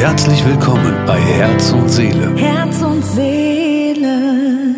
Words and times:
Herzlich 0.00 0.42
willkommen 0.46 1.04
bei 1.04 1.20
Herz 1.20 1.72
und 1.72 1.86
Seele. 1.90 2.34
Herz 2.34 2.80
und 2.80 3.04
Seele. 3.04 4.74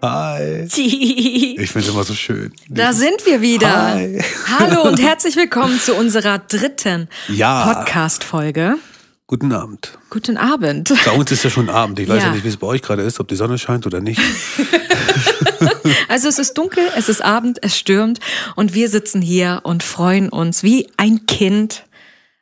Hi. 0.00 0.68
Ich 0.72 1.68
finde 1.72 1.88
es 1.88 1.92
immer 1.92 2.04
so 2.04 2.14
schön. 2.14 2.52
Da 2.68 2.92
sind 2.92 3.26
wir 3.26 3.40
wieder. 3.40 3.94
Hi. 3.94 4.22
Hallo 4.56 4.82
und 4.82 5.02
herzlich 5.02 5.34
willkommen 5.34 5.80
zu 5.80 5.96
unserer 5.96 6.38
dritten 6.38 7.08
Ja. 7.26 7.72
Podcast-Folge. 7.74 8.76
Guten 9.26 9.50
Abend. 9.52 9.98
Guten 10.10 10.36
Abend. 10.36 10.92
Bei 11.04 11.10
uns 11.10 11.32
ist 11.32 11.42
ja 11.42 11.50
schon 11.50 11.68
Abend. 11.68 11.98
Ich 11.98 12.08
weiß 12.08 12.18
ja, 12.22 12.28
Ja. 12.28 12.32
nicht, 12.34 12.44
wie 12.44 12.48
es 12.50 12.56
bei 12.56 12.68
euch 12.68 12.82
gerade 12.82 13.02
ist, 13.02 13.18
ob 13.18 13.26
die 13.26 13.34
Sonne 13.34 13.58
scheint 13.58 13.84
oder 13.84 14.00
nicht. 14.00 14.20
Also 16.08 16.28
es 16.28 16.38
ist 16.38 16.54
dunkel, 16.54 16.84
es 16.96 17.08
ist 17.08 17.22
Abend, 17.24 17.58
es 17.62 17.76
stürmt 17.78 18.20
und 18.56 18.74
wir 18.74 18.88
sitzen 18.88 19.20
hier 19.20 19.60
und 19.64 19.82
freuen 19.82 20.28
uns 20.28 20.62
wie 20.62 20.88
ein 20.96 21.26
Kind 21.26 21.84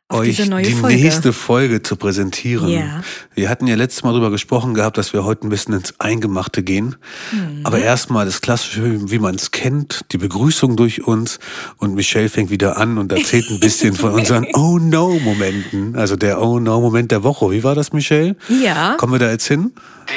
auf 0.09 0.21
euch 0.21 0.37
die 0.37 0.73
Folge. 0.73 0.97
nächste 1.03 1.33
Folge 1.33 1.83
zu 1.83 1.97
präsentieren. 1.97 2.69
Ja. 2.69 3.03
Wir 3.35 3.49
hatten 3.49 3.67
ja 3.67 3.75
letztes 3.75 4.05
Mal 4.05 4.11
darüber 4.13 4.31
gesprochen 4.31 4.73
gehabt, 4.75 4.99
dass 4.99 5.13
wir 5.13 5.25
heute 5.25 5.47
ein 5.47 5.51
bisschen 5.51 5.75
ins 5.75 5.99
Eingemachte 5.99 6.63
gehen. 6.63 6.95
Mhm. 7.33 7.63
Aber 7.65 7.81
erstmal 7.81 8.25
das 8.25 8.41
Klassische, 8.41 9.11
wie 9.11 9.19
man 9.19 9.35
es 9.35 9.51
kennt, 9.51 10.05
die 10.13 10.19
Begrüßung 10.19 10.77
durch 10.77 11.05
uns. 11.07 11.41
Und 11.79 11.95
Michelle 11.97 12.29
fängt 12.29 12.51
wieder 12.51 12.77
an 12.77 12.99
und 12.99 13.11
erzählt 13.11 13.51
ein 13.51 13.59
bisschen 13.59 13.95
von 13.95 14.13
unseren 14.15 14.47
Oh 14.55 14.79
No-Momenten. 14.79 15.97
Also 15.97 16.15
der 16.15 16.41
Oh 16.41 16.61
No-Moment 16.61 17.11
der 17.11 17.25
Woche. 17.25 17.51
Wie 17.51 17.65
war 17.65 17.75
das, 17.75 17.93
Michelle? 17.93 18.37
Ja. 18.49 18.95
Kommen 18.99 19.13
wir 19.13 19.19
da 19.19 19.31
jetzt 19.31 19.49
hin? 19.49 19.73
Der 20.09 20.15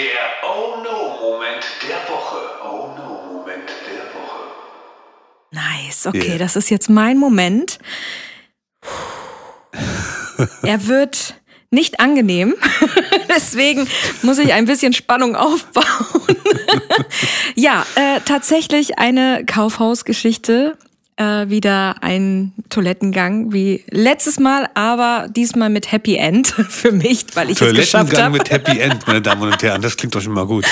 Oh 0.48 0.84
No 0.84 1.32
Moment 1.32 1.66
der 1.90 2.14
Woche. 2.14 2.38
Oh 2.64 2.90
No 2.96 3.40
Moment 3.40 3.70
der 3.88 4.04
Woche. 4.14 5.88
Nice, 5.88 6.06
okay, 6.06 6.30
Yeah. 6.30 6.38
das 6.38 6.56
ist 6.56 6.70
jetzt 6.70 6.92
mein 6.92 7.18
Moment. 7.18 7.80
Er 10.64 10.88
wird 10.88 11.36
nicht 11.72 12.00
angenehm, 12.00 12.56
deswegen 13.30 13.88
muss 14.24 14.40
ich 14.40 14.54
ein 14.54 14.66
bisschen 14.66 14.94
Spannung 14.94 15.36
aufbauen. 15.36 15.86
ja, 17.56 17.86
äh, 17.96 18.22
tatsächlich 18.26 18.98
eine 18.98 19.44
Kaufhausgeschichte. 19.46 20.78
Äh, 21.16 21.50
wieder 21.50 21.96
ein 22.00 22.54
Toilettengang 22.70 23.52
wie 23.52 23.84
letztes 23.90 24.40
Mal, 24.40 24.70
aber 24.74 25.28
diesmal 25.30 25.70
mit 25.70 25.92
Happy 25.92 26.16
End 26.16 26.48
für 26.70 26.94
mich, 26.94 27.26
weil 27.34 27.50
ich 27.50 27.62
es 27.62 27.74
geschafft 27.74 28.12
Toilettengang 28.12 28.24
habe. 28.24 28.38
mit 28.38 28.50
Happy 28.50 28.80
End, 28.80 29.06
meine 29.06 29.22
Damen 29.22 29.42
und 29.52 29.62
Herren. 29.62 29.82
Das 29.82 29.98
klingt 29.98 30.16
doch 30.16 30.22
schon 30.22 30.32
mal 30.32 30.48
gut. 30.48 30.66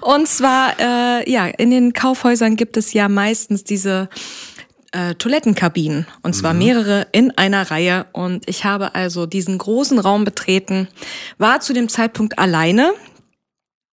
Und 0.00 0.26
zwar, 0.26 0.74
äh, 0.80 1.30
ja, 1.30 1.46
in 1.46 1.70
den 1.70 1.92
Kaufhäusern 1.92 2.56
gibt 2.56 2.76
es 2.76 2.92
ja 2.92 3.08
meistens 3.08 3.62
diese 3.62 4.08
äh, 4.96 5.14
Toilettenkabinen. 5.14 6.06
Und 6.22 6.34
zwar 6.34 6.54
mehrere 6.54 7.06
in 7.12 7.36
einer 7.36 7.70
Reihe. 7.70 8.06
Und 8.12 8.48
ich 8.48 8.64
habe 8.64 8.94
also 8.94 9.26
diesen 9.26 9.58
großen 9.58 9.98
Raum 9.98 10.24
betreten, 10.24 10.88
war 11.36 11.60
zu 11.60 11.74
dem 11.74 11.88
Zeitpunkt 11.88 12.38
alleine. 12.38 12.94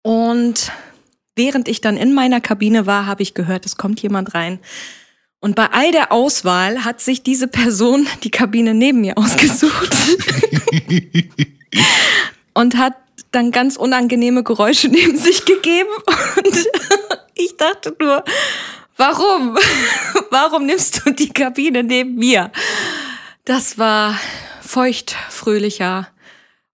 Und 0.02 0.72
während 1.36 1.69
ich 1.69 1.80
dann 1.80 1.96
in 1.96 2.14
meiner 2.14 2.41
Kabine 2.41 2.86
war, 2.86 3.06
habe 3.06 3.22
ich 3.22 3.34
gehört, 3.34 3.64
es 3.64 3.76
kommt 3.76 4.02
jemand 4.02 4.34
rein. 4.34 4.58
Und 5.41 5.54
bei 5.54 5.70
all 5.70 5.92
der 5.92 6.10
Auswahl 6.10 6.84
hat 6.84 7.00
sich 7.00 7.22
diese 7.22 7.46
Person 7.46 8.08
die 8.24 8.30
Kabine 8.30 8.74
neben 8.74 9.00
mir 9.00 9.16
ausgesucht 9.16 9.94
und 12.54 12.76
hat 12.76 12.94
dann 13.30 13.52
ganz 13.52 13.76
unangenehme 13.76 14.42
Geräusche 14.42 14.88
neben 14.88 15.16
sich 15.16 15.44
gegeben. 15.44 15.91
Und 16.36 16.66
ich 17.34 17.56
dachte 17.58 17.94
nur, 18.00 18.24
warum? 18.98 19.56
Warum 20.30 20.66
nimmst 20.66 21.00
du 21.06 21.10
die 21.12 21.30
Kabine 21.30 21.82
neben 21.82 22.16
mir? 22.16 22.50
Das 23.44 23.78
war 23.78 24.14
feucht, 24.60 25.16
fröhlicher 25.30 26.08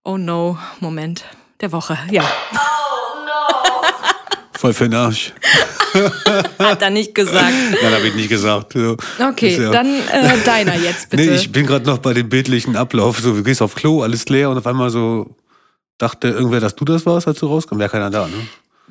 Oh 0.03 0.19
no 0.19 0.59
Moment 0.81 1.25
der 1.61 1.71
Woche. 1.73 1.97
Ja, 2.11 2.25
Voll 4.59 4.73
für 4.73 4.85
den 4.89 4.95
Arsch. 4.95 5.33
hat 6.59 6.83
er 6.83 6.91
nicht 6.91 7.15
gesagt. 7.15 7.53
Nein, 7.83 7.93
habe 7.95 8.09
ich 8.09 8.15
nicht 8.15 8.29
gesagt. 8.29 8.75
Okay, 8.77 9.61
ja- 9.63 9.71
dann 9.71 9.87
äh, 10.09 10.39
deiner 10.45 10.75
jetzt 10.77 11.11
bitte. 11.11 11.23
Nee, 11.31 11.37
ich 11.37 11.53
bin 11.53 11.67
gerade 11.67 11.85
noch 11.87 11.99
bei 11.99 12.15
dem 12.15 12.29
bildlichen 12.29 12.75
Ablauf. 12.77 13.21
So, 13.21 13.35
du 13.35 13.43
gehst 13.43 13.61
auf 13.63 13.75
Klo, 13.75 14.03
alles 14.03 14.29
leer 14.29 14.51
und 14.51 14.59
auf 14.59 14.67
einmal 14.67 14.91
so 14.91 15.37
dachte 15.99 16.29
irgendwer, 16.29 16.61
dass 16.61 16.75
du 16.75 16.85
das 16.85 17.05
warst, 17.07 17.29
als 17.29 17.39
du 17.39 17.47
rauskommst. 17.47 17.79
Wäre 17.81 17.91
keiner 17.91 18.11
da, 18.11 18.27
ne? 18.27 18.35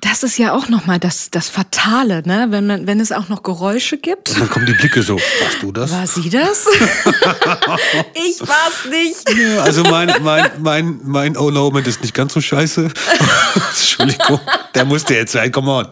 Das 0.04 0.22
ist 0.22 0.38
ja 0.38 0.54
auch 0.54 0.68
nochmal 0.68 1.00
das, 1.00 1.32
das 1.32 1.48
Fatale, 1.48 2.24
ne? 2.26 2.48
Wenn, 2.50 2.68
man, 2.68 2.88
wenn 2.88 3.00
es 3.00 3.14
auch 3.14 3.30
noch 3.30 3.42
Geräusche 3.42 3.98
gibt. 3.98 4.32
Und 4.32 4.42
dann 4.42 4.50
kommen 4.50 4.66
die 4.66 4.74
Blicke 4.74 5.02
so, 5.02 5.16
warst 5.16 5.62
du 5.62 5.72
das? 5.72 5.92
War 5.92 6.08
sie 6.08 6.30
das? 6.30 6.68
ich 8.14 8.42
war's 8.42 8.86
nicht. 8.90 9.40
Ja, 9.40 9.64
also 9.64 9.84
mein, 9.84 10.14
mein, 10.22 10.52
mein, 10.60 11.00
mein 11.04 11.38
Oh 11.38 11.52
No 11.52 11.66
Moment 11.66 11.88
ist 11.88 12.02
nicht 12.02 12.14
ganz 12.14 12.34
so 12.34 12.42
scheiße. 12.42 12.90
Entschuldigung, 13.70 14.42
der 14.76 14.84
musste 14.84 15.16
jetzt 15.16 15.32
sein, 15.32 15.52
come 15.54 15.72
on. 15.72 15.88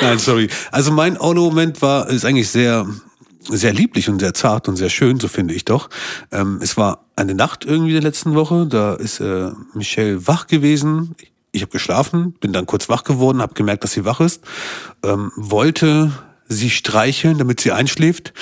Nein, 0.00 0.18
sorry. 0.20 0.48
Also 0.70 0.92
mein 0.92 1.18
Oh 1.18 1.34
No 1.34 1.46
Moment 1.46 1.82
war, 1.82 2.08
ist 2.08 2.24
eigentlich 2.24 2.50
sehr, 2.50 2.86
sehr 3.48 3.72
lieblich 3.72 4.08
und 4.08 4.20
sehr 4.20 4.32
zart 4.32 4.68
und 4.68 4.76
sehr 4.76 4.90
schön, 4.90 5.18
so 5.18 5.26
finde 5.26 5.54
ich 5.54 5.64
doch. 5.64 5.90
Ähm, 6.30 6.60
es 6.62 6.76
war 6.76 7.04
eine 7.16 7.34
Nacht 7.34 7.64
irgendwie 7.64 7.92
der 7.92 8.02
letzten 8.02 8.36
Woche, 8.36 8.66
da 8.66 8.94
ist 8.94 9.18
äh, 9.18 9.50
Michelle 9.74 10.24
wach 10.28 10.46
gewesen. 10.46 11.16
Ich 11.20 11.32
habe 11.62 11.72
geschlafen, 11.72 12.32
bin 12.40 12.52
dann 12.52 12.66
kurz 12.66 12.88
wach 12.88 13.04
geworden, 13.04 13.40
habe 13.42 13.54
gemerkt, 13.54 13.84
dass 13.84 13.92
sie 13.92 14.04
wach 14.04 14.20
ist, 14.20 14.42
ähm, 15.04 15.32
wollte 15.36 16.12
sie 16.48 16.70
streicheln, 16.70 17.38
damit 17.38 17.60
sie 17.60 17.72
einschläft. 17.72 18.32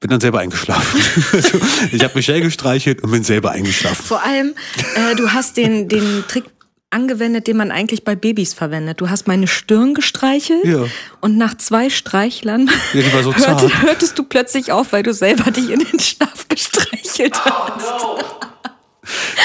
Bin 0.00 0.10
dann 0.10 0.20
selber 0.20 0.38
eingeschlafen. 0.40 1.00
Also, 1.32 1.58
ich 1.90 2.04
habe 2.04 2.12
Michelle 2.14 2.40
gestreichelt 2.42 3.02
und 3.02 3.10
bin 3.10 3.24
selber 3.24 3.50
eingeschlafen. 3.50 4.04
Vor 4.04 4.22
allem, 4.22 4.54
äh, 4.94 5.14
du 5.16 5.32
hast 5.32 5.56
den, 5.56 5.88
den 5.88 6.24
Trick 6.28 6.44
angewendet, 6.90 7.46
den 7.48 7.56
man 7.56 7.70
eigentlich 7.70 8.04
bei 8.04 8.14
Babys 8.16 8.54
verwendet. 8.54 9.00
Du 9.00 9.10
hast 9.10 9.26
meine 9.26 9.46
Stirn 9.48 9.92
gestreichelt 9.94 10.64
Ja. 10.64 10.84
und 11.20 11.36
nach 11.36 11.56
zwei 11.58 11.90
Streichlern 11.90 12.70
Ja, 12.94 13.22
so 13.22 13.34
hörte, 13.34 13.42
zart. 13.68 13.82
hörtest 13.82 14.18
du 14.18 14.22
plötzlich 14.22 14.72
auf, 14.72 14.92
weil 14.92 15.02
du 15.02 15.12
selber 15.12 15.50
dich 15.50 15.68
in 15.70 15.80
den 15.80 15.98
Schlaf 16.00 16.46
gestreichelt 16.48 17.44
hast. 17.44 18.47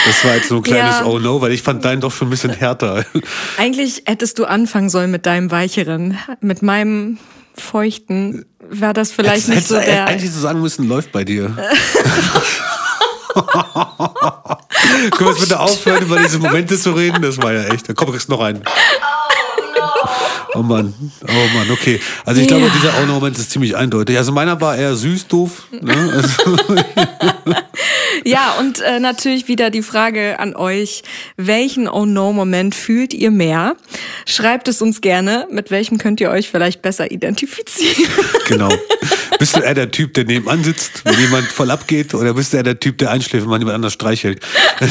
Das 0.05 0.25
war 0.25 0.35
jetzt 0.35 0.49
so 0.49 0.57
ein 0.57 0.63
kleines 0.63 0.99
Ja. 0.99 1.05
Oh 1.05 1.19
no, 1.19 1.41
weil 1.41 1.51
ich 1.51 1.61
fand 1.61 1.83
deinen 1.85 2.01
doch 2.01 2.11
schon 2.11 2.27
ein 2.27 2.31
bisschen 2.31 2.51
härter. 2.51 3.05
Eigentlich 3.57 4.03
hättest 4.05 4.39
du 4.39 4.45
anfangen 4.45 4.89
sollen 4.89 5.11
mit 5.11 5.25
deinem 5.25 5.51
weicheren. 5.51 6.17
Mit 6.41 6.61
meinem 6.61 7.17
feuchten 7.55 8.45
wäre 8.69 8.93
das 8.93 9.11
vielleicht 9.11 9.47
nicht 9.47 9.57
Hättest 9.57 9.69
so 9.69 9.79
der... 9.79 10.05
eigentlich 10.07 10.31
so 10.31 10.39
sagen 10.39 10.61
müssen, 10.61 10.87
läuft 10.87 11.11
bei 11.11 11.23
dir. 11.23 11.55
Können 15.11 15.19
wir 15.19 15.29
jetzt 15.29 15.41
bitte 15.41 15.59
aufhören, 15.59 16.03
über 16.03 16.19
diese 16.19 16.39
Momente 16.39 16.77
zu 16.79 16.91
reden? 16.91 17.21
Das 17.21 17.37
war 17.41 17.51
ja 17.53 17.63
echt. 17.65 17.89
Da 17.89 17.93
komm, 17.93 18.11
kriegst 18.11 18.29
noch 18.29 18.41
einen. 18.41 18.63
Oh 20.55 20.61
Mann, 20.61 20.93
oh 21.23 21.57
Mann, 21.57 21.71
okay. 21.71 21.99
Also 22.25 22.39
ich 22.41 22.47
glaube, 22.47 22.65
Ja. 22.65 22.71
dieser 22.75 22.93
Oh 23.01 23.05
no-Moment 23.07 23.39
ist 23.39 23.49
ziemlich 23.49 23.75
eindeutig. 23.75 24.17
Also 24.17 24.31
meiner 24.31 24.61
war 24.61 24.75
eher 24.77 24.95
süß, 24.95 25.27
doof. 25.27 25.63
Ne? 25.81 26.11
Also, 26.13 26.57
Ja, 28.23 28.55
und 28.59 28.79
äh, 28.81 28.99
natürlich 28.99 29.47
wieder 29.47 29.69
die 29.69 29.81
Frage 29.81 30.39
an 30.39 30.55
euch, 30.55 31.03
welchen 31.37 31.87
Oh-No-Moment 31.87 32.75
fühlt 32.75 33.13
ihr 33.13 33.31
mehr? 33.31 33.75
Schreibt 34.25 34.67
es 34.67 34.81
uns 34.81 35.01
gerne, 35.01 35.47
mit 35.51 35.71
welchem 35.71 35.97
könnt 35.97 36.21
ihr 36.21 36.29
euch 36.29 36.49
vielleicht 36.49 36.81
besser 36.81 37.11
identifizieren. 37.11 38.05
genau. 38.47 38.69
Bist 39.39 39.55
du 39.57 39.61
eher 39.61 39.73
der 39.73 39.91
Typ, 39.91 40.13
der 40.13 40.25
nebenan 40.25 40.63
sitzt, 40.63 41.03
wenn 41.05 41.19
jemand 41.19 41.47
voll 41.47 41.71
abgeht? 41.71 42.13
Oder 42.13 42.33
bist 42.33 42.53
du 42.53 42.57
eher 42.57 42.63
der 42.63 42.79
Typ, 42.79 42.97
der 42.97 43.11
einschläft, 43.11 43.43
wenn 43.43 43.49
man 43.49 43.61
jemand 43.61 43.75
anders 43.75 43.93
streichelt? 43.93 44.39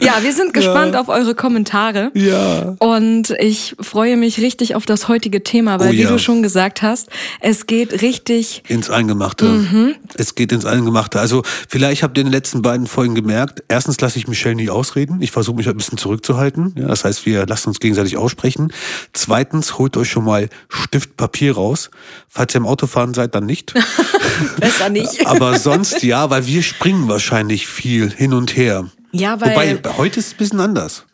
ja, 0.00 0.22
wir 0.22 0.32
sind 0.32 0.54
gespannt 0.54 0.96
auf 0.96 1.08
eure 1.08 1.34
Kommentare. 1.34 2.10
Ja. 2.14 2.76
Und 2.78 3.30
ich 3.38 3.76
freue 3.80 4.16
mich 4.16 4.40
richtig 4.40 4.74
auf 4.74 4.86
das 4.86 5.08
heutige 5.08 5.42
Thema, 5.42 5.80
weil 5.80 5.90
Oh 5.90 5.92
wie 5.92 6.02
ja. 6.02 6.08
du 6.10 6.18
schon 6.18 6.42
gesagt 6.42 6.82
hast, 6.82 7.08
es 7.40 7.66
geht 7.66 8.02
richtig 8.02 8.62
Ins 8.68 8.90
Eingemachte. 8.90 9.44
Mhm. 9.44 9.94
Es 10.14 10.34
geht 10.34 10.52
ins 10.52 10.64
Eingemachte. 10.64 10.75
Also 10.84 11.42
vielleicht 11.68 12.02
habt 12.02 12.16
ihr 12.16 12.22
in 12.22 12.26
den 12.26 12.32
letzten 12.32 12.62
beiden 12.62 12.86
Folgen 12.86 13.14
gemerkt, 13.14 13.62
erstens 13.68 14.00
lasse 14.00 14.18
ich 14.18 14.28
Michelle 14.28 14.54
nie 14.54 14.70
ausreden. 14.70 15.20
Ich 15.22 15.30
versuche 15.30 15.56
mich 15.56 15.68
ein 15.68 15.76
bisschen 15.76 15.98
zurückzuhalten. 15.98 16.74
Ja, 16.76 16.88
das 16.88 17.04
heißt, 17.04 17.26
wir 17.26 17.46
lassen 17.46 17.68
uns 17.68 17.80
gegenseitig 17.80 18.16
aussprechen. 18.16 18.72
Zweitens, 19.12 19.78
holt 19.78 19.96
euch 19.96 20.10
schon 20.10 20.24
mal 20.24 20.48
Stift, 20.68 21.16
Papier 21.16 21.54
raus. 21.54 21.90
Falls 22.28 22.54
ihr 22.54 22.58
im 22.58 22.66
Autofahren 22.66 23.14
seid, 23.14 23.34
dann 23.34 23.46
nicht. 23.46 23.74
besser 24.60 24.88
nicht. 24.88 25.26
Aber 25.26 25.58
sonst 25.58 26.02
ja, 26.02 26.30
weil 26.30 26.46
wir 26.46 26.62
springen 26.62 27.08
wahrscheinlich 27.08 27.66
viel 27.66 28.10
hin 28.10 28.32
und 28.32 28.56
her. 28.56 28.88
Ja, 29.12 29.40
weil 29.40 29.50
Wobei, 29.50 29.96
heute 29.96 30.20
ist 30.20 30.26
es 30.26 30.32
ein 30.34 30.36
bisschen 30.38 30.60
anders. 30.60 31.04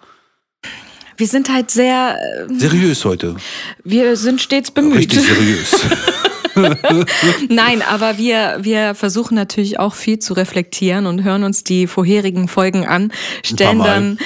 wir 1.16 1.26
sind 1.26 1.52
halt 1.52 1.70
sehr, 1.70 2.16
äh, 2.48 2.54
Seriös 2.58 3.04
heute. 3.04 3.36
wir 3.84 4.16
sind 4.16 4.40
stets 4.40 4.70
bemüht. 4.70 4.98
Richtig 4.98 5.22
seriös. 5.22 5.70
Nein, 7.48 7.82
aber 7.82 8.18
wir, 8.18 8.58
wir 8.60 8.94
versuchen 8.94 9.34
natürlich 9.34 9.78
auch 9.78 9.94
viel 9.94 10.18
zu 10.18 10.34
reflektieren 10.34 11.06
und 11.06 11.22
hören 11.24 11.44
uns 11.44 11.64
die 11.64 11.86
vorherigen 11.86 12.48
Folgen 12.48 12.86
an, 12.86 13.12
stellen 13.44 13.78
dann 13.78 14.18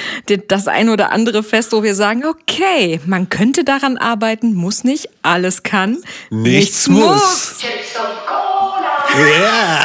das 0.47 0.67
ein 0.67 0.89
oder 0.89 1.11
andere 1.11 1.43
fest, 1.43 1.71
wo 1.71 1.83
wir 1.83 1.95
sagen, 1.95 2.23
okay, 2.25 2.99
man 3.05 3.29
könnte 3.29 3.63
daran 3.63 3.97
arbeiten, 3.97 4.53
muss 4.53 4.83
nicht, 4.83 5.09
alles 5.21 5.63
kann, 5.63 5.97
Nichts 6.29 6.87
muss. 6.87 7.57
Chips 7.59 7.95
und 7.99 8.27
Cola. 8.27 9.27
Ja. 9.39 9.83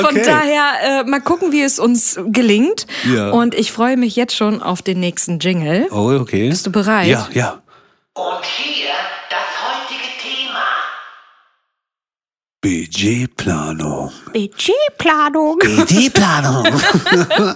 Von 0.00 0.06
Okay. 0.16 0.22
daher 0.24 0.72
äh, 0.82 1.04
mal 1.04 1.20
gucken, 1.20 1.52
wie 1.52 1.62
es 1.62 1.78
uns 1.78 2.18
gelingt. 2.26 2.86
Ja. 3.12 3.30
Und 3.30 3.54
ich 3.54 3.72
freue 3.72 3.96
mich 3.96 4.16
jetzt 4.16 4.34
schon 4.36 4.62
auf 4.62 4.82
den 4.82 5.00
nächsten 5.00 5.38
Jingle. 5.40 5.86
Oh, 5.90 6.10
okay. 6.20 6.48
Bist 6.48 6.66
du 6.66 6.70
bereit? 6.70 7.08
Ja, 7.08 7.28
ja. 7.32 7.58
Und 8.14 8.44
hier 8.44 8.86
das 9.28 9.40
heutige 9.62 10.08
Thema. 10.22 10.64
Budgetplanung. 12.66 14.10
Budgetplanung. 14.32 15.58
Budgetplanung. 15.60 16.66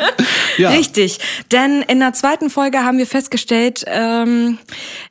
ja. 0.57 0.71
Richtig, 0.71 1.19
denn 1.51 1.83
in 1.83 1.99
der 1.99 2.13
zweiten 2.13 2.49
Folge 2.49 2.85
haben 2.85 2.97
wir 2.99 3.09
festgestellt, 3.09 3.83
ähm, 3.89 4.59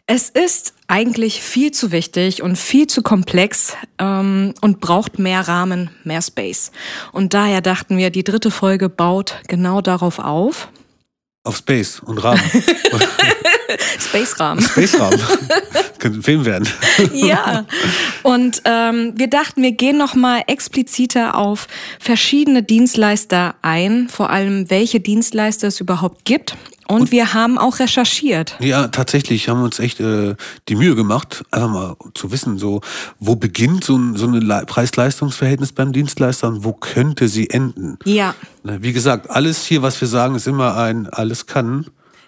es 0.08 0.30
ist 0.30 0.74
eigentlich 0.88 1.42
viel 1.42 1.72
zu 1.72 1.92
wichtig 1.92 2.42
und 2.42 2.56
viel 2.56 2.88
zu 2.88 3.02
komplex 3.02 3.76
ähm, 3.98 4.54
und 4.62 4.80
braucht 4.80 5.20
mehr 5.20 5.46
Rahmen, 5.46 5.90
mehr 6.06 6.22
Space. 6.22 6.72
Und 7.12 7.34
daher 7.34 7.60
dachten 7.60 7.98
wir, 7.98 8.10
die 8.10 8.24
dritte 8.24 8.52
Folge 8.52 8.88
baut 8.88 9.36
genau 9.50 9.82
darauf 9.82 10.20
auf. 10.20 10.70
Auf 11.44 11.58
Space 11.58 12.02
und 12.06 12.18
Rahmen. 12.18 12.42
Space-Rahmen. 14.00 14.62
Space-Rahmen. 14.62 15.22
Könnte 16.00 16.20
ein 16.20 16.24
Film 16.24 16.46
werden. 16.46 16.68
ja. 17.14 17.66
Und 18.24 18.62
ähm, 18.66 19.14
wir 19.16 19.30
dachten, 19.30 19.62
wir 19.62 19.72
gehen 19.72 19.98
noch 19.98 20.16
mal 20.16 20.44
expliziter 20.48 21.36
auf 21.36 21.68
verschiedene 22.00 22.64
Dienstleister 22.64 23.56
ein, 23.62 24.10
vor 24.10 24.30
allem 24.32 24.70
welche 24.70 25.00
Dienstleister 25.00 25.68
es 25.68 25.80
überhaupt 25.80 26.26
gibt. 26.26 26.56
Und 26.90 27.12
wir 27.12 27.34
haben 27.36 27.58
auch 27.60 27.78
recherchiert. 27.80 28.56
Ja, 28.60 28.88
tatsächlich 28.88 29.48
haben 29.48 29.60
wir 29.60 29.66
uns 29.66 29.78
echt 29.80 30.00
äh, 30.00 30.36
die 30.68 30.76
Mühe 30.76 30.96
gemacht, 30.96 31.44
einfach 31.52 31.70
mal 31.70 31.96
zu 32.16 32.32
wissen, 32.32 32.58
so 32.58 32.82
wo 33.20 33.36
beginnt 33.36 33.84
so, 33.84 33.96
ein, 33.96 34.16
so 34.18 34.26
eine 34.28 34.40
Le- 34.40 34.64
Preis-Leistungs-Verhältnis 34.66 35.72
beim 35.72 35.94
Dienstleister 35.94 36.48
und 36.48 36.64
wo 36.64 36.74
könnte 36.74 37.28
sie 37.28 37.50
enden. 37.50 37.98
Ja. 38.06 38.34
Wie 38.64 38.92
gesagt, 38.92 39.30
alles 39.30 39.66
hier, 39.66 39.84
was 39.84 40.02
wir 40.02 40.08
sagen, 40.08 40.34
ist 40.36 40.48
immer 40.48 40.76
ein 40.78 41.08
alles 41.08 41.46
kann. 41.46 41.86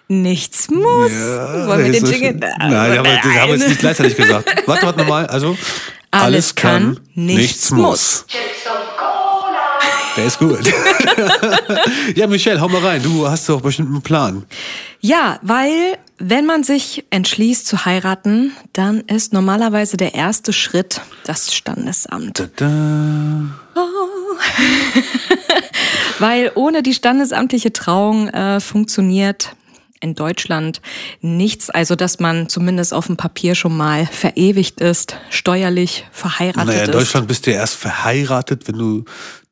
Nichts 0.08 0.70
muss. 0.70 0.84
Wollen 1.10 1.84
wir 1.84 1.92
den 1.92 2.04
ist- 2.04 2.12
Jingle? 2.12 2.34
Nein, 2.58 2.98
aber 2.98 3.08
das 3.08 3.24
haben 3.24 3.48
wir 3.50 3.56
jetzt 3.56 3.68
nicht 3.68 3.80
gleichzeitig 3.80 4.16
gesagt. 4.16 4.48
Warte, 4.66 4.86
warte 4.86 4.98
nochmal. 5.00 5.26
Also, 5.26 5.56
Alles 6.10 6.54
kann, 6.54 7.00
nichts 7.14 7.70
muss. 7.70 8.26
Chips 8.28 8.42
und 8.66 8.96
Cola. 8.98 9.11
Der 10.16 10.26
ist 10.26 10.38
gut. 10.38 10.60
ja, 12.14 12.26
Michelle, 12.26 12.60
hau 12.60 12.68
mal 12.68 12.82
rein. 12.82 13.02
Du 13.02 13.26
hast 13.28 13.48
doch 13.48 13.60
bestimmt 13.60 13.88
einen 13.88 14.02
Plan. 14.02 14.44
Ja, 15.00 15.38
weil 15.42 15.96
wenn 16.18 16.46
man 16.46 16.62
sich 16.62 17.04
entschließt 17.10 17.66
zu 17.66 17.84
heiraten, 17.84 18.52
dann 18.72 19.00
ist 19.00 19.32
normalerweise 19.32 19.96
der 19.96 20.14
erste 20.14 20.52
Schritt 20.52 21.00
das 21.24 21.54
Standesamt. 21.54 22.38
Da, 22.38 22.48
da. 22.56 22.70
Weil 26.18 26.52
ohne 26.54 26.82
die 26.82 26.94
standesamtliche 26.94 27.72
Trauung 27.72 28.28
äh, 28.28 28.60
funktioniert 28.60 29.56
in 30.02 30.14
Deutschland 30.14 30.82
nichts, 31.20 31.70
also 31.70 31.94
dass 31.96 32.18
man 32.18 32.48
zumindest 32.48 32.92
auf 32.92 33.06
dem 33.06 33.16
Papier 33.16 33.54
schon 33.54 33.76
mal 33.76 34.06
verewigt 34.06 34.80
ist, 34.80 35.16
steuerlich 35.30 36.04
verheiratet 36.12 36.66
Naja, 36.66 36.82
in 36.84 36.90
ist. 36.90 36.94
Deutschland 36.94 37.28
bist 37.28 37.46
du 37.46 37.52
ja 37.52 37.58
erst 37.58 37.76
verheiratet, 37.76 38.68
wenn 38.68 38.78
du 38.78 39.04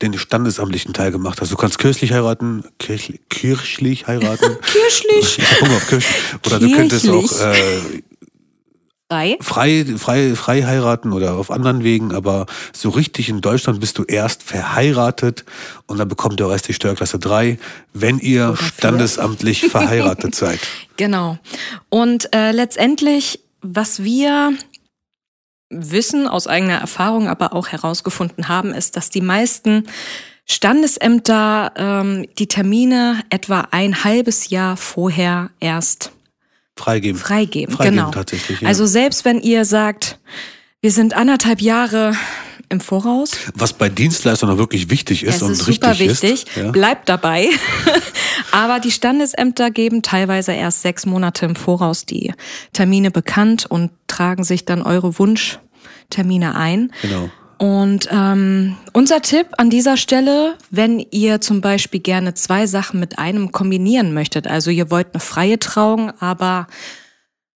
den 0.02 0.18
standesamtlichen 0.18 0.92
Teil 0.92 1.12
gemacht 1.12 1.40
hast. 1.40 1.52
Du 1.52 1.56
kannst 1.56 1.78
kirchlich 1.78 2.12
heiraten, 2.12 2.64
kirchlich, 2.78 3.20
kirchlich 3.28 4.06
heiraten. 4.06 4.56
Kirchlich. 4.72 5.38
Ich 5.38 5.50
hab 5.50 5.60
Hunger 5.60 5.76
auf 5.76 5.86
Kirche. 5.88 6.08
Oder 6.46 6.58
du 6.58 6.70
könntest 6.74 7.08
auch 7.08 7.28
Kirchlich. 7.28 7.98
äh, 7.98 8.02
Frei. 9.10 9.36
frei, 9.40 9.84
frei, 9.98 10.36
frei 10.36 10.62
heiraten 10.62 11.12
oder 11.12 11.34
auf 11.34 11.50
anderen 11.50 11.82
Wegen, 11.82 12.14
aber 12.14 12.46
so 12.72 12.90
richtig 12.90 13.28
in 13.28 13.40
Deutschland 13.40 13.80
bist 13.80 13.98
du 13.98 14.04
erst 14.04 14.44
verheiratet 14.44 15.44
und 15.86 15.98
dann 15.98 16.06
bekommt 16.06 16.38
der 16.38 16.48
Rest 16.48 16.68
die 16.68 16.74
Steuerklasse 16.74 17.18
3, 17.18 17.58
wenn 17.92 18.20
ihr 18.20 18.56
standesamtlich 18.56 19.66
verheiratet 19.66 20.34
seid. 20.34 20.60
Genau. 20.96 21.38
Und 21.88 22.34
äh, 22.34 22.52
letztendlich, 22.52 23.40
was 23.62 24.04
wir 24.04 24.52
wissen 25.70 26.28
aus 26.28 26.46
eigener 26.46 26.74
Erfahrung, 26.74 27.26
aber 27.26 27.54
auch 27.54 27.68
herausgefunden 27.68 28.48
haben, 28.48 28.74
ist, 28.74 28.98
dass 28.98 29.08
die 29.08 29.22
meisten 29.22 29.86
Standesämter 30.44 31.72
ähm, 31.74 32.26
die 32.38 32.48
Termine 32.48 33.22
etwa 33.30 33.68
ein 33.70 34.04
halbes 34.04 34.50
Jahr 34.50 34.76
vorher 34.76 35.48
erst 35.58 36.12
Freigeben. 36.80 37.20
freigeben. 37.20 37.74
Freigeben 37.74 37.98
genau. 37.98 38.10
tatsächlich, 38.10 38.60
ja. 38.60 38.68
Also 38.68 38.86
selbst 38.86 39.24
wenn 39.24 39.40
ihr 39.40 39.64
sagt, 39.64 40.18
wir 40.80 40.90
sind 40.90 41.14
anderthalb 41.14 41.60
Jahre 41.60 42.14
im 42.70 42.80
Voraus, 42.80 43.32
Was 43.54 43.72
bei 43.72 43.88
Dienstleistern 43.88 44.48
auch 44.48 44.56
wirklich 44.56 44.90
wichtig 44.90 45.24
ist 45.24 45.36
es 45.36 45.42
und 45.42 45.52
ist 45.52 45.66
richtig 45.66 45.84
super 45.84 45.98
wichtig, 45.98 46.46
ist. 46.46 46.56
Ja. 46.56 46.70
bleibt 46.70 47.08
dabei. 47.08 47.48
Aber 48.52 48.78
die 48.78 48.92
Standesämter 48.92 49.70
geben 49.70 50.02
teilweise 50.02 50.52
erst 50.52 50.82
sechs 50.82 51.04
Monate 51.04 51.46
im 51.46 51.56
Voraus 51.56 52.06
die 52.06 52.32
Termine 52.72 53.10
bekannt 53.10 53.66
und 53.66 53.90
tragen 54.06 54.44
sich 54.44 54.64
dann 54.64 54.82
eure 54.82 55.18
Wunschtermine 55.18 56.54
ein. 56.54 56.92
Genau. 57.02 57.30
Und 57.60 58.08
ähm, 58.10 58.78
unser 58.94 59.20
Tipp 59.20 59.48
an 59.58 59.68
dieser 59.68 59.98
Stelle, 59.98 60.56
wenn 60.70 60.98
ihr 60.98 61.42
zum 61.42 61.60
Beispiel 61.60 62.00
gerne 62.00 62.32
zwei 62.32 62.66
Sachen 62.66 62.98
mit 62.98 63.18
einem 63.18 63.52
kombinieren 63.52 64.14
möchtet, 64.14 64.46
also 64.46 64.70
ihr 64.70 64.90
wollt 64.90 65.08
eine 65.12 65.20
freie 65.20 65.58
Trauung, 65.58 66.10
aber 66.20 66.68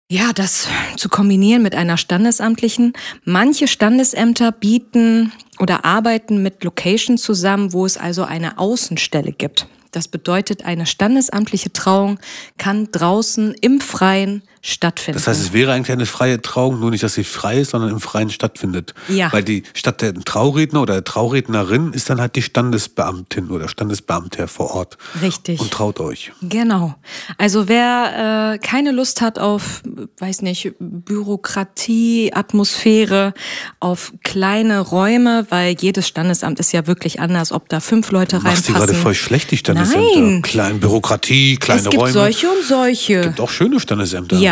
ja, 0.09 0.33
das 0.33 0.68
zu 0.98 1.07
kombinieren 1.07 1.62
mit 1.62 1.75
einer 1.75 1.98
standesamtlichen. 1.98 2.94
Manche 3.25 3.68
Standesämter 3.68 4.51
bieten 4.51 5.33
oder 5.59 5.86
arbeiten 5.86 6.42
mit 6.42 6.63
Locations 6.63 7.21
zusammen, 7.21 7.71
wo 7.71 7.86
es 7.86 7.95
also 7.95 8.24
eine 8.24 8.57
Außenstelle 8.57 9.33
gibt. 9.33 9.68
Das 9.92 10.07
bedeutet, 10.07 10.65
eine 10.65 10.88
standesamtliche 10.88 11.74
Trauung 11.74 12.19
kann 12.57 12.88
draußen 12.92 13.53
im 13.62 13.80
Freien 13.80 14.42
stattfinden. 14.61 15.17
Das 15.17 15.27
heißt, 15.27 15.41
es 15.41 15.53
wäre 15.53 15.73
eigentlich 15.73 15.91
eine 15.91 16.05
freie 16.05 16.41
Trauung, 16.41 16.79
nur 16.79 16.91
nicht, 16.91 17.03
dass 17.03 17.15
sie 17.15 17.23
frei 17.23 17.59
ist, 17.61 17.71
sondern 17.71 17.89
im 17.89 17.99
Freien 17.99 18.29
stattfindet. 18.29 18.93
Ja. 19.07 19.31
Weil 19.33 19.43
die 19.43 19.63
statt 19.73 20.01
der 20.01 20.13
Trauredner 20.13 20.81
oder 20.81 20.93
der 20.95 21.03
Traurednerin 21.03 21.93
ist 21.93 22.09
dann 22.09 22.21
halt 22.21 22.35
die 22.35 22.41
Standesbeamtin 22.41 23.49
oder 23.49 23.67
Standesbeamter 23.67 24.47
vor 24.47 24.71
Ort. 24.75 24.97
Richtig. 25.21 25.59
Und 25.59 25.71
traut 25.71 25.99
euch. 25.99 26.31
Genau. 26.41 26.95
Also 27.37 27.67
wer 27.67 28.53
äh, 28.53 28.57
keine 28.59 28.91
Lust 28.91 29.21
hat 29.21 29.39
auf, 29.39 29.81
weiß 30.19 30.41
nicht, 30.43 30.73
Bürokratie, 30.79 32.31
Atmosphäre, 32.33 33.33
auf 33.79 34.13
kleine 34.23 34.79
Räume, 34.79 35.45
weil 35.49 35.75
jedes 35.79 36.07
Standesamt 36.07 36.59
ist 36.59 36.71
ja 36.71 36.85
wirklich 36.87 37.19
anders, 37.19 37.51
ob 37.51 37.69
da 37.69 37.79
fünf 37.79 38.12
Leute 38.12 38.38
Du 38.38 38.43
machst 38.43 38.67
die 38.67 38.74
gerade 38.74 38.83
reinpassen. 38.83 39.01
voll 39.03 39.15
schlecht, 39.15 39.51
die 39.51 39.57
Standesämter. 39.57 40.19
Nein. 40.19 40.41
Klein 40.41 40.79
Bürokratie, 40.79 41.55
kleine 41.57 41.81
es 41.81 41.89
gibt 41.89 42.01
Räume. 42.01 42.13
solche 42.13 42.47
und 42.50 42.63
solche. 42.63 43.21
gibt 43.21 43.39
auch 43.39 43.50
schöne 43.50 43.79
Standesämter. 43.79 44.38
Ja, 44.38 44.50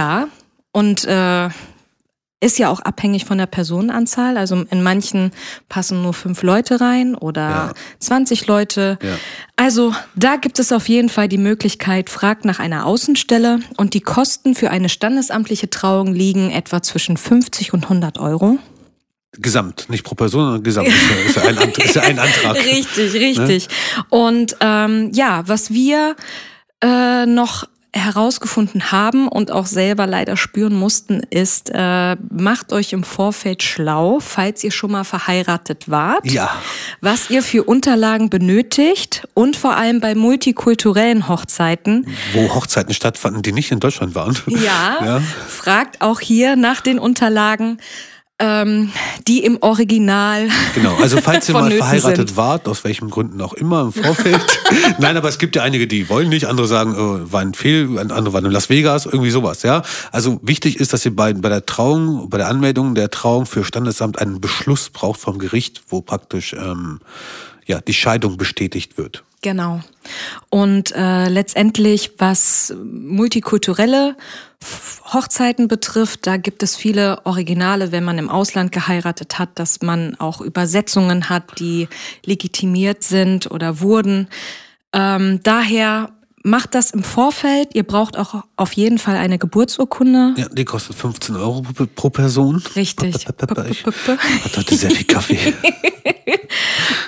und 0.71 1.05
äh, 1.05 1.49
ist 2.41 2.57
ja 2.57 2.69
auch 2.69 2.79
abhängig 2.79 3.25
von 3.25 3.37
der 3.37 3.47
Personenanzahl. 3.47 4.37
Also 4.37 4.63
in 4.71 4.81
manchen 4.81 5.31
passen 5.67 6.01
nur 6.01 6.13
fünf 6.13 6.41
Leute 6.41 6.79
rein 6.79 7.15
oder 7.15 7.41
Ja. 7.49 7.73
20 7.99 8.47
Leute. 8.47 8.97
Ja. 9.03 9.17
Also 9.57 9.93
da 10.15 10.37
gibt 10.37 10.57
es 10.57 10.71
auf 10.71 10.87
jeden 10.87 11.09
Fall 11.09 11.27
die 11.27 11.37
Möglichkeit, 11.37 12.09
fragt 12.09 12.45
nach 12.45 12.59
einer 12.59 12.85
Außenstelle 12.85 13.59
und 13.75 13.93
die 13.93 13.99
Kosten 13.99 14.55
für 14.55 14.69
eine 14.71 14.87
standesamtliche 14.87 15.69
Trauung 15.69 16.13
liegen 16.13 16.49
etwa 16.49 16.81
zwischen 16.81 17.17
50 17.17 17.73
und 17.73 17.83
100 17.83 18.19
Euro. 18.19 18.57
Gesamt, 19.33 19.89
nicht 19.89 20.03
pro 20.05 20.15
Person, 20.15 20.43
sondern 20.45 20.63
gesamt. 20.63 20.87
Ist 20.87 20.95
ja, 21.09 21.15
ist 21.27 21.35
ja, 21.35 21.41
ein, 21.43 21.57
Ant- 21.57 21.83
ist 21.83 21.95
ja 21.95 22.01
ein 22.03 22.19
Antrag. 22.19 22.55
Richtig, 22.65 23.13
richtig. 23.15 23.67
Und 24.09 24.55
ähm, 24.61 25.11
ja, 25.13 25.43
was 25.45 25.71
wir 25.71 26.15
äh, 26.81 27.25
noch 27.25 27.65
herausgefunden 27.91 28.91
haben 28.91 29.27
und 29.27 29.51
auch 29.51 29.65
selber 29.65 30.05
leider 30.05 30.37
spüren 30.37 30.75
mussten, 30.75 31.21
ist, 31.31 31.71
äh, 31.73 32.15
macht 32.31 32.71
euch 32.71 32.93
im 32.93 33.03
Vorfeld 33.03 33.63
schlau, 33.63 34.19
falls 34.19 34.63
ihr 34.63 34.71
schon 34.71 34.91
mal 34.91 35.03
verheiratet 35.03 35.89
wart, 35.89 36.29
Ja. 36.29 36.51
was 37.01 37.29
ihr 37.31 37.41
für 37.41 37.63
Unterlagen 37.63 38.29
benötigt 38.29 39.27
und 39.33 39.55
vor 39.55 39.75
allem 39.75 40.01
bei 40.01 40.13
multikulturellen 40.13 41.27
Hochzeiten. 41.27 42.05
Wo 42.33 42.53
Hochzeiten 42.53 42.93
stattfanden, 42.93 43.41
die 43.41 43.51
nicht 43.53 43.71
in 43.71 43.79
Deutschland 43.79 44.13
waren. 44.13 44.37
Ja, 44.47 44.97
Ja. 45.05 45.21
fragt 45.47 46.01
auch 46.01 46.19
hier 46.19 46.55
nach 46.55 46.81
den 46.81 46.99
Unterlagen, 46.99 47.79
ähm, 48.39 48.91
die 49.27 49.43
im 49.43 49.57
Original 49.61 50.47
Genau, 50.73 50.95
also 50.95 51.19
falls 51.21 51.49
ihr 51.49 51.53
mal 51.53 51.69
verheiratet 51.71 52.29
sind. 52.29 52.37
wart, 52.37 52.67
aus 52.67 52.83
welchen 52.83 53.09
Gründen 53.09 53.41
auch 53.41 53.53
immer 53.53 53.81
im 53.81 53.93
Vorfeld. 53.93 54.39
Nein, 54.97 55.17
aber 55.17 55.29
es 55.29 55.37
gibt 55.37 55.55
ja 55.55 55.63
einige, 55.63 55.87
die 55.87 56.09
wollen 56.09 56.29
nicht, 56.29 56.45
andere 56.45 56.67
sagen, 56.67 56.93
äh, 56.93 57.31
war 57.31 57.41
ein 57.41 57.53
Fehl, 57.53 57.99
andere 57.99 58.33
waren 58.33 58.45
in 58.45 58.51
Las 58.51 58.69
Vegas, 58.69 59.05
irgendwie 59.05 59.31
sowas, 59.31 59.63
ja. 59.63 59.81
Also 60.11 60.39
wichtig 60.41 60.79
ist, 60.79 60.93
dass 60.93 61.05
ihr 61.05 61.15
bei, 61.15 61.33
bei 61.33 61.49
der 61.49 61.65
Trauung, 61.65 62.29
bei 62.29 62.37
der 62.37 62.47
Anmeldung 62.47 62.95
der 62.95 63.11
Trauung 63.11 63.45
für 63.45 63.63
Standesamt 63.63 64.19
einen 64.19 64.39
Beschluss 64.39 64.89
braucht 64.89 65.19
vom 65.19 65.37
Gericht, 65.37 65.83
wo 65.89 66.01
praktisch 66.01 66.53
ähm, 66.53 66.99
ja 67.69 67.79
die 67.79 67.93
Scheidung 67.93 68.35
bestätigt 68.35 68.97
wird. 68.97 69.23
Genau. 69.41 69.79
Und 70.49 70.91
äh, 70.93 71.29
letztendlich, 71.29 72.11
was 72.17 72.73
multikulturelle 72.83 74.17
Hochzeiten 75.13 75.69
betrifft, 75.69 76.27
da 76.27 76.35
gibt 76.35 76.61
es 76.61 76.75
viele 76.75 77.25
Originale, 77.25 77.93
wenn 77.93 78.03
man 78.03 78.17
im 78.17 78.27
Ausland 78.27 78.73
geheiratet 78.73 79.39
hat, 79.39 79.57
dass 79.57 79.81
man 79.81 80.15
auch 80.19 80.41
Übersetzungen 80.41 81.29
hat, 81.29 81.57
die 81.59 81.87
legitimiert 82.25 83.03
sind 83.03 83.49
oder 83.49 83.79
wurden. 83.79 84.27
Ähm, 84.91 85.39
daher 85.43 86.09
macht 86.43 86.73
das 86.75 86.91
im 86.91 87.03
Vorfeld. 87.03 87.69
Ihr 87.73 87.83
braucht 87.83 88.17
auch 88.17 88.43
auf 88.55 88.73
jeden 88.73 88.97
Fall 88.97 89.15
eine 89.17 89.37
Geburtsurkunde. 89.37 90.35
Ja, 90.37 90.47
die 90.49 90.65
kostet 90.65 90.95
15 90.95 91.35
Euro 91.35 91.63
pro- 91.95 92.09
Person. 92.09 92.61
Richtig. 92.75 93.15
Ich 93.25 93.27
hatte 94.57 94.75
sehr 94.75 94.91
viel 94.91 95.05
Kaffee. 95.05 95.53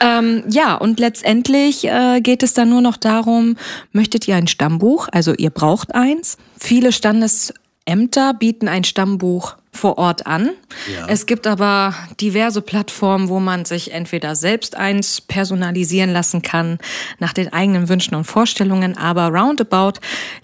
Ähm, 0.03 0.43
ja, 0.49 0.75
und 0.75 0.99
letztendlich 0.99 1.85
äh, 1.85 2.21
geht 2.21 2.41
es 2.41 2.53
dann 2.53 2.69
nur 2.69 2.81
noch 2.81 2.97
darum, 2.97 3.55
möchtet 3.91 4.27
ihr 4.27 4.35
ein 4.35 4.47
Stammbuch? 4.47 5.07
Also 5.11 5.33
ihr 5.35 5.51
braucht 5.51 5.93
eins. 5.93 6.37
Viele 6.59 6.91
Standesämter 6.91 8.33
bieten 8.33 8.67
ein 8.67 8.83
Stammbuch 8.83 9.55
vor 9.71 9.97
Ort 9.97 10.27
an. 10.27 10.51
Ja. 10.93 11.07
Es 11.07 11.25
gibt 11.25 11.47
aber 11.47 11.95
diverse 12.19 12.61
Plattformen, 12.61 13.29
wo 13.29 13.39
man 13.39 13.65
sich 13.65 13.93
entweder 13.93 14.35
selbst 14.35 14.75
eins 14.75 15.21
personalisieren 15.21 16.11
lassen 16.11 16.41
kann, 16.41 16.77
nach 17.19 17.33
den 17.33 17.51
eigenen 17.53 17.87
Wünschen 17.87 18.15
und 18.15 18.25
Vorstellungen, 18.25 18.97
aber 18.97 19.27
roundabout 19.27 19.99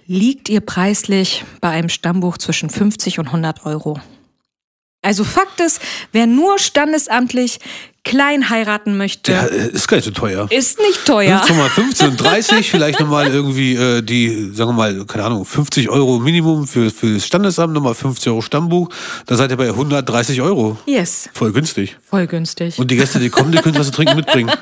liegt 0.06 0.50
ihr 0.50 0.62
preislich 0.62 1.44
bei 1.60 1.70
einem 1.70 1.90
Stammbuch 1.90 2.38
zwischen 2.38 2.70
50 2.70 3.20
und 3.20 3.28
100 3.28 3.66
Euro. 3.66 4.00
Also 5.02 5.24
Fakt 5.24 5.60
ist, 5.60 5.82
wer 6.12 6.26
nur 6.26 6.58
standesamtlich 6.58 7.60
klein 8.08 8.50
heiraten 8.50 8.98
möchte, 8.98 9.32
Ja, 9.34 9.46
äh, 9.46 9.70
ist 9.70 9.88
gar 9.88 9.98
nicht 9.98 10.06
so 10.06 10.12
teuer. 10.12 10.48
ist 10.50 10.80
nicht 10.80 11.06
teuer. 11.06 11.42
15 11.44 12.10
und 12.10 12.18
30, 12.18 12.70
vielleicht 12.72 13.00
nochmal 13.00 13.28
irgendwie 13.28 13.76
äh, 13.76 14.02
die, 14.02 14.52
sagen 14.54 14.70
wir 14.72 14.74
mal, 14.74 15.06
keine 15.06 15.26
Ahnung, 15.26 15.46
50 15.46 15.90
Euro 15.90 16.20
Minimum 16.20 16.68
für, 16.68 16.90
für 16.90 17.14
das 17.16 17.26
Standesamt, 17.26 17.74
nochmal 17.74 17.94
50 17.96 18.30
Euro 18.30 18.42
Stammbuch. 18.42 18.90
Da 19.26 19.36
seid 19.36 19.52
ihr 19.52 19.58
bei 19.58 19.68
130 19.70 20.42
Euro. 20.42 20.78
Yes, 20.86 21.30
Voll 21.34 21.52
günstig. 21.52 21.98
voll 22.10 22.28
günstig. 22.28 22.80
Und 22.80 22.90
die 22.90 22.96
Gäste, 22.96 23.20
die 23.20 23.30
kommen, 23.30 23.52
die 23.52 23.58
können 23.60 23.78
was 23.78 23.88
zu 23.88 23.92
trinken 23.92 24.16
mitbringen. 24.16 24.52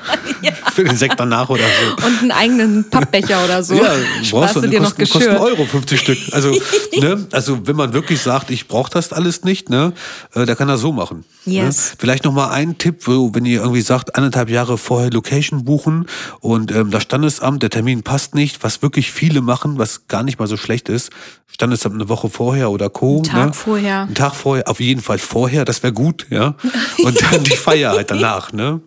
Für 0.74 0.84
den 0.84 0.96
Sekt 0.96 1.18
danach 1.18 1.48
oder 1.48 1.62
so. 1.62 2.06
Und 2.06 2.18
einen 2.20 2.30
eigenen 2.32 2.90
Pappbecher 2.90 3.42
oder 3.44 3.62
so. 3.62 3.74
Ja, 3.74 3.94
brauchst 4.30 4.56
du 4.56 4.60
dir 4.62 4.80
noch 4.80 4.94
kosten, 4.94 5.02
kosten 5.04 5.18
Geschirr. 5.20 5.40
Euro 5.40 5.64
50 5.64 5.98
Stück. 6.00 6.18
Also, 6.32 6.50
ne, 7.00 7.26
also 7.32 7.66
wenn 7.66 7.76
man 7.76 7.92
wirklich 7.94 8.20
sagt, 8.20 8.50
ich 8.50 8.68
brauche 8.68 8.90
das 8.90 9.12
alles 9.12 9.44
nicht, 9.44 9.70
ne, 9.70 9.92
äh, 10.34 10.44
da 10.44 10.54
kann 10.54 10.68
er 10.68 10.76
so 10.76 10.92
machen. 10.92 11.24
Yes. 11.46 11.92
Ne? 11.92 11.96
Vielleicht 11.98 12.24
noch 12.24 12.32
mal 12.32 12.50
ein 12.50 12.76
Tipp, 12.76 13.06
wo, 13.06 13.34
wenn 13.36 13.44
ihr 13.44 13.60
irgendwie 13.60 13.82
sagt, 13.82 14.16
anderthalb 14.16 14.48
Jahre 14.48 14.78
vorher 14.78 15.10
Location 15.10 15.64
buchen 15.64 16.06
und 16.40 16.72
ähm, 16.72 16.90
das 16.90 17.04
Standesamt, 17.04 17.62
der 17.62 17.70
Termin 17.70 18.02
passt 18.02 18.34
nicht, 18.34 18.64
was 18.64 18.82
wirklich 18.82 19.12
viele 19.12 19.42
machen, 19.42 19.78
was 19.78 20.08
gar 20.08 20.22
nicht 20.22 20.38
mal 20.38 20.48
so 20.48 20.56
schlecht 20.56 20.88
ist. 20.88 21.10
Standesamt 21.46 21.94
eine 21.94 22.08
Woche 22.08 22.30
vorher 22.30 22.70
oder 22.70 22.90
Co. 22.90 23.22
Tag 23.22 23.46
ne? 23.48 23.52
vorher. 23.52 24.00
Einen 24.00 24.14
Tag 24.14 24.34
vorher, 24.34 24.68
auf 24.68 24.80
jeden 24.80 25.02
Fall 25.02 25.18
vorher, 25.18 25.64
das 25.64 25.82
wäre 25.82 25.92
gut, 25.92 26.26
ja. 26.30 26.56
Und 27.04 27.20
dann 27.22 27.44
die 27.44 27.56
Feier 27.56 27.92
halt 27.92 28.10
danach, 28.10 28.52
ne? 28.52 28.80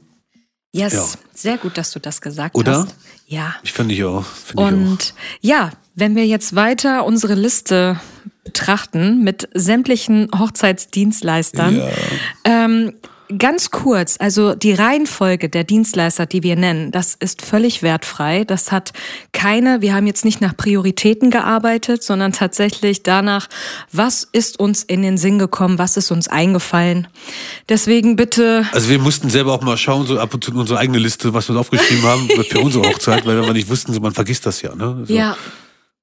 Yes, 0.72 0.94
Ja. 0.94 1.06
sehr 1.34 1.58
gut, 1.58 1.77
dass 1.77 1.91
du 1.91 2.00
das 2.00 2.20
gesagt 2.20 2.56
Oder? 2.56 2.79
hast. 2.79 2.96
Ja. 3.27 3.56
Ich 3.63 3.72
finde 3.74 3.94
ich 3.94 4.03
auch. 4.03 4.25
Find 4.25 4.60
ich 4.60 4.65
auch. 4.65 4.68
Und 4.68 5.13
ja, 5.41 5.70
wenn 5.96 6.15
wir 6.15 6.25
jetzt 6.25 6.56
weiter 6.56 7.06
unsere 7.06 7.36
Liste 7.36 8.00
betrachten 8.44 9.24
mit 9.24 9.48
sämtlichen 9.53 10.29
Hochzeitsdienstleistern, 10.38 11.77
Ja. 11.77 11.88
ähm, 12.46 12.94
ganz 13.38 13.69
kurz, 13.69 14.15
also 14.19 14.55
die 14.55 14.74
Reihenfolge 14.74 15.50
der 15.50 15.63
Dienstleister, 15.63 16.25
die 16.25 16.41
wir 16.41 16.55
nennen, 16.55 16.91
das 16.91 17.15
ist 17.15 17.41
völlig 17.43 17.83
wertfrei. 17.83 18.43
Das 18.43 18.71
hat 18.71 18.91
keine, 19.31 19.81
wir 19.81 19.93
haben 19.93 20.07
jetzt 20.07 20.25
nicht 20.25 20.41
nach 20.41 20.57
Prioritäten 20.57 21.29
gearbeitet, 21.29 22.01
sondern 22.03 22.31
tatsächlich 22.31 23.03
danach, 23.03 23.48
was 23.91 24.27
ist 24.31 24.59
uns 24.59 24.83
in 24.83 25.01
den 25.03 25.17
Sinn 25.17 25.38
gekommen, 25.38 25.77
was 25.77 25.95
ist 25.98 26.12
uns 26.12 26.27
eingefallen. 26.27 27.07
Deswegen 27.69 28.15
bitte 28.15 28.65
Also 28.71 28.89
wir 28.89 29.00
mussten 29.00 29.29
selber 29.29 29.53
auch 29.53 29.62
mal 29.62 29.77
schauen, 29.77 30.07
so 30.07 30.19
ab 30.19 30.33
und 30.33 30.43
zu 30.43 30.51
in 30.51 30.57
unsere 30.57 30.79
eigene 30.79 30.98
Liste, 30.98 31.33
was 31.33 31.48
wir 31.50 31.55
aufgeschrieben 31.59 32.03
haben 32.03 32.27
für 32.50 32.59
unsere 32.62 32.88
Hochzeit, 32.88 33.25
weil 33.25 33.41
wir 33.41 33.53
nicht 33.53 33.69
wussten, 33.69 33.93
so 33.93 34.00
man 34.00 34.13
vergisst 34.13 34.45
das 34.45 34.62
ja. 34.63 34.74
Ne? 34.75 34.98
Also 35.01 35.13
Ja, 35.13 35.38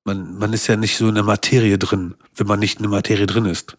Man, 0.05 0.39
man 0.39 0.53
ist 0.53 0.69
ja 0.69 0.77
nicht 0.77 0.97
so 0.97 1.09
in 1.09 1.17
der 1.17 1.25
Materie 1.25 1.77
drin, 1.79 2.15
wenn 2.37 2.47
man 2.47 2.61
nicht 2.61 2.77
in 2.77 2.83
der 2.83 2.91
Materie 2.91 3.27
drin 3.27 3.47
ist. 3.47 3.77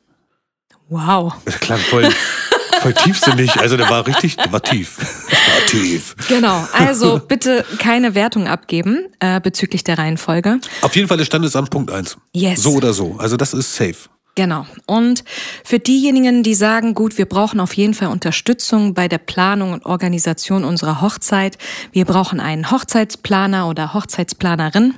wow. 0.90 1.34
Das 1.46 1.60
klang 1.60 1.80
voll, 1.80 2.10
voll 2.82 2.94
tiefsinnig. 2.94 3.58
Also 3.58 3.78
der 3.78 3.90
war 3.90 4.06
richtig, 4.08 4.38
der 4.38 4.52
war 4.52 4.62
tief. 4.62 4.98
Der 5.28 5.54
war 5.54 5.66
tief. 5.68 6.16
Genau, 6.28 6.68
also 6.74 7.20
bitte 7.20 7.66
keine 7.80 8.16
Wertung 8.16 8.48
abgeben 8.48 9.08
äh, 9.20 9.40
bezüglich 9.40 9.84
der 9.84 9.98
Reihenfolge. 9.98 10.60
Auf 10.82 10.96
jeden 10.96 11.08
Fall 11.08 11.20
ist 11.20 11.28
Standesamt 11.28 11.70
Punkt 11.70 11.92
eins. 11.92 12.18
Yes. 12.34 12.64
So 12.64 12.74
oder 12.74 12.94
so. 12.94 13.16
Also 13.18 13.38
das 13.38 13.54
ist 13.54 13.76
safe. 13.76 14.10
Genau. 14.38 14.68
Und 14.86 15.24
für 15.64 15.80
diejenigen, 15.80 16.44
die 16.44 16.54
sagen, 16.54 16.94
gut, 16.94 17.18
wir 17.18 17.26
brauchen 17.26 17.60
auf 17.60 17.74
jeden 17.74 17.96
Fall 17.96 18.10
Unterstützung 18.10 18.94
bei 18.94 19.08
der 19.08 19.18
Planung 19.18 19.74
und 19.74 19.86
Organisation 19.86 20.64
unserer 20.64 21.02
Hochzeit, 21.02 21.58
wir 21.92 22.06
brauchen 22.06 22.40
einen 22.40 22.70
Hochzeitsplaner 22.70 23.68
oder 23.68 23.96
Hochzeitsplanerin. 23.96 24.94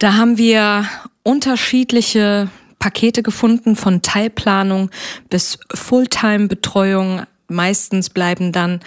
Da 0.00 0.14
haben 0.14 0.36
wir 0.36 0.86
unterschiedliche 1.22 2.50
Pakete 2.84 3.22
gefunden, 3.22 3.76
von 3.76 4.02
Teilplanung 4.02 4.90
bis 5.30 5.58
Fulltime-Betreuung. 5.72 7.22
Meistens 7.48 8.10
bleiben 8.10 8.52
dann 8.52 8.80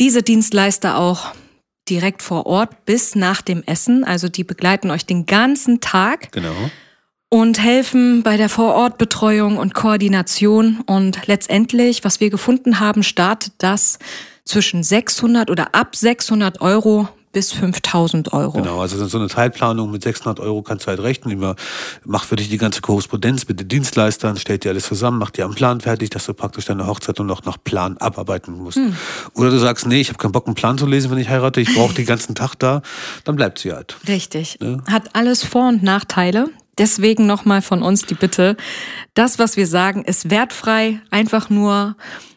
diese 0.00 0.24
Dienstleister 0.24 0.98
auch 0.98 1.32
direkt 1.88 2.22
vor 2.22 2.46
Ort 2.46 2.84
bis 2.86 3.14
nach 3.14 3.42
dem 3.42 3.62
Essen. 3.62 4.02
Also 4.02 4.28
die 4.28 4.42
begleiten 4.42 4.90
euch 4.90 5.06
den 5.06 5.26
ganzen 5.26 5.80
Tag 5.80 6.32
Genau. 6.32 6.56
und 7.28 7.62
helfen 7.62 8.24
bei 8.24 8.36
der 8.36 8.48
Vorortbetreuung 8.48 9.58
und 9.58 9.74
Koordination. 9.74 10.82
Und 10.84 11.28
letztendlich, 11.28 12.02
was 12.02 12.18
wir 12.18 12.30
gefunden 12.30 12.80
haben, 12.80 13.04
startet 13.04 13.52
das 13.58 14.00
zwischen 14.44 14.82
600 14.82 15.52
oder 15.52 15.72
ab 15.72 15.94
600 15.94 16.60
Euro 16.60 17.08
bis 17.36 17.52
5000 17.52 18.32
Euro. 18.32 18.52
Genau, 18.52 18.80
also 18.80 19.06
so 19.06 19.18
eine 19.18 19.28
Teilplanung 19.28 19.90
mit 19.90 20.02
600 20.02 20.40
Euro 20.40 20.62
kannst 20.62 20.86
du 20.86 20.88
halt 20.88 21.00
rechnen. 21.00 21.34
Immer 21.34 21.54
macht 22.06 22.26
für 22.26 22.36
dich 22.36 22.48
die 22.48 22.56
ganze 22.56 22.80
Korrespondenz 22.80 23.46
mit 23.46 23.60
den 23.60 23.68
Dienstleistern, 23.68 24.38
stellt 24.38 24.64
dir 24.64 24.70
alles 24.70 24.86
zusammen, 24.86 25.18
macht 25.18 25.36
dir 25.36 25.44
einen 25.44 25.54
Plan 25.54 25.82
fertig, 25.82 26.08
dass 26.08 26.24
du 26.24 26.32
praktisch 26.32 26.64
deine 26.64 26.86
Hochzeit 26.86 27.18
nur 27.18 27.26
noch 27.26 27.44
nach 27.44 27.58
Plan 27.62 27.98
abarbeiten 27.98 28.56
musst. 28.56 28.78
Hm. 28.78 28.96
Oder 29.34 29.50
du 29.50 29.58
sagst, 29.58 29.86
nee, 29.86 30.00
ich 30.00 30.08
habe 30.08 30.16
keinen 30.16 30.32
Bock, 30.32 30.46
einen 30.46 30.54
Plan 30.54 30.78
zu 30.78 30.86
lesen, 30.86 31.10
wenn 31.10 31.18
ich 31.18 31.28
heirate, 31.28 31.60
ich 31.60 31.74
brauche 31.74 31.92
den 31.92 32.06
ganzen 32.06 32.34
Tag 32.34 32.54
da, 32.54 32.80
dann 33.24 33.36
bleibt 33.36 33.58
sie 33.58 33.70
halt. 33.70 33.98
Richtig. 34.08 34.58
Hat 34.90 35.14
alles 35.14 35.44
Vor- 35.44 35.68
und 35.68 35.82
Nachteile. 35.82 36.48
Deswegen 36.78 37.26
nochmal 37.26 37.60
von 37.60 37.82
uns 37.82 38.06
die 38.06 38.14
Bitte. 38.14 38.56
Das, 39.12 39.38
was 39.38 39.58
wir 39.58 39.66
sagen, 39.66 40.04
ist 40.04 40.30
wertfrei. 40.30 41.00
Einfach 41.10 41.50
nur 41.50 41.96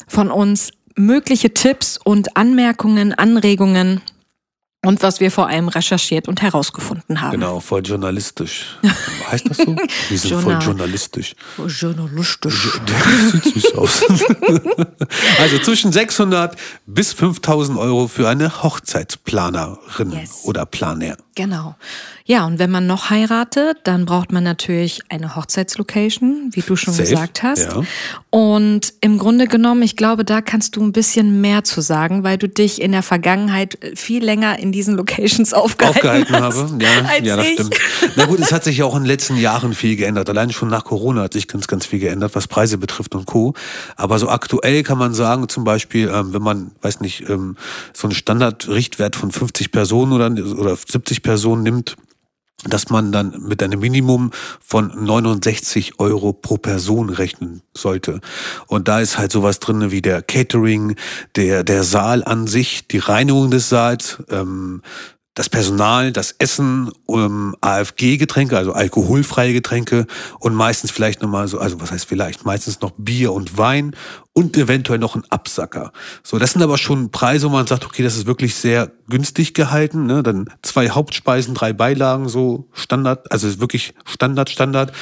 von 0.09 0.29
uns 0.29 0.71
mögliche 0.97 1.53
Tipps 1.53 1.97
und 2.03 2.35
Anmerkungen, 2.35 3.13
Anregungen 3.13 4.01
und 4.85 5.03
was 5.03 5.19
wir 5.19 5.29
vor 5.29 5.47
allem 5.47 5.67
recherchiert 5.67 6.27
und 6.29 6.41
herausgefunden 6.41 7.19
haben. 7.21 7.31
Genau, 7.31 7.59
voll 7.59 7.81
journalistisch. 7.85 8.77
heißt 9.29 9.49
das 9.49 9.57
so? 9.57 9.75
Wir 10.09 10.17
sind 10.17 10.31
voll 10.31 10.41
Journal- 10.53 10.61
journalistisch. 10.65 11.35
Journalistisch. 11.67 12.69
Sieht 13.43 13.53
süß 13.55 13.75
aus. 13.75 14.03
also 15.39 15.59
zwischen 15.59 15.91
600 15.91 16.55
bis 16.85 17.11
5000 17.13 17.77
Euro 17.77 18.07
für 18.07 18.29
eine 18.29 18.63
Hochzeitsplanerin 18.63 20.11
Yes. 20.11 20.41
oder 20.45 20.65
Planer. 20.65 21.17
Genau. 21.35 21.75
Ja, 22.29 22.45
und 22.45 22.59
wenn 22.59 22.69
man 22.69 22.85
noch 22.85 23.09
heiratet, 23.09 23.77
dann 23.85 24.05
braucht 24.05 24.31
man 24.31 24.43
natürlich 24.43 25.01
eine 25.09 25.35
Hochzeitslocation, 25.35 26.51
wie 26.51 26.61
du 26.61 26.75
schon 26.75 26.93
Safe, 26.93 27.09
gesagt 27.09 27.41
hast. 27.41 27.63
ja. 27.63 27.81
Und 28.29 28.93
im 29.01 29.17
Grunde 29.17 29.47
genommen, 29.47 29.81
ich 29.81 29.95
glaube, 29.95 30.23
da 30.23 30.39
kannst 30.41 30.75
du 30.75 30.83
ein 30.83 30.91
bisschen 30.91 31.41
mehr 31.41 31.63
zu 31.63 31.81
sagen, 31.81 32.23
weil 32.23 32.37
du 32.37 32.47
dich 32.47 32.83
in 32.83 32.91
der 32.91 33.01
Vergangenheit 33.01 33.79
viel 33.95 34.23
länger 34.23 34.59
in 34.59 34.71
diesen 34.71 34.95
Locations 34.95 35.53
aufgehalten, 35.55 35.97
aufgehalten 35.97 36.35
hast, 36.35 36.57
habe. 36.57 36.83
Ja, 36.83 36.89
als 37.09 37.25
ja, 37.25 37.35
das 37.35 37.47
ich. 37.47 37.53
stimmt. 37.53 37.75
Na 38.15 38.25
gut, 38.25 38.39
es 38.39 38.51
hat 38.51 38.63
sich 38.63 38.77
ja 38.77 38.85
auch 38.85 38.95
in 38.95 39.01
den 39.01 39.07
letzten 39.07 39.35
Jahren 39.35 39.73
viel 39.73 39.95
geändert. 39.95 40.29
Allein 40.29 40.51
schon 40.51 40.69
nach 40.69 40.83
Corona 40.85 41.23
hat 41.23 41.33
sich 41.33 41.47
ganz, 41.47 41.65
ganz 41.65 41.87
viel 41.87 41.97
geändert, 41.97 42.35
was 42.35 42.47
Preise 42.47 42.77
betrifft 42.77 43.15
und 43.15 43.25
Co. 43.25 43.55
Aber 43.95 44.19
so 44.19 44.29
aktuell 44.29 44.83
kann 44.83 44.99
man 44.99 45.15
sagen, 45.15 45.49
zum 45.49 45.63
Beispiel, 45.63 46.11
ähm, 46.13 46.31
wenn 46.31 46.43
man, 46.43 46.73
weiß 46.83 47.01
nicht, 47.01 47.27
ähm, 47.27 47.57
so 47.91 48.07
einen 48.07 48.13
Standardrichtwert 48.13 49.15
von 49.15 49.31
50 49.31 49.71
Personen 49.71 50.13
oder, 50.13 50.29
oder 50.59 50.75
70 50.75 51.23
Personen 51.23 51.63
nimmt, 51.63 51.95
dass 52.65 52.89
man 52.89 53.11
dann 53.11 53.41
mit 53.47 53.63
einem 53.63 53.79
Minimum 53.79 54.31
von 54.59 54.91
69 55.03 55.99
Euro 55.99 56.33
pro 56.33 56.57
Person 56.57 57.09
rechnen 57.09 57.61
sollte. 57.75 58.19
Und 58.67 58.87
da 58.87 58.99
ist 58.99 59.17
halt 59.17 59.31
sowas 59.31 59.59
drin 59.59 59.91
wie 59.91 60.01
der 60.01 60.21
Catering, 60.21 60.95
der, 61.35 61.63
der 61.63 61.83
Saal 61.83 62.23
an 62.23 62.47
sich, 62.47 62.87
die 62.87 62.97
Reinigung 62.97 63.49
des 63.49 63.69
Saals, 63.69 64.17
ähm, 64.29 64.81
das 65.35 65.47
Personal, 65.47 66.11
das 66.11 66.35
Essen, 66.37 66.91
ähm, 67.07 67.55
AFG-Getränke, 67.61 68.57
also 68.57 68.73
alkoholfreie 68.73 69.53
Getränke 69.53 70.05
und 70.39 70.53
meistens 70.53 70.91
vielleicht 70.91 71.21
nochmal 71.21 71.47
so, 71.47 71.59
also 71.59 71.79
was 71.79 71.91
heißt 71.91 72.05
vielleicht, 72.05 72.45
meistens 72.45 72.81
noch 72.81 72.91
Bier 72.97 73.31
und 73.31 73.57
Wein 73.57 73.95
und 74.33 74.55
eventuell 74.55 74.99
noch 74.99 75.15
ein 75.15 75.23
Absacker. 75.29 75.91
So, 76.23 76.37
das 76.39 76.53
sind 76.53 76.61
aber 76.61 76.77
schon 76.77 77.11
Preise, 77.11 77.47
wo 77.47 77.51
man 77.51 77.67
sagt, 77.67 77.85
okay, 77.85 78.03
das 78.03 78.15
ist 78.15 78.25
wirklich 78.25 78.55
sehr 78.55 78.91
günstig 79.09 79.53
gehalten. 79.53 80.05
Ne? 80.05 80.23
Dann 80.23 80.49
zwei 80.61 80.89
Hauptspeisen, 80.89 81.55
drei 81.55 81.73
Beilagen, 81.73 82.29
so 82.29 82.69
Standard, 82.71 83.31
also 83.31 83.47
ist 83.47 83.59
wirklich 83.59 83.93
Standard, 84.05 84.49
Standard. 84.49 84.93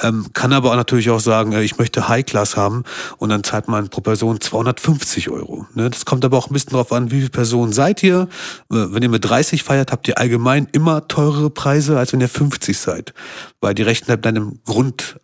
Ähm, 0.00 0.28
kann 0.32 0.52
aber 0.52 0.70
auch 0.70 0.76
natürlich 0.76 1.10
auch 1.10 1.20
sagen, 1.20 1.52
äh, 1.52 1.62
ich 1.62 1.78
möchte 1.78 2.08
High 2.08 2.24
Class 2.24 2.56
haben 2.56 2.84
und 3.18 3.28
dann 3.28 3.44
zahlt 3.44 3.68
man 3.68 3.88
pro 3.88 4.00
Person 4.00 4.40
250 4.40 5.30
Euro. 5.30 5.66
Ne? 5.74 5.90
Das 5.90 6.04
kommt 6.04 6.24
aber 6.24 6.38
auch 6.38 6.48
ein 6.48 6.54
bisschen 6.54 6.70
drauf 6.70 6.92
an, 6.92 7.10
wie 7.10 7.18
viele 7.18 7.30
Personen 7.30 7.72
seid 7.72 8.02
ihr. 8.02 8.28
Äh, 8.70 8.86
Wenn 8.90 9.02
ihr 9.02 9.08
mit 9.08 9.24
30 9.24 9.62
feiert, 9.62 9.92
habt 9.92 10.06
ihr 10.08 10.18
allgemein 10.18 10.68
immer 10.72 11.08
teurere 11.08 11.50
Preise, 11.50 11.98
als 11.98 12.12
wenn 12.12 12.20
ihr 12.20 12.28
50 12.28 12.78
seid. 12.78 13.14
Weil 13.60 13.74
die 13.74 13.82
rechnen 13.82 14.08
halt 14.10 14.24
deinem 14.24 14.60
Grund 14.64 15.16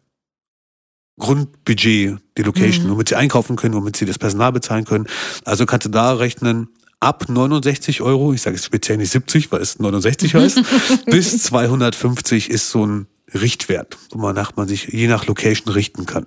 Grundbudget, 1.22 2.18
die 2.36 2.42
Location, 2.42 2.90
womit 2.90 3.08
sie 3.08 3.14
einkaufen 3.14 3.54
können, 3.54 3.74
womit 3.74 3.94
sie 3.94 4.06
das 4.06 4.18
Personal 4.18 4.50
bezahlen 4.50 4.84
können. 4.84 5.06
Also 5.44 5.66
kannst 5.66 5.86
du 5.86 5.90
da 5.90 6.14
rechnen, 6.14 6.66
ab 6.98 7.28
69 7.28 8.02
Euro, 8.02 8.32
ich 8.32 8.42
sage 8.42 8.56
jetzt 8.56 8.64
speziell 8.64 8.98
nicht 8.98 9.12
70, 9.12 9.52
weil 9.52 9.60
es 9.60 9.78
69 9.78 10.34
heißt, 10.34 10.62
bis 11.06 11.44
250 11.44 12.50
ist 12.50 12.70
so 12.70 12.84
ein 12.84 13.06
Richtwert, 13.32 13.98
wonach 14.10 14.56
man 14.56 14.66
sich 14.66 14.88
je 14.88 15.06
nach 15.06 15.26
Location 15.26 15.72
richten 15.72 16.06
kann. 16.06 16.26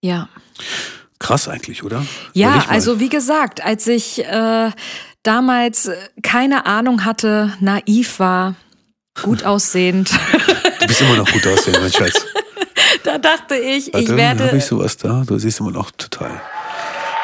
Ja. 0.00 0.28
Krass 1.20 1.46
eigentlich, 1.46 1.84
oder 1.84 2.04
Ja, 2.32 2.64
also 2.68 2.98
wie 2.98 3.08
gesagt, 3.08 3.62
als 3.62 3.86
ich 3.86 4.24
äh, 4.24 4.70
damals 5.22 5.88
keine 6.24 6.66
Ahnung 6.66 7.04
hatte, 7.04 7.52
naiv 7.60 8.18
war, 8.18 8.56
gut 9.22 9.44
aussehend, 9.44 10.10
Du 10.82 10.88
bist 10.88 11.00
immer 11.00 11.14
noch 11.16 11.30
gut 11.30 11.46
aussehen, 11.46 11.76
mein 11.80 11.92
Schatz. 11.92 12.26
da 13.04 13.18
dachte 13.18 13.56
ich, 13.56 13.88
ich 13.88 13.94
Warte, 13.94 14.16
werde. 14.16 14.44
Hab 14.46 14.54
ich 14.54 14.64
sowas 14.64 14.96
da? 14.96 15.22
Du 15.26 15.38
siehst 15.38 15.60
immer 15.60 15.70
noch 15.70 15.90
total. 15.92 16.40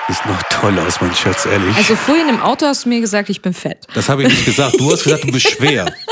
Siehst 0.09 0.25
noch 0.27 0.43
toll 0.45 0.79
aus, 0.79 1.01
mein 1.01 1.15
Schatz, 1.15 1.45
ehrlich. 1.47 1.77
Also 1.77 1.95
vorhin 1.95 2.29
im 2.29 2.41
Auto 2.41 2.67
hast 2.67 2.85
du 2.85 2.89
mir 2.89 3.01
gesagt, 3.01 3.29
ich 3.29 3.43
bin 3.43 3.53
fett. 3.53 3.87
das 3.95 4.09
habe 4.09 4.23
ich 4.23 4.29
nicht 4.29 4.47
gesagt. 4.47 4.81
Du 4.81 4.91
hast 4.91 5.05
gesagt, 5.05 5.25
du 5.25 5.33
bist 5.33 5.49
schwer. 5.51 5.93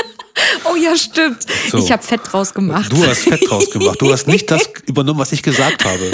Oh 0.65 0.75
ja, 0.75 0.95
stimmt. 0.95 1.39
So. 1.71 1.79
Ich 1.79 1.91
habe 1.91 2.03
Fett 2.03 2.21
draus 2.23 2.53
gemacht. 2.53 2.91
Du 2.91 3.05
hast 3.05 3.23
Fett 3.23 3.49
draus 3.49 3.71
gemacht. 3.71 3.99
Du 3.99 4.11
hast 4.11 4.27
nicht 4.27 4.51
das 4.51 4.69
übernommen, 4.85 5.19
was 5.19 5.31
ich 5.31 5.41
gesagt 5.41 5.83
habe. 5.83 6.11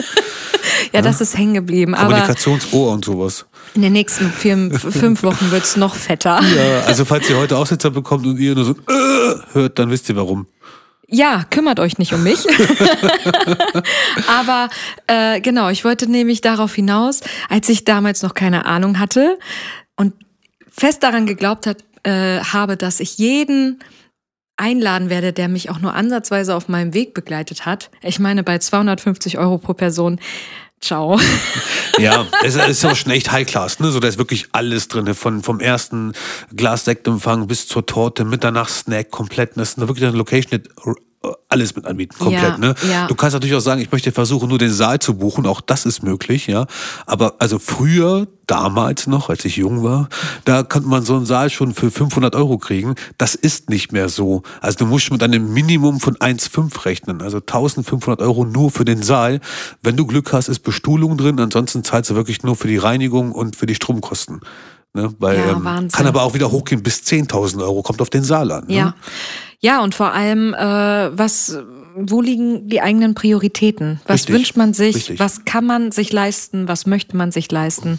ja, 0.94 1.02
das 1.02 1.20
ist 1.20 1.38
hängen 1.38 1.56
geblieben. 1.56 1.94
Kommunikationsohr 1.94 2.94
und 2.94 3.04
sowas. 3.04 3.46
in 3.74 3.82
den 3.82 3.92
nächsten 3.92 4.32
vier, 4.32 4.72
fünf 4.80 5.24
Wochen 5.24 5.52
wird's 5.52 5.76
noch 5.76 5.96
fetter. 5.96 6.42
Ja, 6.56 6.82
also 6.86 7.04
falls 7.04 7.30
ihr 7.30 7.38
heute 7.38 7.58
Aussetzer 7.58 7.92
bekommt 7.92 8.26
und 8.26 8.38
ihr 8.38 8.56
nur 8.56 8.64
so 8.66 8.72
äh, 8.72 9.36
hört, 9.54 9.78
dann 9.78 9.90
wisst 9.90 10.08
ihr 10.08 10.16
warum. 10.16 10.48
Ja, 11.08 11.44
kümmert 11.50 11.80
euch 11.80 11.98
nicht 11.98 12.14
um 12.14 12.24
mich. 12.24 12.40
Aber 14.28 14.70
äh, 15.08 15.42
genau, 15.42 15.70
ich 15.70 15.84
wollte 15.84 16.10
nämlich 16.10 16.42
darauf 16.42 16.74
hinaus, 16.74 17.22
als 17.50 17.70
ich 17.70 17.86
damals 17.86 18.24
noch 18.24 18.34
keine 18.34 18.66
Ahnung 18.66 19.00
hatte 19.00 19.38
und 19.96 20.14
fest 20.70 21.04
daran 21.04 21.26
geglaubt 21.26 21.68
hat, 21.68 21.84
äh, 22.04 22.40
habe, 22.40 22.78
dass 22.78 23.00
ich 23.00 23.18
jeden 23.18 23.80
einladen 24.56 25.10
werde, 25.10 25.34
der 25.34 25.50
mich 25.50 25.70
auch 25.70 25.80
nur 25.80 25.94
ansatzweise 25.94 26.56
auf 26.56 26.70
meinem 26.70 26.94
Weg 26.94 27.14
begleitet 27.14 27.66
hat. 27.66 27.90
Ich 28.02 28.20
meine, 28.20 28.44
bei 28.44 28.60
250 28.60 29.38
Euro 29.38 29.58
pro 29.58 29.74
Person, 29.74 30.20
ciao. 30.84 31.20
Ja, 32.00 32.26
es 32.44 32.56
ist 32.56 32.86
auch 32.86 32.96
schon 32.96 33.12
echt 33.12 33.32
High 33.32 33.48
Class, 33.48 33.80
ne? 33.80 33.92
So, 33.92 34.00
da 34.00 34.08
ist 34.08 34.18
wirklich 34.18 34.48
alles 34.52 34.88
drin, 34.88 35.14
von 35.14 35.44
vom 35.44 35.60
ersten 35.60 36.14
Glas 36.56 36.86
Sektempfang 36.86 37.48
bis 37.48 37.68
zur 37.68 37.86
Torte, 37.86 38.26
Mitternachtssnack, 38.26 39.12
komplett. 39.12 39.58
Das 39.58 39.70
ist 39.70 39.80
wirklich 39.80 40.06
eine 40.06 40.18
Location, 40.18 40.62
die 40.62 40.70
alles 41.50 41.76
mit 41.76 41.86
anbieten, 41.86 42.16
komplett, 42.18 42.42
Ja, 42.44 42.58
ne? 42.58 42.76
ja. 42.90 43.08
Du 43.08 43.16
kannst 43.16 43.34
natürlich 43.34 43.56
auch 43.56 43.62
sagen, 43.62 43.80
ich 43.82 43.92
möchte 43.92 44.12
versuchen, 44.12 44.50
nur 44.50 44.58
den 44.58 44.74
Saal 44.74 45.00
zu 45.00 45.16
buchen, 45.16 45.46
auch 45.46 45.62
das 45.62 45.86
ist 45.86 46.04
möglich, 46.04 46.48
ja. 46.48 46.66
Aber 47.06 47.36
also 47.40 47.60
früher, 47.60 48.28
damals 48.48 49.08
noch, 49.08 49.30
als 49.30 49.46
ich 49.46 49.56
jung 49.56 49.84
war, 49.84 50.10
da 50.44 50.64
konnte 50.64 50.90
man 50.90 51.06
so 51.06 51.16
einen 51.16 51.26
Saal 51.26 51.50
schon 51.50 51.74
für 51.74 51.92
500 51.92 52.36
Euro 52.36 52.58
kriegen. 52.58 52.96
Das 53.18 53.36
ist 53.36 53.70
nicht 53.70 53.94
mehr 53.94 54.10
so. 54.10 54.44
Also 54.60 54.80
du 54.80 54.86
musst 54.86 55.12
mit 55.12 55.24
einem 55.24 55.54
Minimum 55.54 56.00
von 56.02 56.16
1,5 56.18 56.86
rechnen, 56.86 57.22
also 57.22 57.38
1500 57.38 58.22
Euro 58.22 58.44
nur 58.44 58.70
für 58.72 58.84
den 58.84 59.02
Saal. 59.02 59.40
Wenn 59.82 59.96
du 59.96 60.06
Glück 60.06 60.34
hast, 60.34 60.50
ist 60.50 60.60
Bestuhlung 60.60 61.18
drin, 61.18 61.40
ansonsten 61.40 61.84
zahlst 61.84 62.10
du 62.10 62.16
wirklich 62.16 62.44
nur 62.44 62.56
für 62.56 62.68
die 62.68 62.78
Reinigung 62.78 63.32
und 63.32 63.56
für 63.56 63.66
die 63.66 63.76
Stromkosten. 63.76 64.42
Ne? 64.94 65.14
Weil, 65.20 65.38
Ja, 65.38 65.52
ähm, 65.54 65.90
kann 65.92 66.06
aber 66.06 66.22
auch 66.24 66.34
wieder 66.34 66.52
hochgehen 66.52 66.84
bis 66.84 67.00
10.000 67.00 67.62
Euro, 67.64 67.82
kommt 67.82 68.02
auf 68.02 68.10
den 68.10 68.24
Saal 68.24 68.52
an. 68.52 68.68
Ne? 68.68 68.76
Ja. 68.76 68.96
Ja, 69.64 69.82
und 69.82 69.96
vor 69.96 70.12
allem, 70.12 70.54
äh, 70.54 70.58
was, 71.18 71.58
wo 71.96 72.22
liegen 72.22 72.68
die 72.68 72.82
eigenen 72.82 73.16
Prioritäten? 73.16 74.02
Was 74.06 74.24
Richtig, 74.24 74.36
wünscht 74.36 74.58
man 74.58 74.74
sich? 74.74 74.96
richtig. 74.96 75.20
Was 75.22 75.46
kann 75.46 75.66
man 75.66 75.94
sich 75.94 76.12
leisten? 76.12 76.68
Was 76.68 76.86
möchte 76.86 77.16
man 77.16 77.32
sich 77.32 77.50
leisten? 77.50 77.98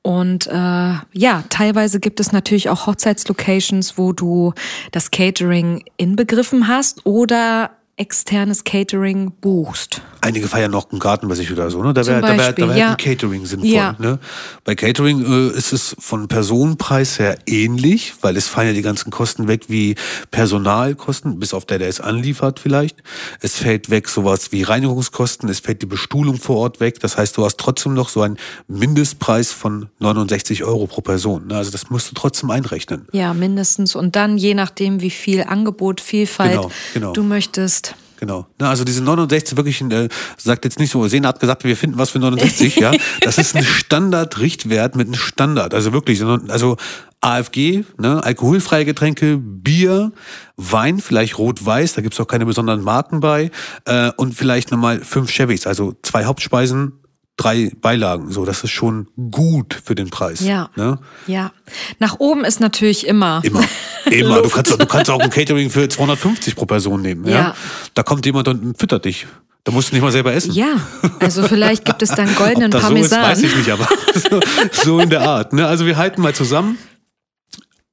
Und 0.00 0.46
äh, 0.46 0.50
ja, 0.54 1.44
teilweise 1.50 2.00
gibt 2.00 2.20
es 2.20 2.32
natürlich 2.32 2.70
auch 2.70 2.86
Hochzeitslocations, 2.86 3.98
wo 3.98 4.14
du 4.14 4.54
das 4.92 5.10
Catering 5.10 5.84
inbegriffen 5.98 6.68
hast 6.68 7.04
oder 7.04 7.70
externes 7.96 8.64
Catering 8.64 9.32
buchst. 9.40 10.00
Einige 10.20 10.48
feiern 10.48 10.70
noch 10.70 10.90
einen 10.90 11.00
Garten 11.00 11.28
bei 11.28 11.34
sich 11.34 11.52
oder 11.52 11.70
so, 11.70 11.82
ne? 11.82 11.92
Da 11.92 12.06
wäre 12.06 12.22
da 12.22 12.36
wär, 12.38 12.52
da 12.52 12.68
wär 12.68 12.76
ja. 12.76 12.90
ein 12.92 12.96
Catering 12.96 13.44
sinnvoll. 13.44 13.68
Ja. 13.68 13.94
Ne? 13.98 14.18
Bei 14.64 14.74
Catering 14.74 15.24
äh, 15.24 15.56
ist 15.56 15.72
es 15.72 15.94
von 15.98 16.28
Personenpreis 16.28 17.18
her 17.18 17.38
ähnlich, 17.46 18.14
weil 18.22 18.36
es 18.36 18.48
fallen 18.48 18.68
ja 18.68 18.72
die 18.72 18.82
ganzen 18.82 19.10
Kosten 19.10 19.48
weg 19.48 19.64
wie 19.68 19.96
Personalkosten, 20.30 21.38
bis 21.38 21.52
auf 21.52 21.66
der, 21.66 21.78
der 21.78 21.88
es 21.88 22.00
anliefert 22.00 22.58
vielleicht. 22.58 23.02
Es 23.40 23.56
fällt 23.56 23.90
weg 23.90 24.08
sowas 24.08 24.50
wie 24.50 24.62
Reinigungskosten, 24.62 25.48
es 25.50 25.60
fällt 25.60 25.82
die 25.82 25.86
Bestuhlung 25.86 26.38
vor 26.38 26.56
Ort 26.56 26.80
weg. 26.80 27.00
Das 27.00 27.18
heißt, 27.18 27.36
du 27.36 27.44
hast 27.44 27.58
trotzdem 27.58 27.92
noch 27.92 28.08
so 28.08 28.22
einen 28.22 28.38
Mindestpreis 28.66 29.52
von 29.52 29.90
69 29.98 30.64
Euro 30.64 30.86
pro 30.86 31.02
Person. 31.02 31.48
Ne? 31.48 31.56
Also 31.56 31.70
das 31.70 31.90
musst 31.90 32.10
du 32.10 32.14
trotzdem 32.14 32.50
einrechnen. 32.50 33.06
Ja, 33.12 33.34
mindestens. 33.34 33.94
Und 33.94 34.16
dann 34.16 34.38
je 34.38 34.54
nachdem, 34.54 35.02
wie 35.02 35.10
viel 35.10 35.42
Angebot, 35.44 36.00
Vielfalt 36.00 36.54
Genau, 36.54 36.70
genau. 36.92 37.12
du 37.12 37.22
möchtest. 37.22 37.93
Genau. 38.20 38.46
Na, 38.58 38.70
also 38.70 38.84
diese 38.84 39.02
69 39.02 39.56
wirklich, 39.56 39.80
äh, 39.82 40.08
sagt 40.36 40.64
jetzt 40.64 40.78
nicht 40.78 40.90
so, 40.90 41.06
Sena 41.08 41.28
hat 41.28 41.40
gesagt, 41.40 41.64
wir 41.64 41.76
finden 41.76 41.98
was 41.98 42.10
für 42.10 42.18
69, 42.18 42.76
ja. 42.76 42.92
Das 43.20 43.38
ist 43.38 43.54
ein 43.56 43.64
Standard-Richtwert 43.64 44.96
mit 44.96 45.06
einem 45.08 45.14
Standard. 45.14 45.74
Also 45.74 45.92
wirklich, 45.92 46.18
so- 46.18 46.38
also 46.48 46.76
AFG, 47.20 47.84
ne, 47.98 48.22
alkoholfreie 48.22 48.84
Getränke, 48.84 49.38
Bier, 49.38 50.12
Wein, 50.56 51.00
vielleicht 51.00 51.38
rot-weiß, 51.38 51.94
da 51.94 52.02
gibt's 52.02 52.20
auch 52.20 52.26
keine 52.26 52.44
besonderen 52.46 52.82
Marken 52.82 53.20
bei, 53.20 53.50
äh, 53.86 54.10
und 54.16 54.34
vielleicht 54.34 54.70
nochmal 54.70 55.00
fünf 55.00 55.30
Chevys, 55.30 55.66
also 55.66 55.94
zwei 56.02 56.26
Hauptspeisen, 56.26 56.92
drei 57.36 57.72
Beilagen. 57.80 58.30
So, 58.30 58.44
das 58.44 58.62
ist 58.64 58.70
schon 58.70 59.08
gut 59.30 59.80
für 59.84 59.94
den 59.94 60.10
Preis. 60.10 60.40
Ja. 60.40 60.70
Ne? 60.76 60.98
Ja. 61.26 61.52
Nach 61.98 62.20
oben 62.20 62.44
ist 62.44 62.60
natürlich 62.60 63.06
immer. 63.06 63.40
Immer. 63.44 63.64
Immer. 64.10 64.42
Du 64.42 64.50
kannst, 64.50 64.70
du 64.70 64.86
kannst 64.86 65.10
auch 65.10 65.18
ein 65.18 65.30
Catering 65.30 65.70
für 65.70 65.88
250 65.88 66.56
pro 66.56 66.66
Person 66.66 67.00
nehmen. 67.00 67.26
Ja. 67.26 67.32
Ja. 67.32 67.54
Da 67.94 68.02
kommt 68.02 68.26
jemand 68.26 68.48
und 68.48 68.78
füttert 68.78 69.06
dich. 69.06 69.26
Da 69.64 69.72
musst 69.72 69.90
du 69.90 69.94
nicht 69.94 70.02
mal 70.02 70.12
selber 70.12 70.34
essen. 70.34 70.52
Ja, 70.52 70.76
also 71.20 71.42
vielleicht 71.48 71.86
gibt 71.86 72.02
es 72.02 72.10
dann 72.10 72.34
goldenen 72.36 72.66
Ob 72.66 72.72
das 72.72 72.82
so 72.82 72.94
ist, 72.94 73.10
Parmesan. 73.10 73.22
weiß 73.22 73.42
ich 73.42 73.56
nicht, 73.56 73.70
aber 73.70 73.88
so, 74.14 74.40
so 74.70 75.00
in 75.00 75.08
der 75.08 75.22
Art. 75.22 75.54
Ne? 75.54 75.66
Also 75.66 75.86
wir 75.86 75.96
halten 75.96 76.20
mal 76.20 76.34
zusammen. 76.34 76.76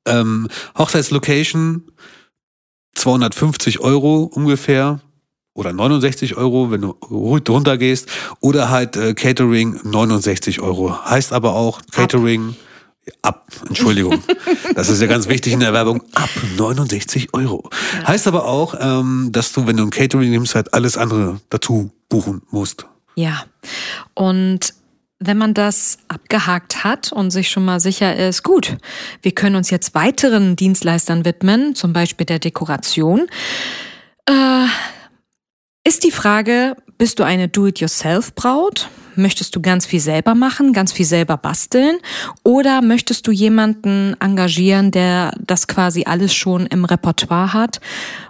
Ähm, 0.06 0.50
Hochzeitslocation 0.78 1.90
250 2.96 3.80
Euro 3.80 4.24
ungefähr 4.24 5.00
oder 5.54 5.74
69 5.74 6.38
Euro, 6.38 6.72
wenn 6.72 6.82
du 6.82 6.96
ruhig 7.10 7.44
runter 7.50 7.78
gehst. 7.78 8.10
Oder 8.40 8.70
halt 8.70 8.96
äh, 8.96 9.14
Catering 9.14 9.80
69 9.84 10.62
Euro. 10.62 11.04
Heißt 11.06 11.34
aber 11.34 11.56
auch 11.56 11.82
Catering 11.92 12.56
ab. 13.22 13.48
Entschuldigung. 13.68 14.24
Das 14.74 14.88
ist 14.88 15.02
ja 15.02 15.08
ganz 15.08 15.28
wichtig 15.28 15.52
in 15.52 15.60
der 15.60 15.74
Werbung. 15.74 16.02
Ab 16.14 16.30
69 16.58 17.34
Euro. 17.34 17.70
Heißt 18.08 18.26
aber 18.26 18.46
auch, 18.46 18.74
ähm, 18.80 19.30
dass 19.34 19.52
du, 19.52 19.68
wenn 19.68 19.76
du 19.76 19.84
ein 19.84 19.90
Catering 19.90 20.30
nimmst, 20.32 20.56
halt 20.56 20.74
alles 20.74 20.96
andere 20.96 21.42
dazu 21.50 21.92
buchen 22.08 22.42
musst. 22.52 22.86
Ja. 23.16 23.44
Und 24.14 24.74
wenn 25.20 25.38
man 25.38 25.54
das 25.54 25.98
abgehakt 26.08 26.86
hat 26.86 27.12
und 27.12 27.32
sich 27.32 27.50
schon 27.50 27.66
mal 27.66 27.82
sicher 27.82 28.16
ist, 28.16 28.44
gut, 28.44 28.78
wir 29.22 29.34
können 29.34 29.58
uns 29.58 29.70
jetzt 29.70 29.94
weiteren 29.94 30.56
Dienstleistern 30.56 31.26
widmen, 31.26 31.76
zum 31.76 31.92
Beispiel 31.92 32.26
der 32.26 32.40
Dekoration, 32.40 33.28
äh, 34.26 34.66
ist 35.84 36.04
die 36.04 36.12
Frage, 36.12 36.76
bist 36.98 37.20
du 37.20 37.24
eine 37.24 37.48
Do-it-yourself-Braut? 37.48 38.90
Möchtest 39.16 39.56
du 39.56 39.62
ganz 39.62 39.86
viel 39.86 40.00
selber 40.00 40.36
machen, 40.36 40.72
ganz 40.74 40.94
viel 40.94 41.06
selber 41.06 41.38
basteln? 41.38 41.98
Oder 42.44 42.82
möchtest 42.82 43.28
du 43.28 43.32
jemanden 43.32 44.16
engagieren, 44.20 44.92
der 44.92 45.34
das 45.40 45.68
quasi 45.68 46.04
alles 46.06 46.34
schon 46.34 46.66
im 46.68 46.86
Repertoire 46.86 47.54
hat 47.54 47.82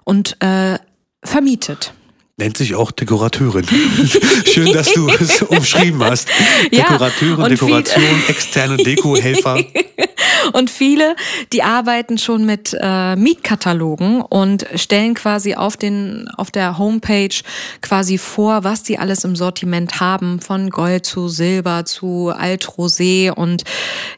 und 0.04 0.42
äh, 0.42 0.80
vermietet? 1.24 1.94
Nennt 2.38 2.58
sich 2.58 2.76
auch 2.76 2.92
Dekorateurin. 2.92 3.66
Schön, 4.46 4.72
dass 4.74 4.92
du 4.94 5.10
es 5.10 5.42
umschrieben 5.42 6.04
hast. 6.04 6.30
Ja, 6.72 6.84
Dekorateurin, 6.84 7.50
Dekoration, 7.50 8.24
externe 8.28 8.78
Dekohelfer. 8.78 9.64
Und 10.54 10.70
viele, 10.70 11.16
die 11.54 11.64
arbeiten 11.64 12.18
schon 12.18 12.46
mit 12.46 12.76
äh, 12.80 13.16
Mietkatalogen 13.16 14.22
und 14.22 14.66
stellen 14.76 15.14
quasi 15.14 15.56
auf 15.56 15.78
den 15.78 16.28
auf 16.36 16.52
der 16.52 16.78
Homepage 16.78 17.36
quasi 17.82 18.18
vor, 18.18 18.64
was 18.64 18.84
die 18.84 18.98
alles 18.98 19.24
im 19.24 19.36
Sortiment 19.36 20.00
haben, 20.00 20.40
von 20.40 20.70
Gold 20.70 21.06
zu 21.06 21.28
Silber 21.28 21.86
zu 21.86 22.32
Altrosé 22.34 23.32
und 23.32 23.64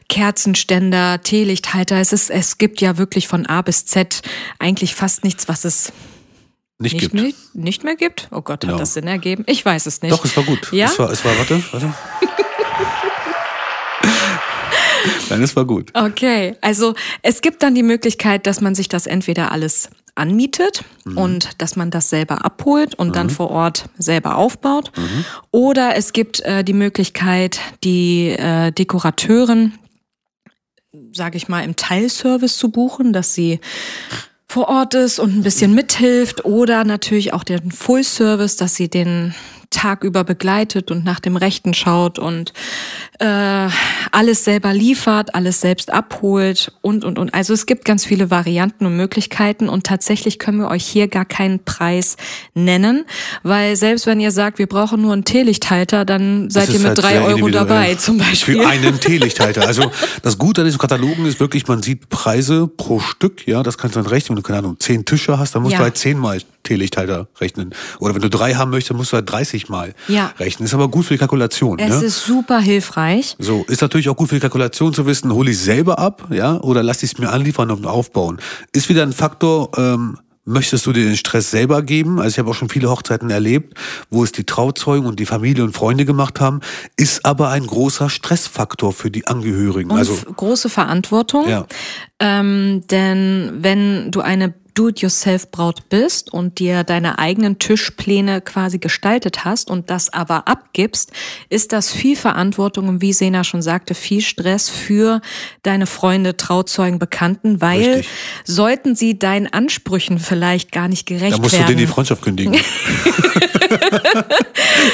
Kerzenständer, 0.08 1.20
Teelichthalter. 1.22 1.96
Es 2.00 2.12
ist 2.12 2.30
es 2.30 2.58
gibt 2.58 2.80
ja 2.80 2.96
wirklich 2.96 3.28
von 3.28 3.46
A 3.46 3.62
bis 3.62 3.84
Z 3.86 4.22
eigentlich 4.58 4.94
fast 4.94 5.24
nichts, 5.24 5.48
was 5.48 5.64
es 5.64 5.92
Nicht, 6.84 6.94
nicht 6.94 7.00
gibt. 7.00 7.14
mehr, 7.14 7.32
nicht 7.54 7.84
mehr 7.84 7.96
gibt. 7.96 8.28
Oh 8.30 8.40
Gott, 8.42 8.60
Genau. 8.60 8.74
hat 8.74 8.80
das 8.80 8.94
Sinn 8.94 9.06
ergeben? 9.08 9.42
Ich 9.46 9.64
weiß 9.64 9.86
es 9.86 10.00
nicht. 10.02 10.12
Doch, 10.12 10.24
es 10.24 10.36
war 10.36 10.44
gut. 10.44 10.72
Ja? 10.72 10.86
Es 10.86 10.98
war, 10.98 11.10
es 11.10 11.24
war, 11.24 11.36
warte, 11.36 11.62
warte. 11.72 11.92
Nein, 15.30 15.42
es 15.42 15.54
war 15.56 15.64
gut. 15.64 15.90
Okay, 15.94 16.56
also 16.60 16.94
es 17.22 17.40
gibt 17.40 17.62
dann 17.62 17.74
die 17.74 17.82
Möglichkeit, 17.82 18.46
dass 18.46 18.60
man 18.60 18.74
sich 18.74 18.88
das 18.88 19.06
entweder 19.06 19.52
alles 19.52 19.90
anmietet 20.14 20.84
und 21.16 21.60
dass 21.60 21.74
man 21.76 21.90
das 21.90 22.08
selber 22.08 22.44
abholt 22.44 22.94
und 22.94 23.16
dann 23.16 23.30
vor 23.30 23.50
Ort 23.50 23.86
selber 23.98 24.36
aufbaut. 24.36 24.92
Oder 25.50 25.96
es 25.96 26.12
gibt 26.12 26.40
äh, 26.40 26.62
die 26.62 26.72
Möglichkeit, 26.72 27.58
die 27.82 28.28
äh, 28.28 28.70
Dekorateuren, 28.70 29.76
sage 31.12 31.36
ich 31.36 31.48
mal, 31.48 31.64
im 31.64 31.74
Teilservice 31.74 32.56
zu 32.56 32.70
buchen, 32.70 33.12
dass 33.12 33.34
sie 33.34 33.58
vor 34.54 34.68
Ort 34.68 34.94
ist 34.94 35.18
und 35.18 35.36
ein 35.36 35.42
bisschen 35.42 35.74
mithilft 35.74 36.44
oder 36.44 36.84
natürlich 36.84 37.32
auch 37.32 37.42
den 37.42 37.72
Full 37.72 38.04
Service, 38.04 38.54
dass 38.54 38.76
sie 38.76 38.88
den 38.88 39.34
Tag 39.74 40.04
über 40.04 40.24
begleitet 40.24 40.90
und 40.90 41.04
nach 41.04 41.20
dem 41.20 41.36
Rechten 41.36 41.74
schaut 41.74 42.18
und 42.18 42.52
äh, 43.18 43.68
alles 44.12 44.44
selber 44.44 44.72
liefert, 44.72 45.34
alles 45.34 45.60
selbst 45.60 45.92
abholt 45.92 46.72
und 46.80 47.04
und 47.04 47.18
und. 47.18 47.34
Also 47.34 47.52
es 47.52 47.66
gibt 47.66 47.84
ganz 47.84 48.04
viele 48.04 48.30
Varianten 48.30 48.86
und 48.86 48.96
Möglichkeiten 48.96 49.68
und 49.68 49.84
tatsächlich 49.84 50.38
können 50.38 50.58
wir 50.58 50.68
euch 50.68 50.84
hier 50.86 51.08
gar 51.08 51.24
keinen 51.24 51.64
Preis 51.64 52.16
nennen, 52.54 53.04
weil 53.42 53.76
selbst 53.76 54.06
wenn 54.06 54.20
ihr 54.20 54.30
sagt, 54.30 54.58
wir 54.58 54.66
brauchen 54.68 55.02
nur 55.02 55.12
einen 55.12 55.24
Teelichthalter, 55.24 56.04
dann 56.04 56.50
seid 56.50 56.68
ihr 56.70 56.78
mit 56.78 56.88
halt 56.88 57.02
drei 57.02 57.20
Euro 57.20 57.48
dabei 57.48 57.94
zum 57.98 58.18
Beispiel. 58.18 58.60
Für 58.60 58.68
einen 58.68 59.00
Teelichthalter. 59.00 59.66
Also 59.66 59.90
das 60.22 60.38
Gute 60.38 60.60
an 60.62 60.66
diesen 60.66 60.78
Katalogen 60.78 61.26
ist 61.26 61.40
wirklich, 61.40 61.66
man 61.66 61.82
sieht 61.82 62.08
Preise 62.08 62.68
pro 62.68 63.00
Stück. 63.00 63.46
Ja, 63.46 63.62
das 63.62 63.76
kannst 63.76 63.96
du 63.96 64.00
dann 64.00 64.08
rechnen. 64.08 64.36
Wenn 64.36 64.42
du, 64.42 64.46
keine 64.46 64.60
Ahnung, 64.60 64.76
zehn 64.78 65.04
Tische 65.04 65.38
hast, 65.38 65.54
dann 65.54 65.62
musst 65.62 65.72
Ja. 65.72 65.78
du 65.78 65.84
halt 65.84 65.96
zehnmal 65.96 66.40
Teelichthalter 66.64 67.28
rechnen. 67.40 67.74
Oder 68.00 68.14
wenn 68.14 68.22
du 68.22 68.30
drei 68.30 68.54
haben 68.54 68.70
möchtest, 68.70 68.96
musst 68.96 69.12
du 69.12 69.16
halt 69.16 69.30
30 69.30 69.68
Mal 69.68 69.94
Ja. 70.08 70.32
rechnen. 70.38 70.66
Ist 70.66 70.74
aber 70.74 70.88
gut 70.88 71.06
für 71.06 71.14
die 71.14 71.18
Kalkulation. 71.18 71.78
Es 71.78 72.00
ne? 72.00 72.06
ist 72.06 72.24
super 72.24 72.58
hilfreich. 72.58 73.36
So, 73.38 73.64
ist 73.68 73.80
natürlich 73.82 74.08
auch 74.08 74.16
gut 74.16 74.30
für 74.30 74.34
die 74.34 74.40
Kalkulation 74.40 74.92
zu 74.92 75.06
wissen, 75.06 75.32
hole 75.32 75.50
ich 75.52 75.58
selber 75.58 75.98
ab, 75.98 76.28
ja, 76.30 76.60
oder 76.60 76.82
lass 76.82 77.02
ich 77.02 77.12
es 77.12 77.18
mir 77.18 77.30
anliefern 77.30 77.70
und 77.70 77.86
aufbauen. 77.86 78.38
Ist 78.72 78.88
wieder 78.88 79.02
ein 79.02 79.12
Faktor, 79.12 79.70
ähm, 79.76 80.18
möchtest 80.44 80.86
du 80.86 80.92
dir 80.92 81.04
den 81.04 81.16
Stress 81.16 81.50
selber 81.50 81.82
geben? 81.82 82.18
Also 82.18 82.34
ich 82.34 82.38
habe 82.38 82.50
auch 82.50 82.54
schon 82.54 82.68
viele 82.68 82.90
Hochzeiten 82.90 83.30
erlebt, 83.30 83.78
wo 84.10 84.24
es 84.24 84.32
die 84.32 84.44
Trauzeugen 84.44 85.06
und 85.06 85.18
die 85.18 85.26
Familie 85.26 85.64
und 85.64 85.74
Freunde 85.74 86.04
gemacht 86.04 86.40
haben, 86.40 86.60
ist 86.96 87.24
aber 87.24 87.48
ein 87.50 87.66
großer 87.66 88.10
Stressfaktor 88.10 88.92
für 88.92 89.10
die 89.10 89.26
Angehörigen. 89.26 89.90
Und 89.90 89.98
also 89.98 90.14
große 90.14 90.68
Verantwortung. 90.68 91.48
Ja. 91.48 91.66
Ähm, 92.20 92.82
denn 92.90 93.52
wenn 93.60 94.10
du 94.10 94.20
eine 94.20 94.54
Do-it-yourself-Braut 94.74 95.88
bist 95.88 96.32
und 96.32 96.58
dir 96.58 96.84
deine 96.84 97.18
eigenen 97.18 97.58
Tischpläne 97.58 98.40
quasi 98.40 98.78
gestaltet 98.78 99.44
hast 99.44 99.70
und 99.70 99.88
das 99.90 100.12
aber 100.12 100.48
abgibst, 100.48 101.12
ist 101.48 101.72
das 101.72 101.92
viel 101.92 102.16
Verantwortung 102.16 102.88
und 102.88 103.00
wie 103.00 103.12
Sena 103.12 103.44
schon 103.44 103.62
sagte, 103.62 103.94
viel 103.94 104.20
Stress 104.20 104.68
für 104.68 105.20
deine 105.62 105.86
Freunde, 105.86 106.36
Trauzeugen, 106.36 106.98
Bekannten, 106.98 107.60
weil 107.60 107.82
Richtig. 107.82 108.08
sollten 108.44 108.96
sie 108.96 109.18
deinen 109.18 109.46
Ansprüchen 109.46 110.18
vielleicht 110.18 110.72
gar 110.72 110.88
nicht 110.88 111.06
gerecht 111.06 111.34
da 111.34 111.38
musst 111.38 111.52
du 111.52 111.58
werden. 111.58 111.68
denen 111.68 111.78
die 111.78 111.86
Freundschaft 111.86 112.22
kündigen. 112.22 112.54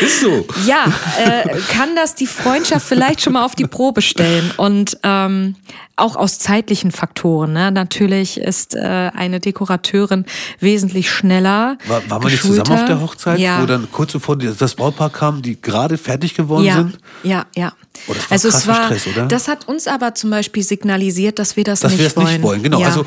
ist 0.01 0.21
so. 0.21 0.47
ja, 0.67 0.93
äh, 1.19 1.49
kann 1.73 1.97
das 1.97 2.15
die 2.15 2.27
Freundschaft 2.27 2.87
vielleicht 2.87 3.23
schon 3.23 3.33
mal 3.33 3.45
auf 3.45 3.55
die 3.55 3.67
Probe 3.67 4.03
stellen 4.03 4.53
und 4.57 4.99
ähm, 5.03 5.57
auch 5.97 6.17
aus 6.17 6.39
zeitlichen 6.39 6.91
Faktoren. 6.91 7.53
Ne? 7.53 7.71
Natürlich 7.71 8.39
ist 8.41 8.75
äh, 8.75 9.11
eine 9.15 9.39
Dekorateurin 9.71 10.25
wesentlich 10.59 11.11
schneller. 11.11 11.79
War, 11.87 12.03
waren 12.11 12.23
wir 12.23 12.31
nicht 12.31 12.43
zusammen 12.43 12.73
auf 12.73 12.85
der 12.85 13.01
Hochzeit, 13.01 13.39
Ja. 13.39 13.63
wo 13.63 13.67
dann 13.67 13.91
kurz 13.91 14.13
bevor 14.13 14.37
das 14.37 14.75
Brautpaar 14.75 15.11
kam, 15.11 15.43
die 15.43 15.61
gerade 15.61 15.99
fertig 15.99 16.35
geworden 16.35 16.65
ja, 16.65 16.77
sind? 16.77 16.99
ja, 17.23 17.47
ja. 17.55 17.73
Oh, 18.09 18.15
das 18.15 18.25
war 18.25 18.33
also 18.33 18.49
es 18.49 18.67
war, 18.67 18.85
Stress, 18.87 19.07
oder? 19.07 19.27
das 19.27 19.49
hat 19.49 19.69
uns 19.69 19.87
aber 19.87 20.15
zum 20.15 20.31
Beispiel 20.31 20.63
signalisiert, 20.63 21.39
dass 21.39 21.57
wir 21.57 21.65
das 21.65 21.81
dass 21.81 21.93
nicht 21.93 22.01
wir 22.01 22.07
es 22.07 22.17
wollen. 22.17 22.27
nicht 22.27 22.43
wollen. 22.43 22.63
Genau. 22.63 22.81
Ja. 22.81 22.87
Also 22.87 23.05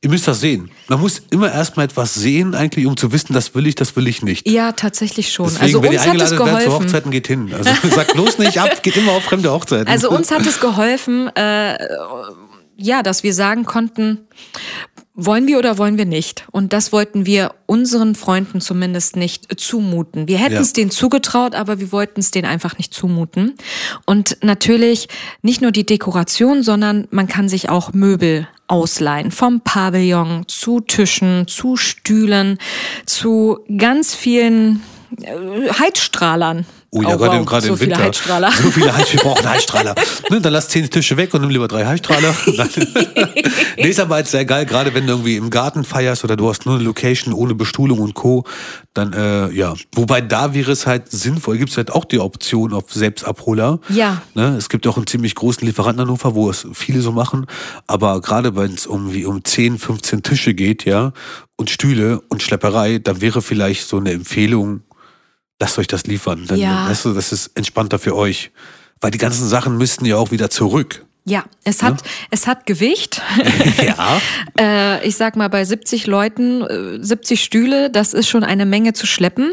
ihr 0.00 0.10
müsst 0.10 0.28
das 0.28 0.40
sehen. 0.40 0.70
Man 0.86 1.00
muss 1.00 1.20
immer 1.30 1.52
erstmal 1.52 1.86
etwas 1.86 2.14
sehen, 2.14 2.54
eigentlich, 2.54 2.86
um 2.86 2.96
zu 2.96 3.10
wissen, 3.12 3.32
das 3.32 3.54
will 3.54 3.66
ich, 3.66 3.74
das 3.74 3.96
will 3.96 4.06
ich 4.06 4.22
nicht. 4.22 4.48
ja, 4.48 4.72
tatsächlich 4.72 5.32
schon. 5.32 5.46
Deswegen, 5.46 5.64
also 5.64 5.82
wenn 5.82 5.92
ihr 5.92 5.98
uns 5.98 6.06
hat 6.06 6.16
es 6.16 6.22
eingeladen 6.32 6.46
werdet 6.46 6.62
zu 6.62 6.68
geholfen. 6.68 6.84
Hochzeiten, 6.86 7.10
geht 7.10 7.26
hin. 7.26 7.52
Also 7.52 7.70
sagt 7.94 8.12
bloß 8.12 8.38
nicht 8.38 8.60
ab, 8.60 8.82
geht 8.82 8.96
immer 8.96 9.12
auf 9.12 9.24
fremde 9.24 9.50
Hochzeiten. 9.50 9.88
Also 9.88 10.10
uns 10.10 10.30
hat 10.30 10.46
es 10.46 10.60
geholfen, 10.60 11.34
äh, 11.36 11.76
ja, 12.76 13.02
dass 13.02 13.24
wir 13.24 13.34
sagen 13.34 13.64
konnten, 13.64 14.28
wollen 15.20 15.48
wir 15.48 15.58
oder 15.58 15.78
wollen 15.78 15.98
wir 15.98 16.06
nicht? 16.06 16.46
Und 16.52 16.72
das 16.72 16.92
wollten 16.92 17.26
wir 17.26 17.52
unseren 17.66 18.14
Freunden 18.14 18.60
zumindest 18.60 19.16
nicht 19.16 19.60
zumuten. 19.60 20.28
Wir 20.28 20.38
hätten 20.38 20.54
Ja. 20.54 20.60
es 20.60 20.72
denen 20.72 20.92
zugetraut, 20.92 21.56
aber 21.56 21.80
wir 21.80 21.90
wollten 21.90 22.20
es 22.20 22.30
denen 22.30 22.46
einfach 22.46 22.78
nicht 22.78 22.94
zumuten. 22.94 23.54
Und 24.06 24.38
natürlich 24.42 25.08
nicht 25.42 25.60
nur 25.60 25.72
die 25.72 25.84
Dekoration, 25.84 26.62
sondern 26.62 27.08
man 27.10 27.26
kann 27.26 27.48
sich 27.48 27.68
auch 27.68 27.92
Möbel 27.92 28.46
ausleihen. 28.68 29.32
Vom 29.32 29.60
Pavillon 29.60 30.44
zu 30.46 30.78
Tischen, 30.80 31.48
zu 31.48 31.76
Stühlen, 31.76 32.58
zu 33.04 33.58
ganz 33.76 34.14
vielen 34.14 34.82
äh, 35.20 35.72
Heizstrahlern. 35.72 36.64
Oh 36.90 37.02
ja, 37.02 37.08
Oh, 37.08 37.18
gerade 37.18 37.32
wow, 37.32 37.38
im, 37.40 37.44
gerade 37.46 37.66
so 37.66 37.72
im 37.74 37.80
Winter. 37.80 37.96
viele 37.96 38.06
Heizstrahler. 38.06 38.52
So 38.52 38.70
viele 38.70 38.96
Heizstrahler. 38.96 39.12
Wir 39.12 39.20
brauchen 39.34 39.48
Heizstrahler. 39.48 39.94
ne, 40.30 40.40
dann 40.40 40.52
lass 40.52 40.68
zehn 40.68 40.88
Tische 40.88 41.16
weg 41.16 41.34
und 41.34 41.42
nimm 41.42 41.50
lieber 41.50 41.68
drei 41.68 41.84
Heizstrahler. 41.84 42.34
nee, 43.76 43.88
ist 43.88 44.00
aber 44.00 44.16
halt 44.16 44.26
sehr 44.28 44.44
geil, 44.44 44.64
gerade 44.64 44.94
wenn 44.94 45.06
du 45.06 45.12
irgendwie 45.12 45.36
im 45.36 45.50
Garten 45.50 45.84
feierst 45.84 46.24
oder 46.24 46.36
du 46.36 46.48
hast 46.48 46.64
nur 46.64 46.76
eine 46.76 46.84
Location 46.84 47.34
ohne 47.34 47.54
Bestuhlung 47.54 47.98
und 47.98 48.14
Co. 48.14 48.44
Dann, 48.94 49.12
äh, 49.12 49.50
ja. 49.50 49.74
Wobei 49.94 50.20
da 50.22 50.54
wäre 50.54 50.72
es 50.72 50.86
halt 50.86 51.10
sinnvoll, 51.10 51.58
gibt 51.58 51.70
es 51.70 51.76
halt 51.76 51.92
auch 51.92 52.04
die 52.06 52.18
Option 52.20 52.72
auf 52.72 52.84
Selbstabholer. 52.92 53.80
Ja. 53.90 54.22
Ne, 54.34 54.56
es 54.56 54.68
gibt 54.68 54.86
auch 54.86 54.96
einen 54.96 55.06
ziemlich 55.06 55.34
großen 55.34 55.66
Lieferanten 55.66 56.00
in 56.02 56.08
Hannover, 56.08 56.34
wo 56.34 56.48
es 56.48 56.66
viele 56.72 57.02
so 57.02 57.12
machen. 57.12 57.46
Aber 57.86 58.20
gerade 58.20 58.56
wenn 58.56 58.72
es 58.72 58.86
um, 58.86 59.12
wie 59.12 59.26
um 59.26 59.44
10, 59.44 59.78
15 59.78 60.22
Tische 60.22 60.54
geht, 60.54 60.84
ja, 60.84 61.12
und 61.56 61.70
Stühle 61.70 62.20
und 62.28 62.42
Schlepperei, 62.42 62.98
dann 62.98 63.20
wäre 63.20 63.42
vielleicht 63.42 63.88
so 63.88 63.98
eine 63.98 64.12
Empfehlung, 64.12 64.82
lasst 65.60 65.78
euch 65.78 65.86
das 65.86 66.04
liefern. 66.06 66.44
Dann, 66.46 66.58
Ja. 66.58 66.88
weißt 66.88 67.04
du, 67.06 67.14
das 67.14 67.32
ist 67.32 67.50
entspannter 67.54 67.98
für 67.98 68.14
euch. 68.16 68.50
Weil 69.00 69.10
die 69.12 69.18
ganzen 69.18 69.46
Sachen 69.48 69.76
müssten 69.78 70.04
ja 70.04 70.16
auch 70.16 70.30
wieder 70.32 70.50
zurück. 70.50 71.04
Ja, 71.24 71.44
es 71.62 71.82
hat, 71.82 72.02
es 72.30 72.46
hat 72.46 72.64
Gewicht. 72.66 73.20
Ja. 73.84 74.20
äh, 74.58 75.06
ich 75.06 75.16
sag 75.16 75.36
mal, 75.36 75.48
bei 75.48 75.64
70 75.64 76.06
Leuten, 76.06 76.62
äh, 76.62 77.04
70 77.04 77.42
Stühle, 77.44 77.90
das 77.90 78.14
ist 78.14 78.28
schon 78.28 78.44
eine 78.44 78.64
Menge 78.66 78.94
zu 78.94 79.06
schleppen. 79.06 79.52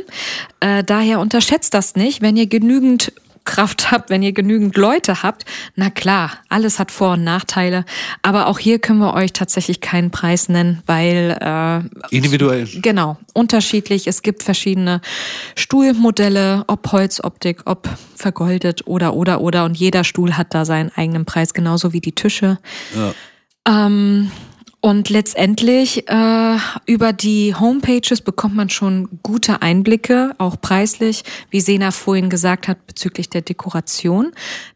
Äh, 0.61 0.83
daher 0.83 1.19
unterschätzt 1.19 1.73
das 1.73 1.95
nicht. 1.95 2.21
Wenn 2.21 2.37
ihr 2.37 2.47
genügend 2.47 3.11
Kraft 3.45 3.91
habt, 3.91 4.09
wenn 4.09 4.21
ihr 4.21 4.33
genügend 4.33 4.75
Leute 4.75 5.23
habt, 5.23 5.45
na 5.75 5.89
klar, 5.89 6.31
alles 6.49 6.79
hat 6.79 6.91
Vor- 6.91 7.13
und 7.13 7.23
Nachteile. 7.23 7.85
Aber 8.21 8.47
auch 8.47 8.59
hier 8.59 8.79
können 8.79 8.99
wir 8.99 9.13
euch 9.13 9.33
tatsächlich 9.33 9.81
keinen 9.81 10.11
Preis 10.11 10.49
nennen, 10.49 10.81
weil 10.85 11.37
äh, 11.39 12.15
Individuell. 12.15 12.67
Genau, 12.81 13.17
unterschiedlich. 13.33 14.07
Es 14.07 14.21
gibt 14.21 14.43
verschiedene 14.43 15.01
Stuhlmodelle, 15.55 16.63
ob 16.67 16.91
Holzoptik, 16.91 17.61
ob 17.65 17.89
vergoldet 18.15 18.87
oder 18.87 19.13
oder 19.13 19.41
oder 19.41 19.65
und 19.65 19.77
jeder 19.77 20.03
Stuhl 20.03 20.37
hat 20.37 20.53
da 20.53 20.65
seinen 20.65 20.91
eigenen 20.95 21.25
Preis, 21.25 21.53
genauso 21.53 21.93
wie 21.93 22.01
die 22.01 22.13
Tische. 22.13 22.57
Ähm, 23.67 24.31
und 24.85 25.09
letztendlich 25.09 26.07
äh, 26.09 26.57
über 26.85 27.11
die 27.11 27.55
Homepages 27.55 28.21
bekommt 28.21 28.55
man 28.55 28.69
schon 28.69 29.09
gute 29.23 29.63
Einblicke, 29.63 30.35
auch 30.37 30.61
preislich, 30.61 31.23
wie 31.49 31.59
Sena 31.59 31.89
vorhin 31.89 32.29
gesagt 32.29 32.67
hat, 32.67 32.85
bezüglich 32.85 33.27
der 33.31 33.41
Dekoration, 33.41 34.31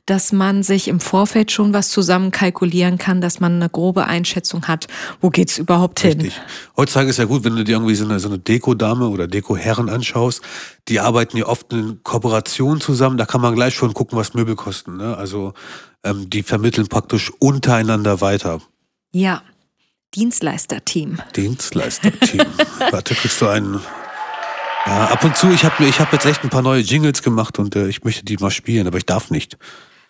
dass 0.07 0.31
man 0.31 0.63
sich 0.63 0.87
im 0.87 0.99
Vorfeld 0.99 1.51
schon 1.51 1.73
was 1.73 1.89
zusammen 1.89 2.31
kalkulieren 2.31 2.97
kann, 2.97 3.21
dass 3.21 3.39
man 3.39 3.57
eine 3.57 3.69
grobe 3.69 4.07
Einschätzung 4.07 4.67
hat, 4.67 4.87
wo 5.21 5.29
geht's 5.29 5.59
überhaupt 5.59 5.99
hin. 5.99 6.19
Richtig. 6.19 6.41
Heutzutage 6.75 7.11
ist 7.11 7.17
ja 7.17 7.25
gut, 7.25 7.43
wenn 7.43 7.55
du 7.55 7.63
dir 7.63 7.73
irgendwie 7.73 7.93
so 7.93 8.05
eine, 8.05 8.19
so 8.19 8.29
eine 8.29 8.39
Dekodame 8.39 9.09
oder 9.09 9.27
Dekoherren 9.27 9.89
anschaust. 9.89 10.41
Die 10.87 10.99
arbeiten 10.99 11.37
ja 11.37 11.45
oft 11.45 11.71
in 11.71 12.01
Kooperation 12.01 12.81
zusammen. 12.81 13.19
Da 13.19 13.27
kann 13.27 13.41
man 13.41 13.53
gleich 13.53 13.75
schon 13.75 13.93
gucken, 13.93 14.17
was 14.17 14.33
Möbel 14.33 14.55
kosten. 14.55 14.97
Ne? 14.97 15.15
Also 15.15 15.53
ähm, 16.03 16.31
die 16.31 16.41
vermitteln 16.41 16.87
praktisch 16.87 17.31
untereinander 17.37 18.21
weiter. 18.21 18.59
Ja, 19.11 19.43
Dienstleisterteam. 20.15 21.19
Dienstleister-Team. 21.35 22.45
Warte, 22.91 23.13
kriegst 23.13 23.39
du 23.41 23.47
einen, 23.47 23.79
Ja, 24.85 25.05
ab 25.07 25.23
und 25.23 25.37
zu, 25.37 25.49
ich 25.51 25.63
habe 25.63 25.85
ich 25.85 25.99
hab 25.99 26.11
jetzt 26.13 26.25
echt 26.25 26.43
ein 26.43 26.49
paar 26.49 26.61
neue 26.61 26.81
Jingles 26.81 27.21
gemacht 27.21 27.59
und 27.59 27.75
äh, 27.75 27.87
ich 27.87 28.03
möchte 28.03 28.25
die 28.25 28.37
mal 28.37 28.49
spielen, 28.51 28.87
aber 28.87 28.97
ich 28.97 29.05
darf 29.05 29.29
nicht. 29.29 29.57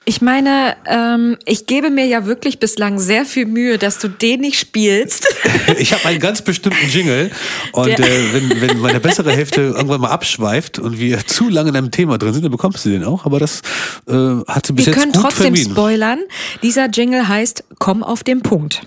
Ich 0.06 0.22
meine, 0.22 0.76
ähm, 0.88 1.38
ich 1.46 1.68
gebe 1.68 1.90
mir 1.92 2.06
ja 2.06 2.26
wirklich 2.26 2.60
bislang 2.60 2.98
sehr 3.00 3.26
viel 3.26 3.46
Mühe, 3.46 3.78
dass 3.78 4.00
du 4.00 4.08
den 4.08 4.42
nicht 4.42 4.60
spielst. 4.60 5.28
Ich 5.78 5.94
habe 5.94 6.06
einen 6.06 6.20
ganz 6.20 6.42
bestimmten 6.42 6.90
Jingle 6.90 7.32
und 7.74 7.88
äh, 7.88 8.34
wenn, 8.34 8.62
wenn 8.62 8.80
meine 8.80 9.00
bessere 9.00 9.32
Hälfte 9.32 9.62
irgendwann 9.62 10.02
mal 10.02 10.10
abschweift 10.10 10.80
und 10.80 11.00
wir 11.00 11.26
zu 11.26 11.48
lange 11.48 11.70
in 11.70 11.76
einem 11.76 11.92
Thema 11.92 12.18
drin 12.18 12.34
sind, 12.34 12.44
dann 12.44 12.52
bekommst 12.52 12.86
du 12.86 12.90
den 12.90 13.04
auch. 13.04 13.26
Aber 13.26 13.40
das 13.40 13.62
äh, 14.08 14.14
hat 14.48 14.66
sie 14.66 14.74
bis 14.74 14.88
Wir 14.88 14.94
jetzt 14.94 15.02
können 15.02 15.12
gut 15.14 15.22
trotzdem 15.22 15.44
vermieden. 15.54 15.72
spoilern. 15.72 16.20
Dieser 16.64 16.88
Jingle 16.90 17.28
heißt 17.28 17.64
Komm 17.78 18.04
auf 18.04 18.24
den 18.24 18.42
Punkt. 18.42 18.82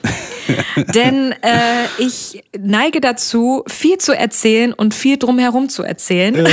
Denn 0.95 1.33
äh, 1.43 1.87
ich 1.99 2.43
neige 2.59 3.01
dazu, 3.01 3.63
viel 3.69 3.99
zu 3.99 4.13
erzählen 4.13 4.73
und 4.73 4.93
viel 4.93 5.19
drumherum 5.19 5.69
zu 5.69 5.83
erzählen. 5.83 6.47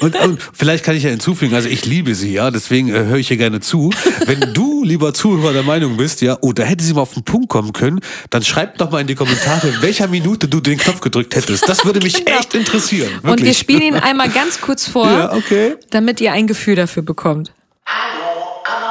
Und, 0.00 0.18
und 0.18 0.38
vielleicht 0.54 0.84
kann 0.84 0.96
ich 0.96 1.02
ja 1.02 1.10
hinzufügen, 1.10 1.54
also 1.54 1.68
ich 1.68 1.84
liebe 1.84 2.14
sie, 2.14 2.32
ja, 2.32 2.50
deswegen 2.50 2.88
äh, 2.88 3.04
höre 3.04 3.16
ich 3.18 3.28
hier 3.28 3.36
gerne 3.36 3.60
zu. 3.60 3.90
Wenn 4.26 4.54
du, 4.54 4.82
lieber 4.82 5.12
Zuhörer, 5.12 5.52
der 5.52 5.62
Meinung 5.62 5.96
bist, 5.98 6.22
ja, 6.22 6.38
oh, 6.40 6.52
da 6.52 6.62
hätte 6.62 6.82
sie 6.82 6.94
mal 6.94 7.02
auf 7.02 7.12
den 7.14 7.22
Punkt 7.22 7.48
kommen 7.50 7.72
können, 7.74 8.00
dann 8.30 8.42
schreib 8.42 8.78
doch 8.78 8.90
mal 8.90 9.00
in 9.00 9.06
die 9.06 9.14
Kommentare, 9.14 9.68
in 9.68 9.82
welcher 9.82 10.08
Minute 10.08 10.48
du 10.48 10.60
den 10.60 10.78
Knopf 10.78 11.00
gedrückt 11.00 11.36
hättest. 11.36 11.68
Das 11.68 11.84
würde 11.84 12.00
mich 12.00 12.14
Genau. 12.24 12.38
echt 12.38 12.54
interessieren. 12.54 13.10
Wirklich. 13.22 13.30
Und 13.32 13.44
wir 13.44 13.54
spielen 13.54 13.82
ihn 13.82 13.94
einmal 13.94 14.30
ganz 14.30 14.60
kurz 14.60 14.88
vor, 14.88 15.06
Ja, 15.10 15.32
okay. 15.34 15.74
damit 15.90 16.20
ihr 16.22 16.32
ein 16.32 16.46
Gefühl 16.46 16.76
dafür 16.76 17.02
bekommt. 17.02 17.52
Hallo, 17.86 18.62
komm 18.64 18.82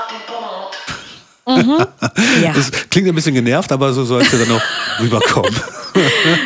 auf 1.57 1.57
den 1.57 1.57
Punkt. 1.65 1.93
Ja. 2.43 2.53
Das 2.53 2.71
klingt 2.91 3.07
ein 3.07 3.15
bisschen 3.15 3.33
genervt, 3.33 3.71
aber 3.71 3.93
so 3.93 4.03
sollte 4.05 4.37
dann 4.37 4.51
auch 4.51 4.61
rüberkommen. 4.99 5.55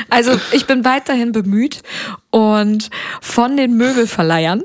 Also 0.09 0.39
ich 0.51 0.65
bin 0.65 0.85
weiterhin 0.85 1.31
bemüht 1.31 1.81
und 2.29 2.89
von 3.21 3.57
den 3.57 3.75
Möbelverleihern 3.77 4.63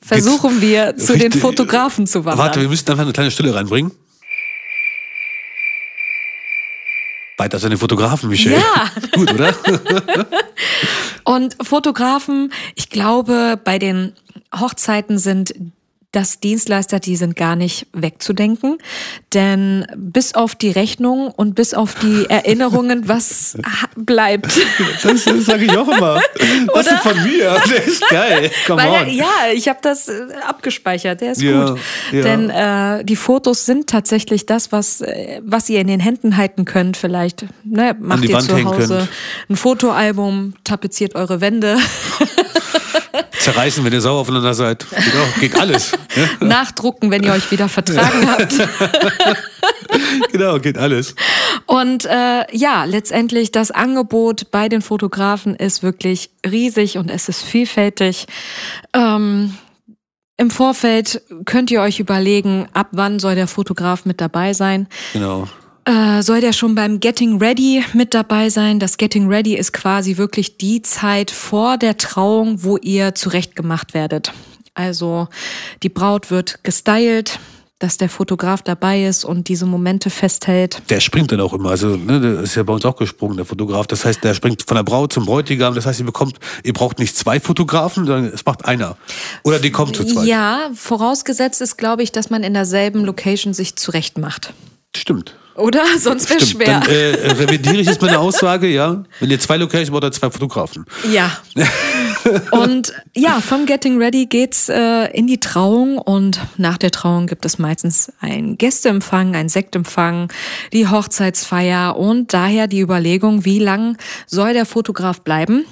versuchen 0.00 0.60
wir 0.60 0.96
zu 0.96 1.12
den 1.14 1.32
Richtig- 1.32 1.40
Fotografen 1.40 2.06
zu 2.06 2.24
wandern. 2.24 2.38
Warte, 2.46 2.60
wir 2.60 2.68
müssen 2.68 2.88
einfach 2.90 3.04
eine 3.04 3.12
kleine 3.12 3.30
Stille 3.30 3.54
reinbringen. 3.54 3.92
Weiter 7.36 7.58
zu 7.58 7.68
den 7.70 7.78
Fotografen, 7.78 8.28
Michel. 8.28 8.52
Ja. 8.52 8.90
Gut, 9.12 9.32
oder? 9.32 9.54
Und 11.24 11.56
Fotografen, 11.62 12.52
ich 12.74 12.90
glaube, 12.90 13.58
bei 13.64 13.78
den 13.78 14.12
Hochzeiten 14.54 15.18
sind 15.18 15.54
das 16.12 16.40
Dienstleister, 16.40 16.98
die 16.98 17.16
sind 17.16 17.36
gar 17.36 17.54
nicht 17.56 17.86
wegzudenken. 17.92 18.78
Denn 19.32 19.86
bis 19.96 20.34
auf 20.34 20.54
die 20.54 20.70
Rechnung 20.70 21.28
und 21.28 21.54
bis 21.54 21.72
auf 21.74 21.94
die 21.94 22.26
Erinnerungen, 22.28 23.08
was 23.08 23.56
bleibt. 23.96 24.52
Das, 25.02 25.24
das 25.24 25.44
sage 25.46 25.64
ich 25.66 25.76
auch 25.76 25.88
immer. 25.88 26.20
Das 26.74 26.86
ist 26.86 27.00
von 27.00 27.22
mir. 27.22 27.56
Der 27.68 27.84
ist 27.84 28.08
geil. 28.08 28.50
Come 28.66 28.82
Weil 28.82 29.02
on. 29.08 29.14
ja, 29.14 29.30
ich 29.54 29.68
habe 29.68 29.78
das 29.82 30.08
äh, 30.08 30.26
abgespeichert, 30.46 31.20
der 31.20 31.32
ist 31.32 31.42
Ja, 31.42 31.70
gut. 31.70 31.80
ja. 32.12 32.22
Denn 32.22 32.50
äh, 32.50 33.04
die 33.04 33.16
Fotos 33.16 33.66
sind 33.66 33.88
tatsächlich 33.88 34.46
das, 34.46 34.72
was, 34.72 35.00
äh, 35.00 35.40
was 35.44 35.68
ihr 35.68 35.80
in 35.80 35.86
den 35.86 36.00
Händen 36.00 36.36
halten 36.36 36.64
könnt. 36.64 36.96
Vielleicht 36.96 37.44
ne, 37.64 37.96
macht 37.98 38.24
ihr 38.24 38.34
Wand 38.34 38.46
zu 38.46 38.64
Hause 38.64 39.08
ein 39.48 39.56
Fotoalbum, 39.56 40.54
tapeziert 40.64 41.14
eure 41.14 41.40
Wände. 41.40 41.76
Zerreißen, 43.52 43.84
wenn 43.84 43.92
ihr 43.92 44.00
sauer 44.00 44.20
aufeinander 44.20 44.54
seid. 44.54 44.86
Geht, 44.88 45.14
auch, 45.16 45.40
geht 45.40 45.58
alles. 45.58 45.92
Ja? 46.14 46.28
nachdrucken, 46.46 47.10
wenn 47.10 47.22
ihr 47.22 47.32
euch 47.32 47.50
wieder 47.50 47.68
vertragen 47.68 48.30
habt. 48.30 48.54
Genau, 50.32 50.58
geht 50.58 50.78
alles. 50.78 51.14
Und 51.66 52.04
äh, 52.04 52.44
ja, 52.56 52.84
letztendlich 52.84 53.52
das 53.52 53.70
Angebot 53.70 54.50
bei 54.50 54.68
den 54.68 54.82
Fotografen 54.82 55.56
ist 55.56 55.82
wirklich 55.82 56.30
riesig 56.48 56.98
und 56.98 57.10
es 57.10 57.28
ist 57.28 57.42
vielfältig. 57.42 58.26
Ähm, 58.92 59.54
Im 60.36 60.50
Vorfeld 60.50 61.22
könnt 61.44 61.70
ihr 61.70 61.80
euch 61.80 62.00
überlegen, 62.00 62.68
ab 62.72 62.88
wann 62.92 63.18
soll 63.18 63.34
der 63.34 63.48
Fotograf 63.48 64.04
mit 64.04 64.20
dabei 64.20 64.52
sein. 64.52 64.86
Genau. 65.12 65.48
Äh, 65.84 66.22
soll 66.22 66.40
der 66.40 66.52
schon 66.52 66.74
beim 66.74 67.00
Getting 67.00 67.38
Ready 67.38 67.84
mit 67.94 68.14
dabei 68.14 68.50
sein? 68.50 68.78
Das 68.78 68.96
Getting 68.96 69.28
Ready 69.28 69.56
ist 69.56 69.72
quasi 69.72 70.16
wirklich 70.16 70.58
die 70.58 70.82
Zeit 70.82 71.30
vor 71.30 71.78
der 71.78 71.96
Trauung, 71.96 72.62
wo 72.62 72.76
ihr 72.76 73.14
zurechtgemacht 73.14 73.94
werdet. 73.94 74.32
Also 74.74 75.28
die 75.82 75.88
Braut 75.88 76.30
wird 76.30 76.62
gestylt, 76.62 77.40
dass 77.80 77.96
der 77.96 78.10
Fotograf 78.10 78.62
dabei 78.62 79.06
ist 79.06 79.24
und 79.24 79.48
diese 79.48 79.64
Momente 79.64 80.10
festhält. 80.10 80.82
Der 80.90 81.00
springt 81.00 81.32
dann 81.32 81.40
auch 81.40 81.54
immer. 81.54 81.70
Also, 81.70 81.96
ne, 81.96 82.20
der 82.20 82.40
ist 82.40 82.54
ja 82.54 82.62
bei 82.62 82.74
uns 82.74 82.84
auch 82.84 82.94
gesprungen, 82.94 83.36
der 83.36 83.46
Fotograf. 83.46 83.86
Das 83.86 84.04
heißt, 84.04 84.22
der 84.22 84.34
springt 84.34 84.62
von 84.66 84.76
der 84.76 84.84
Braut 84.84 85.14
zum 85.14 85.24
Bräutigam. 85.24 85.74
Das 85.74 85.86
heißt, 85.86 85.98
ihr 85.98 86.06
bekommt, 86.06 86.38
ihr 86.62 86.74
braucht 86.74 86.98
nicht 86.98 87.16
zwei 87.16 87.40
Fotografen, 87.40 88.04
sondern 88.04 88.32
es 88.32 88.44
macht 88.44 88.66
einer. 88.66 88.98
Oder 89.44 89.58
die 89.58 89.70
kommen 89.70 89.94
zu 89.94 90.04
zweit. 90.04 90.26
Ja, 90.26 90.70
vorausgesetzt 90.74 91.62
ist, 91.62 91.78
glaube 91.78 92.02
ich, 92.02 92.12
dass 92.12 92.28
man 92.28 92.42
in 92.42 92.52
derselben 92.52 93.02
Location 93.02 93.54
sich 93.54 93.76
zurecht 93.76 94.18
macht. 94.18 94.52
Stimmt. 94.94 95.36
Oder? 95.54 95.84
Sonst 95.98 96.30
wäre 96.30 96.40
schwer. 96.40 96.80
Dann 96.80 96.90
äh, 96.90 97.32
revidiere 97.32 97.76
ich 97.76 97.86
jetzt 97.86 98.02
meine 98.02 98.18
Aussage, 98.18 98.68
ja. 98.68 99.02
Wenn 99.18 99.30
ihr 99.30 99.40
zwei 99.40 99.56
Locations 99.56 99.90
braucht, 99.90 100.04
ihr 100.04 100.12
zwei 100.12 100.30
Fotografen. 100.30 100.84
Ja. 101.10 101.30
Und 102.50 102.92
ja, 103.14 103.40
vom 103.40 103.66
Getting 103.66 103.98
Ready 103.98 104.26
geht's 104.26 104.68
äh, 104.68 105.06
in 105.12 105.26
die 105.26 105.40
Trauung 105.40 105.98
und 105.98 106.40
nach 106.58 106.76
der 106.76 106.90
Trauung 106.90 107.26
gibt 107.26 107.44
es 107.46 107.58
meistens 107.58 108.12
einen 108.20 108.58
Gästeempfang, 108.58 109.34
einen 109.34 109.48
Sektempfang, 109.48 110.30
die 110.72 110.86
Hochzeitsfeier 110.86 111.96
und 111.96 112.34
daher 112.34 112.66
die 112.66 112.80
Überlegung, 112.80 113.44
wie 113.46 113.58
lang 113.58 113.96
soll 114.26 114.52
der 114.52 114.66
Fotograf 114.66 115.22
bleiben? 115.22 115.64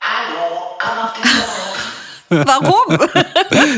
Hallo, 0.00 0.76
komm 0.78 0.98
auf 0.98 1.12
den 1.14 1.22
Punkt. 1.22 1.64
Warum? 2.46 2.98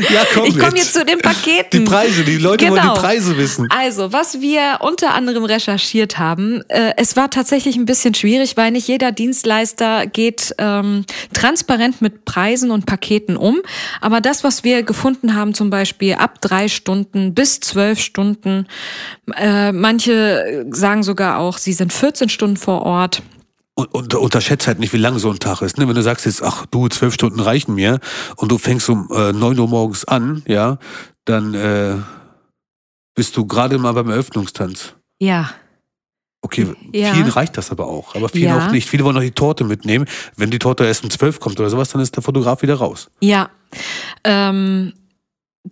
Ja, 0.09 0.25
komm 0.33 0.45
Ich 0.45 0.57
komme 0.57 0.77
jetzt 0.77 0.93
zu 0.93 1.05
den 1.05 1.19
Paketen. 1.19 1.69
Die 1.71 1.85
Preise, 1.85 2.23
die 2.23 2.37
Leute 2.37 2.67
wollen 2.69 2.81
Genau. 2.81 2.93
die 2.95 2.99
Preise 2.99 3.37
wissen. 3.37 3.67
Also, 3.69 4.11
was 4.11 4.41
wir 4.41 4.79
unter 4.81 5.13
anderem 5.13 5.43
recherchiert 5.45 6.17
haben, 6.17 6.61
äh, 6.69 6.93
es 6.97 7.15
war 7.15 7.29
tatsächlich 7.29 7.75
ein 7.75 7.85
bisschen 7.85 8.13
schwierig, 8.13 8.57
weil 8.57 8.71
nicht 8.71 8.87
jeder 8.87 9.11
Dienstleister 9.11 10.07
geht 10.07 10.55
ähm, 10.57 11.05
transparent 11.33 12.01
mit 12.01 12.25
Preisen 12.25 12.71
und 12.71 12.85
Paketen 12.85 13.37
um. 13.37 13.59
Aber 14.01 14.19
das, 14.21 14.43
was 14.43 14.63
wir 14.63 14.83
gefunden 14.83 15.35
haben, 15.35 15.53
zum 15.53 15.69
Beispiel 15.69 16.15
ab 16.15 16.41
drei 16.41 16.67
Stunden 16.67 17.33
bis 17.33 17.59
zwölf 17.59 17.99
Stunden, 17.99 18.67
äh, 19.35 19.71
manche 19.71 20.65
sagen 20.71 21.03
sogar 21.03 21.39
auch, 21.39 21.57
sie 21.57 21.73
sind 21.73 21.93
14 21.93 22.29
Stunden 22.29 22.57
vor 22.57 22.83
Ort. 22.83 23.21
Und, 23.79 23.93
und 23.93 24.15
unterschätzt 24.15 24.65
halt 24.65 24.79
nicht, 24.79 24.91
wie 24.91 24.97
lang 24.97 25.19
so 25.19 25.29
ein 25.29 25.37
Tag 25.37 25.61
ist. 25.61 25.77
Ne? 25.77 25.87
Wenn 25.87 25.93
du 25.93 26.01
sagst 26.01 26.25
jetzt, 26.25 26.41
ach 26.41 26.65
du, 26.65 26.87
zwölf 26.87 27.13
Stunden 27.13 27.39
reichen 27.39 27.75
mir 27.75 27.99
und 28.35 28.51
du 28.51 28.57
fängst 28.57 28.89
um 28.89 29.07
äh, 29.13 29.31
9 29.31 29.59
Uhr 29.59 29.67
morgens 29.67 30.03
an, 30.03 30.41
ja, 30.47 30.79
dann 31.25 31.53
äh, 31.53 31.97
bist 33.13 33.37
du 33.37 33.45
gerade 33.45 33.77
mal 33.77 33.91
beim 33.91 34.09
Eröffnungstanz. 34.09 34.95
Ja. 35.19 35.51
Okay, 36.41 36.73
Ja. 36.91 37.13
vielen 37.13 37.27
reicht 37.29 37.55
das 37.55 37.69
aber 37.69 37.85
auch. 37.85 38.15
Aber 38.15 38.29
vielen 38.29 38.47
Ja. 38.49 38.65
auch 38.67 38.71
nicht. 38.71 38.89
Viele 38.89 39.03
wollen 39.03 39.13
noch 39.15 39.21
die 39.21 39.29
Torte 39.29 39.63
mitnehmen. 39.63 40.05
Wenn 40.35 40.49
die 40.49 40.57
Torte 40.59 40.83
erst 40.83 41.03
um 41.03 41.11
12 41.11 41.39
kommt 41.39 41.59
oder 41.59 41.69
sowas, 41.69 41.89
dann 41.89 42.01
ist 42.01 42.15
der 42.15 42.23
Fotograf 42.23 42.63
wieder 42.63 42.75
raus. 42.75 43.11
Ja. 43.21 43.51
Ähm, 44.23 44.93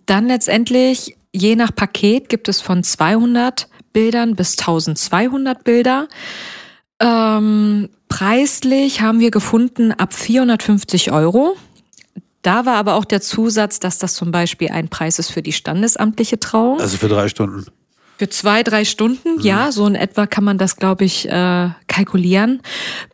dann 0.06 0.28
letztendlich, 0.28 1.16
je 1.32 1.56
nach 1.56 1.74
Paket, 1.74 2.28
gibt 2.28 2.48
es 2.48 2.60
von 2.60 2.84
200 2.84 3.68
Bildern 3.92 4.36
bis 4.36 4.56
1200 4.58 5.64
Bilder. 5.64 6.06
Ähm, 7.00 7.88
preislich 8.08 9.00
haben 9.00 9.20
wir 9.20 9.30
gefunden 9.30 9.92
ab 9.92 10.14
450 10.14 11.12
Euro. 11.12 11.56
Da 12.42 12.64
war 12.64 12.76
aber 12.76 12.94
auch 12.94 13.04
der 13.04 13.20
Zusatz, 13.20 13.80
dass 13.80 13.98
das 13.98 14.14
zum 14.14 14.30
Beispiel 14.30 14.70
ein 14.70 14.88
Preis 14.88 15.18
ist 15.18 15.30
für 15.30 15.42
die 15.42 15.52
standesamtliche 15.52 16.38
Trauung. 16.38 16.80
Also 16.80 16.96
für 16.96 17.08
drei 17.08 17.28
Stunden. 17.28 17.66
Für 18.18 18.30
zwei, 18.30 18.62
drei 18.62 18.86
Stunden, 18.86 19.40
ja, 19.42 19.70
so 19.72 19.86
in 19.86 19.94
etwa 19.94 20.26
kann 20.26 20.42
man 20.42 20.56
das, 20.56 20.76
glaube 20.76 21.04
ich, 21.04 21.28
äh, 21.28 21.68
kalkulieren. 21.86 22.62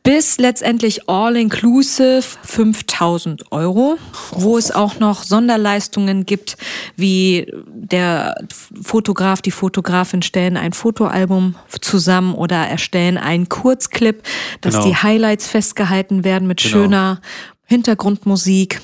Bis 0.04 0.38
letztendlich 0.38 1.08
all-inclusive 1.08 2.22
5000 2.44 3.50
Euro, 3.50 3.98
wo 4.30 4.56
es 4.56 4.70
auch 4.70 5.00
noch 5.00 5.24
Sonderleistungen 5.24 6.24
gibt, 6.24 6.56
wie 6.96 7.52
der 7.66 8.36
Fotograf, 8.80 9.42
die 9.42 9.50
Fotografin 9.50 10.22
stellen 10.22 10.56
ein 10.56 10.72
Fotoalbum 10.72 11.56
zusammen 11.80 12.34
oder 12.34 12.56
erstellen 12.68 13.18
einen 13.18 13.48
Kurzclip, 13.48 14.22
dass 14.60 14.74
Genau. 14.74 14.86
die 14.86 14.96
Highlights 14.96 15.48
festgehalten 15.48 16.22
werden 16.22 16.46
mit 16.46 16.58
Genau. 16.62 16.70
schöner 16.72 17.20
Hintergrundmusik. 17.66 18.80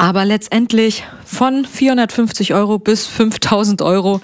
Aber 0.00 0.24
letztendlich 0.24 1.02
von 1.24 1.64
450 1.64 2.54
Euro 2.54 2.78
bis 2.78 3.08
5000 3.08 3.82
Euro 3.82 4.20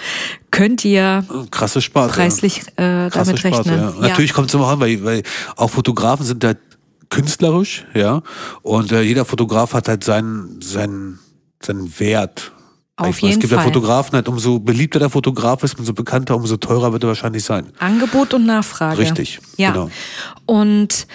könnt 0.53 0.85
ihr 0.85 1.25
Krasse 1.51 1.83
Sparte. 1.83 2.15
preislich 2.15 2.61
äh, 2.77 3.11
Krasse 3.11 3.35
damit 3.35 3.39
Sparte, 3.41 3.71
rechnen. 3.71 3.81
ja. 4.01 4.09
Natürlich 4.09 4.33
kommt 4.33 4.49
es 4.51 4.55
immer 4.55 4.69
an, 4.69 4.79
weil, 4.79 5.03
weil 5.05 5.23
auch 5.57 5.71
Fotografen 5.71 6.25
sind 6.25 6.45
halt 6.45 6.59
künstlerisch, 7.11 7.85
ja. 7.93 8.23
Und 8.63 8.93
äh, 8.93 9.03
jeder 9.03 9.25
Fotograf 9.25 9.75
hat 9.75 9.89
halt 9.89 10.05
seinen, 10.05 10.61
seinen, 10.63 11.19
seinen 11.61 11.99
Wert. 11.99 12.53
Auf 12.95 13.21
jeden 13.21 13.35
Es 13.35 13.41
gibt 13.41 13.51
ja 13.51 13.59
Fall. 13.59 13.67
Fotografen, 13.67 14.13
halt, 14.15 14.29
umso 14.29 14.61
beliebter 14.61 15.01
der 15.01 15.11
Fotograf 15.11 15.65
ist, 15.65 15.77
umso 15.77 15.93
bekannter, 15.93 16.37
umso 16.37 16.57
teurer 16.57 16.93
wird 16.93 17.03
er 17.03 17.09
wahrscheinlich 17.09 17.43
sein. 17.43 17.67
Angebot 17.81 18.33
und 18.33 18.47
Nachfrage. 18.47 18.99
Richtig, 18.99 19.41
Ja. 19.57 19.73
genau. 19.73 19.91
Und 20.47 21.09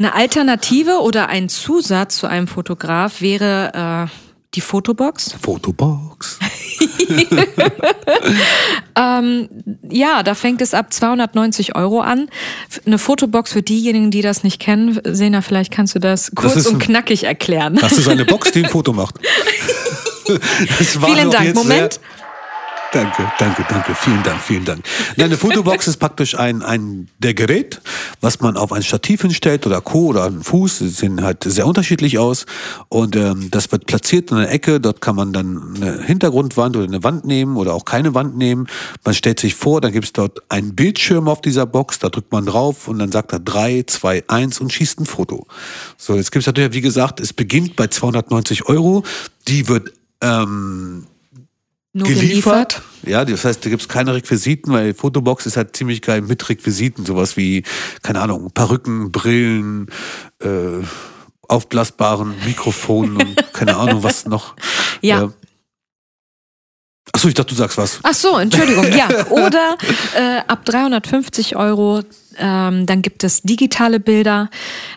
Eine 0.00 0.14
Alternative 0.14 1.00
oder 1.00 1.28
ein 1.28 1.48
Zusatz 1.48 2.18
zu 2.18 2.28
einem 2.28 2.46
Fotograf 2.46 3.20
wäre 3.20 4.08
äh, 4.08 4.10
die 4.54 4.60
Fotobox. 4.60 5.34
Fotobox. 5.40 6.38
Ja, 9.90 10.22
da 10.22 10.34
fängt 10.34 10.60
es 10.60 10.74
ab 10.74 10.92
290 10.92 11.76
Euro 11.76 12.00
an. 12.00 12.28
Eine 12.84 12.98
Fotobox 12.98 13.52
für 13.52 13.62
diejenigen, 13.62 14.10
die 14.10 14.22
das 14.22 14.44
nicht 14.44 14.60
kennen. 14.60 15.00
Sena, 15.04 15.40
vielleicht 15.40 15.72
kannst 15.72 15.94
du 15.94 15.98
das 15.98 16.32
kurz 16.34 16.56
ist 16.56 16.66
und 16.66 16.78
knackig 16.78 17.24
erklären. 17.24 17.78
Das 17.80 17.92
ist 17.92 18.08
eine 18.08 18.24
Box, 18.24 18.52
die 18.52 18.64
ein 18.64 18.70
Foto 18.70 18.92
macht. 18.92 19.16
Das 20.78 21.00
war 21.00 21.08
Vielen 21.08 21.30
Dank. 21.30 21.46
jetzt 21.46 21.54
Moment. 21.56 22.00
Danke, 22.90 23.30
danke, 23.38 23.66
danke. 23.68 23.94
Vielen 23.94 24.22
Dank, 24.22 24.40
vielen 24.40 24.64
Dank. 24.64 24.82
Nein, 25.16 25.26
eine 25.26 25.36
Fotobox 25.36 25.88
ist 25.88 25.98
praktisch 25.98 26.38
ein, 26.38 26.62
ein 26.62 27.08
der 27.18 27.34
Gerät, 27.34 27.82
was 28.22 28.40
man 28.40 28.56
auf 28.56 28.72
ein 28.72 28.82
Stativ 28.82 29.20
hinstellt 29.20 29.66
oder 29.66 29.82
Co. 29.82 30.06
oder 30.06 30.24
einen 30.24 30.42
Fuß. 30.42 30.78
Sie 30.78 30.88
sehen 30.88 31.22
halt 31.22 31.44
sehr 31.44 31.66
unterschiedlich 31.66 32.18
aus. 32.18 32.46
Und 32.88 33.14
ähm, 33.14 33.50
das 33.50 33.70
wird 33.72 33.84
platziert 33.84 34.30
in 34.30 34.38
einer 34.38 34.50
Ecke. 34.50 34.80
Dort 34.80 35.02
kann 35.02 35.16
man 35.16 35.34
dann 35.34 35.74
eine 35.76 36.02
Hintergrundwand 36.02 36.76
oder 36.76 36.86
eine 36.86 37.04
Wand 37.04 37.26
nehmen 37.26 37.58
oder 37.58 37.74
auch 37.74 37.84
keine 37.84 38.14
Wand 38.14 38.38
nehmen. 38.38 38.68
Man 39.04 39.14
stellt 39.14 39.38
sich 39.38 39.54
vor, 39.54 39.82
dann 39.82 39.92
gibt 39.92 40.06
es 40.06 40.12
dort 40.14 40.40
einen 40.48 40.74
Bildschirm 40.74 41.28
auf 41.28 41.42
dieser 41.42 41.66
Box. 41.66 41.98
Da 41.98 42.08
drückt 42.08 42.32
man 42.32 42.46
drauf 42.46 42.88
und 42.88 42.98
dann 43.00 43.12
sagt 43.12 43.32
er 43.32 43.40
3, 43.40 43.82
2, 43.86 44.24
1 44.28 44.62
und 44.62 44.72
schießt 44.72 45.00
ein 45.00 45.06
Foto. 45.06 45.46
So, 45.98 46.16
jetzt 46.16 46.32
gibt 46.32 46.42
es 46.42 46.46
natürlich, 46.46 46.72
wie 46.72 46.80
gesagt, 46.80 47.20
es 47.20 47.34
beginnt 47.34 47.76
bei 47.76 47.88
290 47.88 48.66
Euro. 48.66 49.02
Die 49.46 49.68
wird 49.68 49.92
ähm, 50.22 51.06
Nur 51.98 52.08
geliefert. 52.08 52.82
Ja, 53.04 53.24
das 53.24 53.44
heißt, 53.44 53.64
da 53.64 53.70
gibt's 53.70 53.88
keine 53.88 54.14
Requisiten, 54.14 54.72
weil 54.72 54.94
Fotobox 54.94 55.46
ist 55.46 55.56
halt 55.56 55.76
ziemlich 55.76 56.02
geil 56.02 56.22
mit 56.22 56.48
Requisiten. 56.48 57.04
Sowas 57.06 57.36
wie, 57.36 57.62
keine 58.02 58.20
Ahnung, 58.20 58.50
Perücken, 58.52 59.12
Brillen, 59.12 59.88
äh, 60.40 60.84
aufblasbaren 61.48 62.34
Mikrofonen 62.44 63.16
und 63.16 63.36
keine 63.52 63.76
Ahnung, 63.76 64.02
was 64.02 64.26
noch. 64.26 64.54
Ja. 65.00 65.24
Äh, 65.24 65.28
Achso, 67.12 67.28
ich 67.28 67.34
dachte, 67.34 67.50
du 67.50 67.56
sagst 67.56 67.78
was. 67.78 68.00
Ach 68.02 68.14
so, 68.14 68.38
Entschuldigung, 68.38 68.92
ja. 68.92 69.08
Oder 69.30 69.76
äh, 70.14 70.40
ab 70.46 70.64
350 70.66 71.56
Euro, 71.56 72.02
ähm, 72.36 72.86
dann 72.86 73.02
gibt 73.02 73.24
es 73.24 73.42
digitale 73.42 73.98
Bilder. 73.98 74.50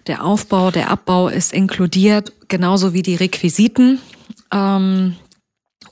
Der 0.08 0.24
Aufbau, 0.24 0.72
der 0.72 0.90
Abbau 0.90 1.30
ist 1.30 1.54
inkludiert, 1.54 2.34
genauso 2.50 2.94
wie 2.94 3.02
die 3.02 3.16
Requisiten. 3.16 4.00
Ähm, 4.54 5.16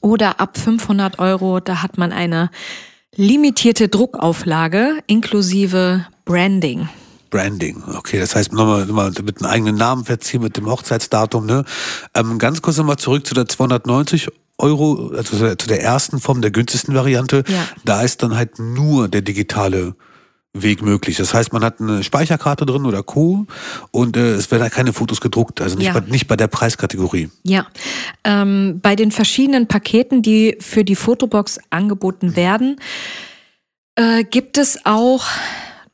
oder 0.02 0.40
ab 0.40 0.58
500 0.58 1.20
Euro, 1.20 1.60
da 1.60 1.82
hat 1.82 1.98
man 1.98 2.12
eine 2.12 2.50
limitierte 3.16 3.90
Druckauflage 3.90 5.00
inklusive 5.08 6.06
Branding. 6.26 6.90
Branding. 7.30 7.84
Okay, 7.96 8.20
das 8.20 8.36
heißt 8.36 8.54
nochmal, 8.54 8.86
nochmal 8.86 9.12
mit 9.24 9.42
einem 9.42 9.52
eigenen 9.52 9.76
Namen 9.76 10.06
verziehen, 10.06 10.42
mit 10.42 10.58
dem 10.58 10.68
Hochzeitsdatum. 10.68 11.46
Ne? 11.46 11.64
Ähm, 12.16 12.40
ganz 12.40 12.62
kurz 12.62 12.78
nochmal 12.78 12.98
zurück 12.98 13.26
zu 13.26 13.34
der 13.34 13.48
290 13.48 14.30
Euro, 14.58 15.12
also 15.16 15.56
zu 15.56 15.68
der, 15.68 15.82
ersten 15.82 16.20
Form, 16.20 16.42
der 16.42 16.52
günstigsten 16.52 16.94
Variante. 16.96 17.44
Ja. 17.48 17.68
Da 17.86 18.02
ist 18.02 18.24
dann 18.24 18.36
halt 18.36 18.60
nur 18.60 19.08
der 19.08 19.22
digitale 19.22 19.96
Weg 20.54 20.82
möglich. 20.82 21.18
Das 21.18 21.34
heißt, 21.34 21.54
man 21.54 21.64
hat 21.64 21.80
eine 21.80 22.02
Speicherkarte 22.04 22.66
drin 22.66 22.86
oder 22.86 23.04
Co. 23.04 23.46
Und 23.92 24.18
äh, 24.18 24.34
es 24.34 24.50
werden 24.50 24.64
halt 24.64 24.74
keine 24.74 24.94
Fotos 24.94 25.22
gedruckt, 25.22 25.62
also 25.62 25.78
nicht, 25.78 25.86
Ja. 25.88 25.94
bei, 25.94 26.00
nicht 26.00 26.28
bei 26.28 26.36
der 26.36 26.48
Preiskategorie. 26.48 27.30
Ja, 27.44 27.68
ähm, 28.24 28.80
bei 28.82 28.96
den 28.96 29.12
verschiedenen 29.12 29.68
Paketen, 29.68 30.24
die 30.24 30.58
für 30.60 30.84
die 30.84 30.96
Fotobox 30.96 31.60
angeboten 31.70 32.36
werden, 32.36 32.78
äh, 33.96 34.24
gibt 34.24 34.58
es 34.58 34.80
auch 34.86 35.24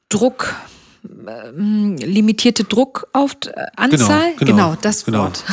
Druck, 0.07 0.55
ähm, 1.03 1.97
limitierte 1.97 2.63
Druckanzahl. 2.63 4.35
Genau, 4.39 4.77
das 4.81 5.03
genau. 5.03 5.23
Wort. 5.23 5.43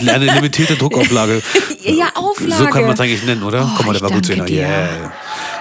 Eine 0.00 0.32
limitierte 0.32 0.74
Druckauflage. 0.78 1.42
Ja, 1.84 2.08
Auflage. 2.16 2.64
So 2.64 2.66
kann 2.70 2.82
man 2.82 2.94
es 2.94 3.00
eigentlich 3.00 3.24
nennen, 3.24 3.44
oder? 3.44 3.64
Oh, 3.64 3.74
Guck 3.76 3.86
mal, 3.86 3.92
der 3.92 4.02
war 4.02 4.10
gut 4.10 4.28
dir. 4.28 4.48
Yeah. 4.48 5.12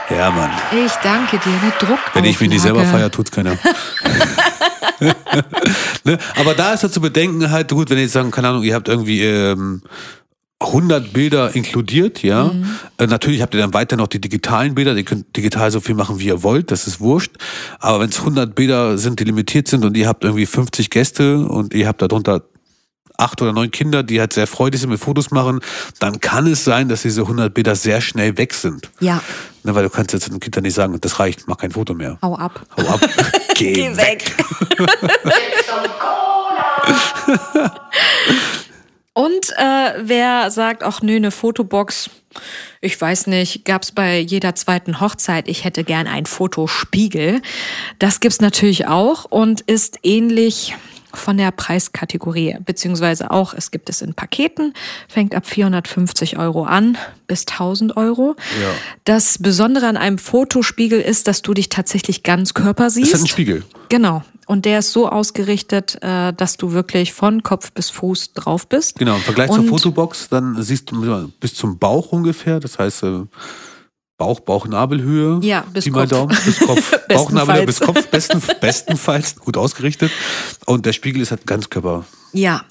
Ja, 0.09 0.31
Mann. 0.31 0.51
Ich 0.85 0.93
danke 1.03 1.37
dir, 1.37 1.49
eine 1.49 1.71
Druckauflage. 1.79 2.11
Wenn 2.13 2.25
ich 2.25 2.39
mich 2.39 2.49
nicht 2.49 2.61
selber 2.61 2.85
feiere, 2.85 3.11
tut's 3.11 3.31
keiner. 3.31 3.57
ne? 6.03 6.17
Aber 6.37 6.53
da 6.53 6.73
ist 6.73 6.83
ja 6.83 6.89
zu 6.89 7.01
bedenken 7.01 7.51
halt, 7.51 7.69
gut, 7.71 7.89
wenn 7.89 7.97
ihr 7.97 8.03
jetzt 8.03 8.13
sagen, 8.13 8.31
keine 8.31 8.47
Ahnung, 8.49 8.63
ihr 8.63 8.73
habt 8.73 8.87
irgendwie 8.87 9.21
ähm, 9.23 9.81
100 10.59 11.13
Bilder 11.13 11.55
inkludiert, 11.55 12.23
ja. 12.23 12.45
Mhm. 12.45 12.65
Äh, 12.97 13.07
natürlich 13.07 13.41
habt 13.41 13.53
ihr 13.53 13.59
dann 13.59 13.73
weiter 13.73 13.95
noch 13.95 14.07
die 14.07 14.21
digitalen 14.21 14.75
Bilder, 14.75 14.95
ihr 14.95 15.03
könnt 15.03 15.35
digital 15.35 15.71
so 15.71 15.81
viel 15.81 15.93
machen, 15.93 16.19
wie 16.19 16.27
ihr 16.27 16.41
wollt, 16.41 16.71
das 16.71 16.87
ist 16.87 16.99
wurscht. 16.99 17.35
Aber 17.79 17.99
wenn 17.99 18.09
es 18.09 18.19
100 18.19 18.55
Bilder 18.55 18.97
sind, 18.97 19.19
die 19.19 19.25
limitiert 19.25 19.67
sind 19.67 19.85
und 19.85 19.95
ihr 19.97 20.07
habt 20.07 20.23
irgendwie 20.23 20.45
50 20.45 20.89
Gäste 20.89 21.39
und 21.45 21.73
ihr 21.73 21.87
habt 21.87 22.01
darunter 22.01 22.43
acht 23.17 23.41
oder 23.41 23.51
neun 23.51 23.71
Kinder, 23.71 24.03
die 24.03 24.19
halt 24.19 24.33
sehr 24.33 24.47
freudig 24.47 24.81
sind 24.81 24.89
mit 24.89 24.99
Fotos 24.99 25.31
machen, 25.31 25.59
dann 25.99 26.19
kann 26.19 26.47
es 26.47 26.63
sein, 26.63 26.87
dass 26.87 27.01
diese 27.01 27.21
100 27.21 27.53
Bilder 27.53 27.75
sehr 27.75 28.01
schnell 28.01 28.37
weg 28.37 28.53
sind. 28.53 28.89
Ja, 28.99 29.21
Ne, 29.63 29.75
weil 29.75 29.83
du 29.83 29.89
kannst 29.89 30.13
jetzt 30.13 30.29
dem 30.29 30.39
Kind 30.39 30.55
dann 30.55 30.63
nicht 30.63 30.75
sagen, 30.75 30.97
das 31.01 31.19
reicht, 31.19 31.45
mach 31.47 31.57
kein 31.57 31.71
Foto 31.71 31.93
mehr. 31.93 32.17
hau 32.21 32.37
ab. 32.37 32.65
Hau 32.77 32.87
ab. 32.87 33.01
Geh, 33.55 33.73
Geh 33.73 33.97
weg. 33.97 34.33
Und 39.13 39.49
äh, 39.57 39.93
wer 40.03 40.51
sagt, 40.51 40.83
ach 40.83 41.01
nö, 41.01 41.15
eine 41.15 41.31
Fotobox, 41.31 42.09
ich 42.79 43.01
weiß 43.01 43.27
nicht, 43.27 43.65
gab's 43.65 43.91
bei 43.91 44.19
jeder 44.19 44.55
zweiten 44.55 45.01
Hochzeit, 45.01 45.49
ich 45.49 45.65
hätte 45.65 45.83
gern 45.83 46.07
einen 46.07 46.27
Fotospiegel. 46.27 47.41
Das 47.99 48.19
gibt's 48.19 48.39
natürlich 48.39 48.87
auch 48.87 49.25
und 49.25 49.61
ist 49.61 49.97
ähnlich 50.03 50.75
von 51.13 51.37
der 51.37 51.51
Preiskategorie, 51.51 52.57
beziehungsweise 52.65 53.31
auch, 53.31 53.53
es 53.53 53.71
gibt 53.71 53.89
es 53.89 54.01
in 54.01 54.13
Paketen, 54.13 54.73
fängt 55.07 55.33
ab 55.35 55.45
450 55.45 56.37
Euro 56.37 56.63
an 56.63 56.97
bis 57.27 57.45
1000 57.47 57.97
Euro. 57.97 58.35
Ja. 58.61 58.69
Das 59.05 59.37
Besondere 59.39 59.87
an 59.87 59.97
einem 59.97 60.17
Fotospiegel 60.17 60.99
ist, 61.01 61.27
dass 61.27 61.41
du 61.41 61.53
dich 61.53 61.69
tatsächlich 61.69 62.23
ganz 62.23 62.53
Körper 62.53 62.89
siehst. 62.89 63.07
Ist 63.07 63.13
halt 63.13 63.23
ein 63.23 63.27
Spiegel. 63.27 63.63
Genau. 63.89 64.23
Und 64.47 64.63
der 64.63 64.79
ist 64.79 64.93
so 64.93 65.09
ausgerichtet, 65.09 65.97
äh, 66.01 66.31
dass 66.31 66.55
du 66.55 66.71
wirklich 66.71 67.13
von 67.13 67.43
Kopf 67.43 67.73
bis 67.73 67.89
Fuß 67.89 68.33
drauf 68.33 68.67
bist. 68.67 68.97
Genau, 68.97 69.15
im 69.15 69.21
Vergleich 69.21 69.49
Und- 69.49 69.61
zur 69.61 69.69
Fotobox, 69.69 70.29
dann 70.29 70.61
siehst 70.63 70.89
du 70.89 71.31
bis 71.41 71.53
zum 71.53 71.77
Bauch 71.77 72.13
ungefähr, 72.13 72.61
das 72.61 72.79
heißt 72.79 73.03
äh, 73.03 73.23
Bauch, 74.17 74.39
Bauchnabelhöhe. 74.39 75.39
Ja, 75.43 75.63
bis 75.71 75.85
Pi 75.85 75.91
Kopf. 75.91 76.09
Daumen, 76.09 76.37
bis 76.43 76.59
Kopf. 76.59 76.93
Bauchnabelhöhe 77.07 77.65
bis. 77.67 77.79
Kopf, 77.79 78.07
besten, 78.07 78.41
bestenfalls 78.59 79.35
gut 79.35 79.57
ausgerichtet. 79.57 80.11
Und 80.65 80.87
der 80.87 80.93
Spiegel 80.93 81.21
ist 81.21 81.29
halt 81.31 81.45
Ganzkörper. 81.45 82.03
Ja. 82.33 82.65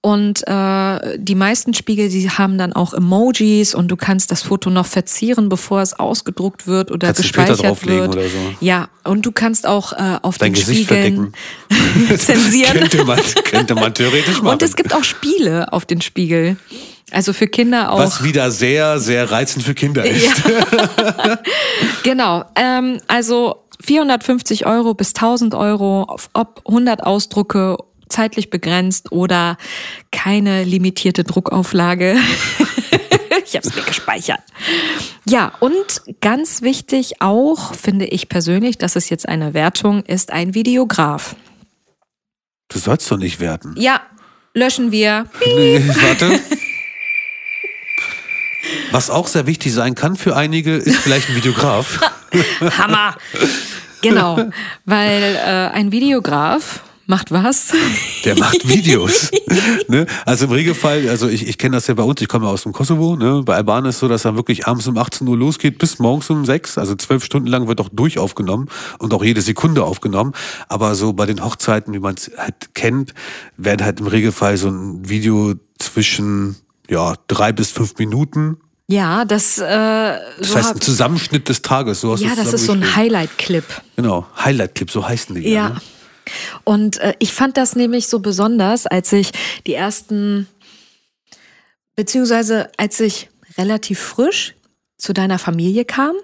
Und 0.00 0.46
äh, 0.46 1.18
die 1.18 1.34
meisten 1.34 1.74
Spiegel, 1.74 2.08
die 2.08 2.30
haben 2.30 2.58
dann 2.58 2.72
auch 2.72 2.94
Emojis 2.94 3.74
und 3.74 3.88
du 3.88 3.96
kannst 3.96 4.30
das 4.30 4.42
Foto 4.42 4.70
noch 4.70 4.86
verzieren, 4.86 5.48
bevor 5.48 5.82
es 5.82 5.92
ausgedruckt 5.98 6.66
wird 6.66 6.90
oder 6.90 7.08
Kannst 7.08 7.22
gespeichert 7.22 7.62
drauflegen 7.62 8.00
wird. 8.00 8.14
oder 8.14 8.28
so. 8.28 8.38
Ja, 8.60 8.88
und 9.04 9.24
du 9.24 9.32
kannst 9.32 9.66
auch 9.66 9.92
äh, 9.92 10.18
auf 10.22 10.38
Dein 10.38 10.52
den 10.52 10.60
Gesicht 10.60 10.84
Spiegeln 10.84 11.32
zensieren. 12.18 12.72
könnte, 12.78 13.04
man, 13.04 13.20
könnte 13.44 13.74
man 13.74 13.94
theoretisch 13.94 14.42
machen. 14.42 14.54
Und 14.54 14.62
es 14.62 14.74
gibt 14.74 14.94
auch 14.94 15.04
Spiele 15.04 15.72
auf 15.72 15.84
den 15.84 16.00
Spiegel. 16.00 16.56
Also 17.10 17.32
für 17.32 17.46
Kinder 17.46 17.90
auch. 17.92 17.98
Was 17.98 18.22
wieder 18.22 18.50
sehr, 18.50 18.98
sehr 18.98 19.30
reizend 19.30 19.64
für 19.64 19.74
Kinder 19.74 20.04
ist. 20.04 20.42
Genau, 22.02 22.44
ähm, 22.54 23.00
also 23.06 23.64
450 23.80 24.66
Euro 24.66 24.94
bis 24.94 25.08
1000 25.14 25.54
Euro, 25.54 26.02
auf- 26.04 26.30
ob 26.32 26.62
100 26.66 27.02
Ausdrucke, 27.04 27.76
zeitlich 28.08 28.48
begrenzt 28.50 29.12
oder 29.12 29.56
keine 30.10 30.64
limitierte 30.64 31.24
Druckauflage. 31.24 32.16
ich 33.44 33.54
habe 33.56 33.68
es 33.68 33.74
mir 33.74 33.82
gespeichert. 33.82 34.40
Ja, 35.26 35.52
und 35.60 36.02
ganz 36.20 36.62
wichtig 36.62 37.20
auch, 37.20 37.74
finde 37.74 38.06
ich 38.06 38.28
persönlich, 38.30 38.78
das 38.78 38.96
ist 38.96 39.10
jetzt 39.10 39.28
eine 39.28 39.52
Wertung, 39.52 40.02
ist 40.04 40.32
ein 40.32 40.54
Videograf. 40.54 41.36
Du 42.68 42.78
sollst 42.78 43.10
doch 43.10 43.18
nicht 43.18 43.40
werten. 43.40 43.74
Ja, 43.76 44.00
löschen 44.54 44.90
wir. 44.92 45.26
Nee, 45.44 45.82
warte. 46.02 46.40
Was 48.90 49.10
auch 49.10 49.26
sehr 49.26 49.46
wichtig 49.46 49.72
sein 49.72 49.94
kann 49.94 50.16
für 50.16 50.36
einige, 50.36 50.74
ist 50.76 50.96
vielleicht 50.96 51.28
ein 51.28 51.36
Videograf. 51.36 52.00
Hammer. 52.78 53.16
Genau, 54.02 54.38
weil 54.84 55.22
äh, 55.22 55.74
ein 55.74 55.92
Videograf 55.92 56.82
macht 57.08 57.32
was? 57.32 57.72
Der 58.24 58.38
macht 58.38 58.68
Videos. 58.68 59.30
ne? 59.88 60.06
Also 60.26 60.44
im 60.44 60.52
Regelfall, 60.52 61.08
also 61.08 61.26
ich, 61.26 61.48
ich 61.48 61.56
kenne 61.56 61.76
das 61.76 61.86
ja 61.86 61.94
bei 61.94 62.02
uns, 62.02 62.20
ich 62.20 62.28
komme 62.28 62.46
ja 62.46 62.52
aus 62.52 62.62
dem 62.64 62.72
Kosovo, 62.72 63.16
ne? 63.16 63.42
bei 63.44 63.56
Albanien 63.56 63.88
ist 63.88 63.96
es 63.96 64.00
so, 64.00 64.08
dass 64.08 64.22
dann 64.22 64.36
wirklich 64.36 64.66
abends 64.66 64.86
um 64.86 64.98
18 64.98 65.26
Uhr 65.26 65.36
losgeht, 65.36 65.78
bis 65.78 65.98
morgens 65.98 66.28
um 66.28 66.44
6, 66.44 66.76
also 66.76 66.94
zwölf 66.94 67.24
Stunden 67.24 67.48
lang 67.48 67.66
wird 67.66 67.80
auch 67.80 67.88
durch 67.90 68.18
aufgenommen 68.18 68.68
und 68.98 69.14
auch 69.14 69.24
jede 69.24 69.40
Sekunde 69.40 69.84
aufgenommen. 69.84 70.34
Aber 70.68 70.94
so 70.94 71.14
bei 71.14 71.24
den 71.24 71.42
Hochzeiten, 71.42 71.94
wie 71.94 71.98
man 71.98 72.14
es 72.14 72.30
halt 72.36 72.74
kennt, 72.74 73.14
werden 73.56 73.84
halt 73.84 74.00
im 74.00 74.06
Regelfall 74.06 74.58
so 74.58 74.68
ein 74.68 75.08
Video 75.08 75.54
zwischen 75.78 76.56
ja, 76.90 77.14
drei 77.26 77.52
bis 77.52 77.70
fünf 77.70 77.96
Minuten. 77.98 78.58
Ja, 78.90 79.26
das, 79.26 79.58
äh, 79.58 79.64
Das 79.66 80.22
so 80.40 80.54
heißt 80.56 80.74
ein 80.76 80.80
Zusammenschnitt 80.80 81.48
des 81.48 81.60
Tages. 81.60 82.00
So 82.00 82.12
hast 82.12 82.20
ja, 82.20 82.34
das 82.34 82.54
ist 82.54 82.64
so 82.64 82.72
ein. 82.72 82.96
Highlight-Clip. 82.96 83.64
Genau, 83.96 84.26
Highlight-Clip, 84.42 84.90
so 84.90 85.06
heißen 85.06 85.34
die. 85.34 85.48
Ja. 85.50 85.70
Ne? 85.70 85.80
Und 86.64 86.98
äh, 86.98 87.14
ich 87.18 87.32
fand 87.34 87.58
das 87.58 87.76
nämlich 87.76 88.08
so 88.08 88.20
besonders, 88.20 88.86
als 88.86 89.12
ich 89.12 89.32
die 89.66 89.74
ersten, 89.74 90.48
beziehungsweise 91.96 92.70
als 92.78 92.98
ich 93.00 93.28
relativ 93.58 93.98
frisch 93.98 94.54
zu 94.96 95.12
deiner 95.12 95.38
Familie 95.38 95.84
kam. 95.84 96.14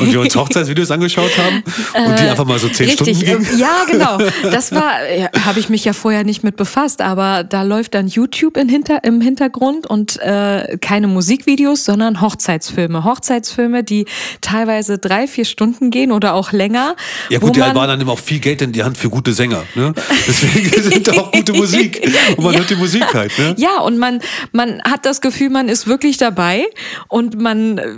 Und 0.00 0.12
wir 0.12 0.20
uns 0.20 0.34
Hochzeitsvideos 0.34 0.90
angeschaut 0.90 1.36
haben 1.38 1.62
und 1.94 2.18
die 2.18 2.24
einfach 2.24 2.44
mal 2.44 2.58
so 2.58 2.68
zehn 2.68 2.88
Richtig, 2.88 3.18
Stunden 3.18 3.42
gingen. 3.42 3.48
ähm, 3.52 3.58
ja, 3.58 3.84
genau. 3.90 4.18
Das 4.50 4.72
war, 4.72 5.06
ja, 5.08 5.28
habe 5.44 5.60
ich 5.60 5.68
mich 5.68 5.84
ja 5.84 5.92
vorher 5.92 6.24
nicht 6.24 6.42
mit 6.44 6.56
befasst, 6.56 7.00
aber 7.02 7.44
da 7.44 7.62
läuft 7.62 7.94
dann 7.94 8.06
YouTube 8.06 8.56
in 8.56 8.68
hinter, 8.68 9.04
im 9.04 9.20
Hintergrund 9.20 9.86
und 9.86 10.20
äh, 10.20 10.78
keine 10.80 11.08
Musikvideos, 11.08 11.84
sondern 11.84 12.20
Hochzeitsfilme. 12.20 13.04
Hochzeitsfilme, 13.04 13.84
die 13.84 14.06
teilweise 14.40 14.98
drei, 14.98 15.26
vier 15.26 15.44
Stunden 15.44 15.90
gehen 15.90 16.12
oder 16.12 16.34
auch 16.34 16.52
länger. 16.52 16.96
Ja 17.28 17.38
gut, 17.38 17.56
die 17.56 17.62
Albaner 17.62 17.96
nehmen 17.96 18.10
auch 18.10 18.18
viel 18.18 18.38
Geld 18.38 18.62
in 18.62 18.72
die 18.72 18.82
Hand 18.82 18.96
für 18.96 19.10
gute 19.10 19.32
Sänger. 19.32 19.64
Ne? 19.74 19.92
Deswegen 20.26 20.82
sind 20.90 21.08
da 21.08 21.12
auch 21.12 21.32
gute 21.32 21.52
Musik. 21.52 22.02
Und 22.36 22.44
man 22.44 22.56
hört 22.56 22.70
die 22.70 22.76
Musik 22.76 23.12
halt. 23.12 23.38
Ne? 23.38 23.54
Ja, 23.58 23.80
und 23.80 23.98
man, 23.98 24.20
man 24.52 24.80
hat 24.82 25.04
das 25.04 25.20
Gefühl, 25.20 25.50
man 25.50 25.68
ist 25.68 25.86
wirklich 25.86 26.16
dabei 26.16 26.64
und 27.08 27.40
man, 27.40 27.78
äh, 27.78 27.88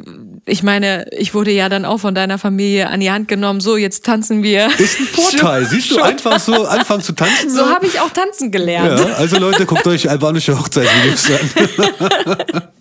ich 0.47 0.63
meine, 0.63 0.88
ich 1.11 1.35
wurde 1.35 1.51
ja 1.51 1.69
dann 1.69 1.85
auch 1.85 1.99
von 1.99 2.15
deiner 2.15 2.39
Familie 2.39 2.89
an 2.89 3.01
die 3.01 3.11
Hand 3.11 3.29
genommen, 3.29 3.61
so 3.61 3.77
jetzt 3.77 4.05
tanzen 4.05 4.43
wir. 4.43 4.69
Ist 4.79 5.01
ein 5.01 5.07
Vorteil. 5.13 5.65
Siehst 5.67 5.91
du, 5.91 6.01
einfach 6.01 6.39
so 6.41 6.67
anfangen 6.67 7.03
zu 7.03 7.13
tanzen. 7.13 7.51
So 7.51 7.67
habe 7.67 7.87
ich 7.87 8.01
auch 8.01 8.11
tanzen 8.11 8.51
gelernt. 8.51 9.01
ja, 9.01 9.15
also 9.15 9.39
Leute, 9.39 9.67
guckt 9.67 9.87
euch 9.87 10.09
albanische 10.09 10.59
Hochzeitsvideos 10.59 11.31
an. 11.31 12.63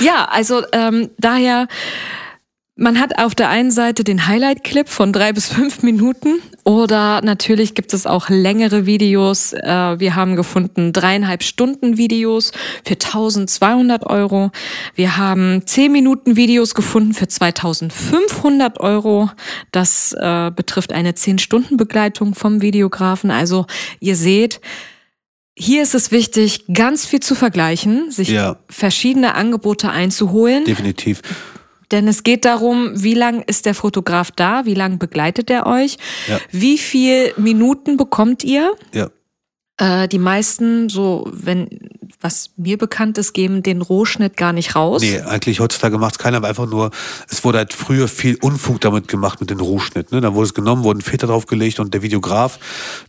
Ja, 0.00 0.26
also 0.30 0.62
ähm, 0.72 1.10
daher, 1.18 1.66
man 2.78 3.00
hat 3.00 3.18
auf 3.18 3.34
der 3.34 3.48
einen 3.48 3.70
Seite 3.70 4.04
den 4.04 4.26
Highlight-Clip 4.26 4.86
von 4.88 5.10
drei 5.12 5.32
bis 5.32 5.48
fünf 5.48 5.82
Minuten 5.82 6.40
oder 6.62 7.22
natürlich 7.22 7.74
gibt 7.74 7.94
es 7.94 8.06
auch 8.06 8.28
längere 8.28 8.84
Videos. 8.84 9.54
Äh, 9.54 9.98
wir 9.98 10.14
haben 10.14 10.36
gefunden 10.36 10.92
dreieinhalb 10.92 11.42
Stunden 11.42 11.96
Videos 11.96 12.52
für 12.84 12.94
1200 12.94 14.04
Euro. 14.06 14.50
Wir 14.94 15.16
haben 15.16 15.62
zehn 15.66 15.90
Minuten 15.90 16.36
Videos 16.36 16.74
gefunden 16.74 17.14
für 17.14 17.28
2500 17.28 18.78
Euro. 18.80 19.30
Das 19.72 20.12
äh, 20.12 20.50
betrifft 20.54 20.92
eine 20.92 21.14
zehn 21.14 21.38
Stunden 21.38 21.78
Begleitung 21.78 22.34
vom 22.34 22.60
Videografen. 22.60 23.30
Also 23.30 23.64
ihr 24.00 24.16
seht, 24.16 24.60
hier 25.58 25.82
ist 25.82 25.94
es 25.94 26.10
wichtig, 26.12 26.66
ganz 26.74 27.06
viel 27.06 27.20
zu 27.20 27.34
vergleichen, 27.34 28.10
sich 28.10 28.28
Ja. 28.28 28.58
verschiedene 28.68 29.34
Angebote 29.34 29.88
einzuholen. 29.88 30.66
Definitiv. 30.66 31.22
Denn 31.92 32.08
es 32.08 32.22
geht 32.22 32.44
darum, 32.44 32.90
wie 32.94 33.14
lang 33.14 33.42
ist 33.42 33.66
der 33.66 33.74
Fotograf 33.74 34.30
da, 34.30 34.64
wie 34.64 34.74
lang 34.74 34.98
begleitet 34.98 35.50
er 35.50 35.66
euch, 35.66 35.98
Ja. 36.28 36.38
wie 36.50 36.78
viel 36.78 37.32
Minuten 37.36 37.96
bekommt 37.96 38.44
ihr. 38.44 38.74
Ja. 38.92 39.08
Äh, 39.78 40.08
die 40.08 40.18
meisten, 40.18 40.88
so 40.88 41.28
wenn 41.32 41.68
was 42.20 42.50
mir 42.56 42.78
bekannt 42.78 43.18
ist, 43.18 43.34
geben 43.34 43.62
den 43.62 43.82
Rohschnitt 43.82 44.36
gar 44.36 44.52
nicht 44.52 44.74
raus. 44.74 45.02
Nee, 45.02 45.20
eigentlich 45.20 45.60
heutzutage 45.60 45.98
macht 45.98 46.12
es 46.14 46.18
keiner, 46.18 46.38
aber 46.38 46.48
einfach 46.48 46.66
nur, 46.66 46.90
es 47.28 47.44
wurde 47.44 47.58
halt 47.58 47.72
früher 47.74 48.08
viel 48.08 48.36
Unfug 48.40 48.80
damit 48.80 49.06
gemacht 49.06 49.40
mit 49.40 49.50
dem 49.50 49.60
Rohschnitt. 49.60 50.12
Ne? 50.12 50.20
Dann 50.20 50.34
wurde 50.34 50.46
es 50.46 50.54
genommen, 50.54 50.82
wurden 50.82 51.02
Väter 51.02 51.26
draufgelegt 51.26 51.78
und 51.78 51.92
der 51.92 52.02
Videograf, 52.02 52.58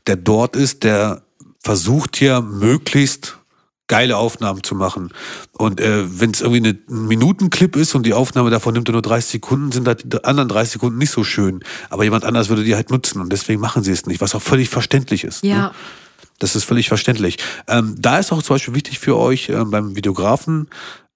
der 0.08 0.18
dort 0.18 0.56
ist, 0.56 0.84
der 0.84 1.24
versucht 1.64 2.18
hier 2.18 2.42
möglichst 2.42 3.37
geile 3.88 4.18
Aufnahmen 4.18 4.64
zu 4.64 4.76
machen. 4.76 5.12
Und 5.54 5.80
äh, 5.80 6.04
wenn 6.20 6.32
es 6.32 6.42
irgendwie 6.42 6.58
eine- 6.70 6.78
ein 6.90 7.08
Minutenclip 7.08 7.76
ist 7.76 7.96
und 7.96 8.04
die 8.06 8.14
Aufnahme 8.14 8.50
davon 8.50 8.74
nimmt 8.74 8.90
nur 8.90 9.02
30 9.02 9.32
Sekunden, 9.32 9.72
sind 9.72 9.88
halt 9.88 10.12
die 10.14 10.24
anderen 10.24 10.50
30 10.50 10.74
Sekunden 10.74 10.98
nicht 10.98 11.12
so 11.12 11.24
schön. 11.24 11.64
Aber 11.90 12.04
jemand 12.04 12.26
anders 12.26 12.50
würde 12.50 12.64
die 12.64 12.76
halt 12.76 12.90
nutzen 12.92 13.22
und 13.22 13.32
deswegen 13.32 13.62
machen 13.62 13.84
sie 13.84 13.92
es 13.92 14.06
nicht, 14.06 14.20
was 14.22 14.36
auch 14.36 14.42
völlig 14.42 14.70
verständlich 14.70 15.24
ist. 15.24 15.44
Ne? 15.44 15.50
Ja. 15.52 15.72
Das 16.40 16.56
ist 16.56 16.66
völlig 16.66 16.88
verständlich. 16.90 17.38
Ähm, 17.68 17.96
da 17.98 18.20
ist 18.20 18.32
auch 18.32 18.44
zum 18.44 18.56
Beispiel 18.56 18.76
wichtig 18.76 19.00
für 19.00 19.18
euch 19.18 19.50
ähm, 19.50 19.72
beim 19.72 19.96
Videografen, 19.96 20.68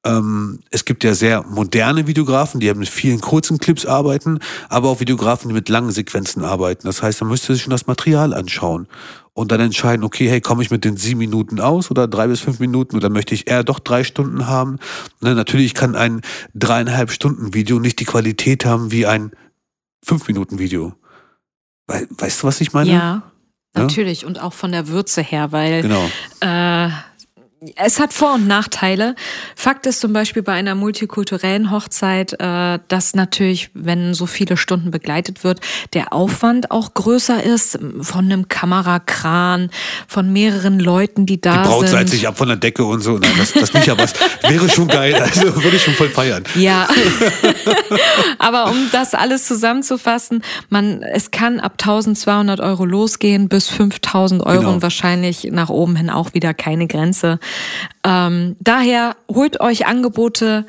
ähm, 0.03 0.59
es 0.71 0.85
gibt 0.85 1.03
ja 1.03 1.13
sehr 1.13 1.43
moderne 1.43 2.07
Videografen, 2.07 2.59
die 2.59 2.73
mit 2.73 2.89
vielen 2.89 3.21
kurzen 3.21 3.57
Clips 3.59 3.85
arbeiten, 3.85 4.39
aber 4.69 4.89
auch 4.89 4.99
Videografen, 4.99 5.49
die 5.49 5.53
mit 5.53 5.69
langen 5.69 5.91
Sequenzen 5.91 6.43
arbeiten. 6.43 6.87
Das 6.87 7.01
heißt, 7.03 7.21
man 7.21 7.29
müsste 7.29 7.53
sich 7.53 7.61
schon 7.63 7.71
das 7.71 7.85
Material 7.87 8.33
anschauen 8.33 8.87
und 9.33 9.51
dann 9.51 9.59
entscheiden, 9.61 10.03
okay, 10.03 10.27
hey, 10.29 10.41
komme 10.41 10.63
ich 10.63 10.71
mit 10.71 10.83
den 10.85 10.97
sieben 10.97 11.19
Minuten 11.19 11.59
aus 11.59 11.91
oder 11.91 12.07
drei 12.07 12.27
bis 12.27 12.39
fünf 12.41 12.59
Minuten 12.59 12.95
oder 12.95 13.09
möchte 13.09 13.35
ich 13.35 13.47
eher 13.49 13.63
doch 13.63 13.79
drei 13.79 14.03
Stunden 14.03 14.47
haben? 14.47 14.77
Ne, 15.21 15.35
natürlich 15.35 15.73
kann 15.75 15.95
ein 15.95 16.21
dreieinhalb 16.55 17.11
Stunden 17.11 17.53
Video 17.53 17.79
nicht 17.79 17.99
die 17.99 18.05
Qualität 18.05 18.65
haben 18.65 18.91
wie 18.91 19.05
ein 19.05 19.31
fünf 20.03 20.27
Minuten 20.27 20.57
Video. 20.59 20.93
Wei- 21.87 22.07
Weißt 22.09 22.41
du, 22.43 22.47
was 22.47 22.59
ich 22.59 22.73
meine? 22.73 22.89
Ja, 22.89 22.95
Ja? 23.75 23.81
natürlich. 23.83 24.25
Und 24.25 24.41
auch 24.41 24.53
von 24.53 24.71
der 24.71 24.87
Würze 24.87 25.21
her, 25.21 25.51
weil 25.51 25.83
Genau. 25.83 26.09
äh, 26.41 26.89
es 27.76 27.99
hat 27.99 28.12
Vor- 28.12 28.34
und 28.34 28.47
Nachteile. 28.47 29.16
Fakt 29.55 29.86
ist 29.86 29.99
zum 29.99 30.14
Beispiel 30.14 30.41
bei 30.41 30.53
einer 30.53 30.74
multikulturellen 30.74 31.70
Hochzeit, 31.70 32.34
äh, 32.39 32.80
dass 32.88 33.14
natürlich, 33.14 33.70
wenn 33.76 34.16
so 34.16 34.26
viele 34.26 34.57
Stunden 34.57 34.89
begleitet 34.89 35.43
wird, 35.43 35.59
der 35.93 36.12
Aufwand 36.12 36.72
auch 36.72 36.95
größer 36.95 37.43
ist 37.43 37.78
von 38.01 38.26
einem 38.26 38.47
Kamerakran, 38.47 39.70
von 40.07 40.34
mehreren 40.34 40.80
Leuten, 40.80 41.28
die 41.28 41.39
da 41.39 41.62
Die 41.62 41.68
Braut 41.70 41.88
sind. 41.88 42.09
sich 42.09 42.28
ab 42.28 42.36
von 42.36 42.47
der 42.47 42.57
Decke 42.57 42.84
und 42.84 43.01
so. 43.01 43.20
Nein, 43.20 43.32
das, 43.38 43.53
das 43.53 43.74
nicht, 43.74 43.89
aber 43.89 44.05
es 44.05 44.14
wäre 44.41 44.68
schon 44.68 44.88
geil. 44.88 45.14
Also 45.16 45.55
würde 45.64 45.76
ich 45.78 45.84
schon 45.84 45.93
voll 45.93 46.09
feiern. 46.09 46.43
Ja, 46.55 46.88
aber 48.39 48.72
um 48.72 48.89
das 48.91 49.14
alles 49.14 49.45
zusammenzufassen, 49.45 50.43
man, 50.70 51.03
es 51.03 51.30
kann 51.32 51.59
ab 51.59 51.74
1200 51.80 52.59
Euro 52.59 52.86
losgehen 52.86 53.49
bis 53.49 53.70
5000 53.70 54.41
Euro 54.41 54.62
Genau. 54.62 54.74
und 54.74 54.82
wahrscheinlich 54.82 55.47
nach 55.51 55.70
oben 55.70 55.95
hin 55.95 56.09
auch 56.09 56.34
wieder 56.34 56.53
keine 56.53 56.88
Grenze. 56.88 57.39
Ähm, 58.03 58.55
daher 58.59 59.15
holt 59.29 59.59
euch 59.59 59.85
Angebote, 59.85 60.65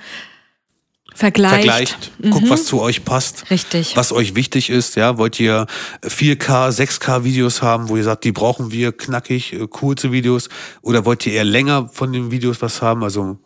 vergleicht. 1.15 1.65
Vergleicht, 1.65 2.13
guckt, 2.31 2.51
was 2.51 2.65
zu 2.65 2.81
euch 2.81 3.05
passt. 3.05 3.51
Richtig. 3.51 3.97
Was 3.97 4.13
euch 4.13 4.35
wichtig 4.35 4.71
ist, 4.71 4.97
ja. 4.97 5.19
Wollt 5.19 5.39
ihr 5.41 5.67
4K, 6.03 6.71
6K 6.71 7.25
Videos 7.25 7.63
haben, 7.63 7.89
wo 7.89 7.97
ihr 7.97 8.05
sagt, 8.05 8.25
die 8.25 8.33
brauchen 8.33 8.73
wir 8.73 8.93
knackig, 8.93 9.53
äh, 9.53 9.67
kurze 9.67 10.13
Videos? 10.13 10.49
Oder 10.83 11.05
wollt 11.05 11.27
ihr 11.27 11.35
eher 11.35 11.45
länger 11.45 11.89
von 11.93 12.13
den 12.13 12.31
Videos 12.31 12.63
was 12.63 12.83
haben? 12.83 13.03
Also, 13.03 13.39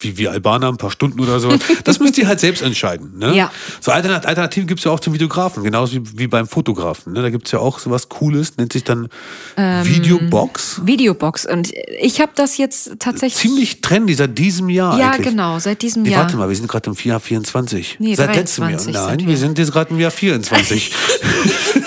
wie 0.00 0.18
wir 0.18 0.30
Albaner, 0.30 0.68
ein 0.68 0.76
paar 0.76 0.90
Stunden 0.90 1.20
oder 1.20 1.40
so. 1.40 1.54
Das 1.84 2.00
müsst 2.00 2.18
ihr 2.18 2.28
halt 2.28 2.38
selbst 2.38 2.62
entscheiden. 2.62 3.18
Ne? 3.18 3.34
Ja. 3.34 3.50
So 3.80 3.92
Alternat 3.92 4.26
Alternativen 4.26 4.66
gibt's 4.66 4.84
ja 4.84 4.90
auch 4.90 5.00
zum 5.00 5.14
Videografen, 5.14 5.64
genauso 5.64 5.94
wie, 5.94 6.18
wie 6.18 6.26
beim 6.26 6.46
Fotografen. 6.46 7.14
Ne? 7.14 7.22
Da 7.22 7.30
gibt's 7.30 7.50
ja 7.52 7.60
auch 7.60 7.78
sowas 7.78 8.08
Cooles, 8.10 8.56
nennt 8.58 8.72
sich 8.74 8.84
dann 8.84 9.08
Ähm, 9.56 9.86
Videobox. 9.86 10.82
Videobox. 10.84 11.46
Und 11.46 11.72
ich 12.00 12.20
habe 12.20 12.32
das 12.34 12.58
jetzt 12.58 12.92
tatsächlich. 12.98 13.40
Ziemlich 13.40 13.80
trendy 13.80 14.12
seit 14.14 14.36
diesem 14.36 14.68
Jahr 14.68 14.98
ja, 14.98 15.10
eigentlich. 15.12 15.28
genau, 15.28 15.58
seit 15.58 15.80
diesem 15.80 16.02
Nee, 16.02 16.10
Jahr. 16.10 16.22
warte 16.24 16.36
mal, 16.36 16.48
wir 16.48 16.56
sind 16.56 16.68
gerade 16.68 16.90
im 16.90 16.96
Jahr 17.02 17.20
24. 17.20 17.96
Nee, 17.98 18.14
Seit 18.14 18.34
letztem 18.36 18.64
23 18.64 18.94
Jahr. 18.94 19.06
Nein, 19.08 19.20
wir. 19.20 19.28
wir 19.28 19.36
sind 19.38 19.58
jetzt 19.58 19.72
gerade 19.72 19.90
im 19.94 19.98
Jahr 20.00 20.10
24. 20.10 20.92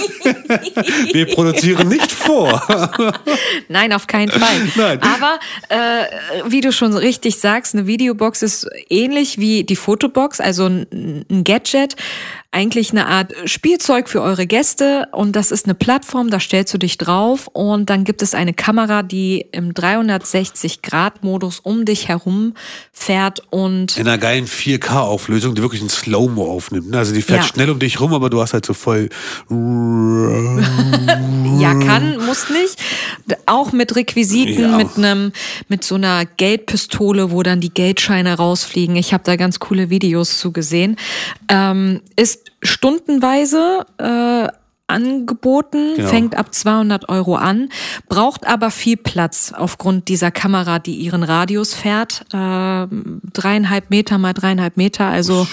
wir 1.14 1.26
produzieren 1.28 1.88
nicht 1.88 2.12
vor. 2.12 2.62
Nein, 3.68 3.94
auf 3.94 4.08
keinen 4.08 4.30
Fall. 4.32 4.70
Nein. 4.76 5.00
Aber 5.02 5.40
äh, 5.70 6.06
wie 6.50 6.62
du 6.62 6.72
schon 6.72 6.96
richtig 6.96 7.40
sagst, 7.40 7.76
eine 7.76 7.88
Videobox 7.88 8.42
ist 8.42 8.68
ähnlich 8.90 9.38
wie 9.38 9.64
die 9.64 9.76
Fotobox, 9.76 10.40
also 10.40 10.66
ein, 10.66 11.26
ein 11.30 11.44
Gadget, 11.44 11.96
eigentlich 12.52 12.90
eine 12.92 13.06
Art 13.06 13.32
Spielzeug 13.46 14.10
für 14.10 14.22
eure 14.24 14.48
Gäste 14.48 15.08
und 15.12 15.36
das 15.36 15.52
ist 15.52 15.66
eine 15.66 15.76
Plattform, 15.76 16.32
da 16.32 16.40
stellst 16.40 16.74
du 16.74 16.80
dich 16.80 16.98
drauf 16.98 17.48
und 17.54 17.92
dann 17.92 18.06
gibt 18.06 18.24
es 18.24 18.34
eine 18.34 18.54
Kamera, 18.54 19.04
die 19.04 19.46
im 19.52 19.72
360-Grad-Modus 19.74 21.60
um 21.60 21.86
dich 21.86 22.08
herum 22.08 22.56
fährt 22.92 23.42
und 23.52 23.98
In 23.98 24.08
einer 24.08 24.18
geilen 24.18 24.48
4K-Auflösung, 24.48 25.54
die 25.54 25.62
wirklich 25.62 25.82
ein 25.84 25.90
Slow-Mo 25.90 26.44
aufnimmt. 26.52 26.90
ne? 26.90 26.98
Also 26.98 27.14
die 27.14 27.22
fährt 27.22 27.44
Ja. 27.44 27.48
schnell 27.48 27.70
um 27.70 27.78
dich 27.78 28.00
rum, 28.00 28.14
aber 28.16 28.32
du 28.32 28.42
hast 28.42 28.54
halt 28.54 28.66
so 28.66 28.74
voll. 28.74 29.10
Ja, 31.60 31.74
kann, 31.78 32.18
muss 32.26 32.50
nicht. 32.50 32.78
Auch 33.46 33.74
mit 33.74 33.94
Requisiten, 33.96 34.62
Ja. 34.62 34.78
mit 34.78 34.96
einem, 34.98 35.34
mit 35.68 35.84
so 35.84 35.96
einer 35.96 36.26
Geldpistole, 36.26 37.32
wo 37.32 37.44
dann 37.44 37.60
die 37.60 37.74
Geldscheine 37.74 38.36
rausfliegen. 38.38 38.96
Ich 38.96 39.14
habe 39.14 39.24
da 39.26 39.36
ganz 39.36 39.60
coole 39.60 39.90
Videos 39.90 40.40
zu 40.40 40.54
gesehen. 40.54 40.96
Ähm, 41.50 42.00
ist 42.16 42.39
stundenweise 42.62 43.86
äh, 43.98 44.48
angeboten, 44.88 45.94
Genau. 45.96 46.08
fängt 46.10 46.36
ab 46.36 46.54
200 46.54 47.10
Euro 47.10 47.36
an, 47.36 47.70
braucht 48.08 48.48
aber 48.48 48.72
viel 48.72 48.98
Platz 48.98 49.54
aufgrund 49.56 50.08
dieser 50.08 50.32
Kamera, 50.32 50.80
die 50.80 50.96
ihren 50.96 51.22
Radius 51.24 51.74
fährt. 51.76 52.22
Äh, 52.34 52.88
dreieinhalb 53.34 53.90
Meter 53.92 54.18
mal 54.18 54.34
dreieinhalb 54.34 54.78
Meter, 54.78 55.06
also 55.06 55.48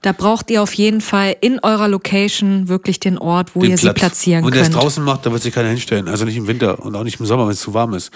da 0.00 0.12
braucht 0.12 0.50
ihr 0.50 0.62
auf 0.62 0.72
jeden 0.74 1.00
Fall 1.02 1.36
in 1.42 1.58
eurer 1.62 1.86
Location 1.88 2.68
wirklich 2.68 2.98
den 2.98 3.18
Ort, 3.18 3.54
wo 3.54 3.60
den 3.60 3.72
ihr 3.72 3.76
sie 3.76 3.84
Platz. 3.88 3.98
platzieren 3.98 4.44
Und 4.44 4.54
der 4.54 4.62
es 4.62 4.68
könnt. 4.70 4.82
draußen 4.82 5.04
macht, 5.04 5.26
da 5.26 5.32
wird 5.32 5.42
sich 5.42 5.54
keiner 5.54 5.68
hinstellen. 5.68 6.08
Also 6.08 6.24
nicht 6.24 6.36
im 6.36 6.46
Winter 6.48 6.82
und 6.82 6.96
auch 6.96 7.04
nicht 7.04 7.20
im 7.20 7.26
Sommer, 7.26 7.44
wenn 7.44 7.52
es 7.52 7.60
zu 7.60 7.74
warm 7.74 7.92
ist. 7.94 8.10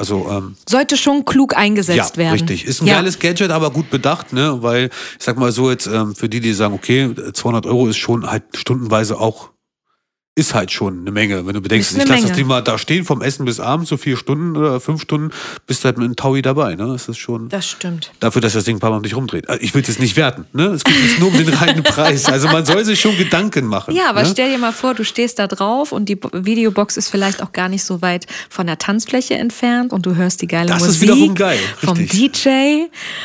Also, 0.00 0.26
ähm, 0.30 0.56
Sollte 0.66 0.96
schon 0.96 1.26
klug 1.26 1.54
eingesetzt 1.54 2.16
ja, 2.16 2.22
werden. 2.22 2.32
richtig. 2.32 2.64
Ist 2.64 2.80
ein 2.80 2.86
ja. 2.86 2.94
geiles 2.94 3.18
Gadget, 3.18 3.50
aber 3.50 3.70
gut 3.70 3.90
bedacht, 3.90 4.32
ne? 4.32 4.62
Weil, 4.62 4.86
ich 4.86 5.22
sag 5.22 5.36
mal 5.36 5.52
so 5.52 5.70
jetzt, 5.70 5.86
ähm, 5.88 6.14
für 6.14 6.26
die, 6.26 6.40
die 6.40 6.54
sagen, 6.54 6.72
okay, 6.72 7.14
200 7.34 7.66
Euro 7.66 7.86
ist 7.86 7.98
schon 7.98 8.26
halt 8.26 8.44
stundenweise 8.54 9.20
auch, 9.20 9.50
ist 10.40 10.54
halt 10.54 10.72
schon 10.72 11.00
eine 11.00 11.10
Menge, 11.10 11.46
wenn 11.46 11.54
du 11.54 11.60
bedenkst, 11.60 11.92
Ist 11.92 11.98
ich 12.02 12.08
lasse 12.08 12.28
das. 12.28 12.36
Ding 12.36 12.46
mal 12.46 12.62
da 12.62 12.78
stehen 12.78 13.04
vom 13.04 13.20
Essen 13.22 13.44
bis 13.44 13.60
abends, 13.60 13.90
so 13.90 13.96
vier 13.96 14.16
Stunden 14.16 14.56
oder 14.56 14.80
fünf 14.80 15.02
Stunden, 15.02 15.30
bist 15.66 15.82
du 15.82 15.86
halt 15.86 15.98
mit 15.98 16.06
einem 16.06 16.16
Taui 16.16 16.42
dabei, 16.42 16.74
ne? 16.74 16.86
Das 16.88 17.08
ist 17.08 17.18
schon. 17.18 17.48
Das 17.50 17.68
stimmt. 17.68 18.10
Dafür, 18.20 18.40
dass 18.42 18.54
das 18.54 18.64
Ding 18.64 18.76
ein 18.76 18.80
paar 18.80 18.90
Mal 18.90 18.96
um 18.96 19.02
dich 19.02 19.14
rumdreht. 19.14 19.48
Also 19.48 19.60
Ich 19.62 19.74
will 19.74 19.82
es 19.82 19.88
jetzt 19.88 20.00
nicht 20.00 20.16
werten, 20.16 20.46
ne? 20.52 20.66
Es 20.68 20.82
geht 20.84 20.96
jetzt 20.96 21.18
nur 21.20 21.28
um 21.28 21.36
den 21.36 21.48
reinen 21.52 21.82
Preis. 21.82 22.26
Also 22.26 22.48
man 22.48 22.64
soll 22.64 22.84
sich 22.84 23.00
schon 23.00 23.16
Gedanken 23.16 23.66
machen. 23.66 23.94
Ja, 23.94 24.08
aber 24.08 24.22
ne? 24.22 24.28
stell 24.32 24.50
dir 24.50 24.58
mal 24.58 24.72
vor, 24.72 24.94
du 24.94 25.04
stehst 25.04 25.38
da 25.38 25.46
drauf 25.46 25.92
und 25.92 26.08
die 26.08 26.16
Bo- 26.16 26.30
Videobox 26.32 26.96
ist 26.96 27.08
vielleicht 27.08 27.42
auch 27.42 27.52
gar 27.52 27.68
nicht 27.68 27.84
so 27.84 28.00
weit 28.02 28.26
von 28.48 28.66
der 28.66 28.78
Tanzfläche 28.78 29.34
entfernt 29.34 29.92
und 29.92 30.06
du 30.06 30.14
hörst 30.16 30.40
die 30.42 30.46
geile 30.46 30.68
Das 30.68 30.82
ist 30.82 30.86
Musik 30.88 31.02
wiederum 31.02 31.34
geil, 31.34 31.58
vom 31.78 31.96
richtig. 31.96 32.32
DJ. 32.42 32.48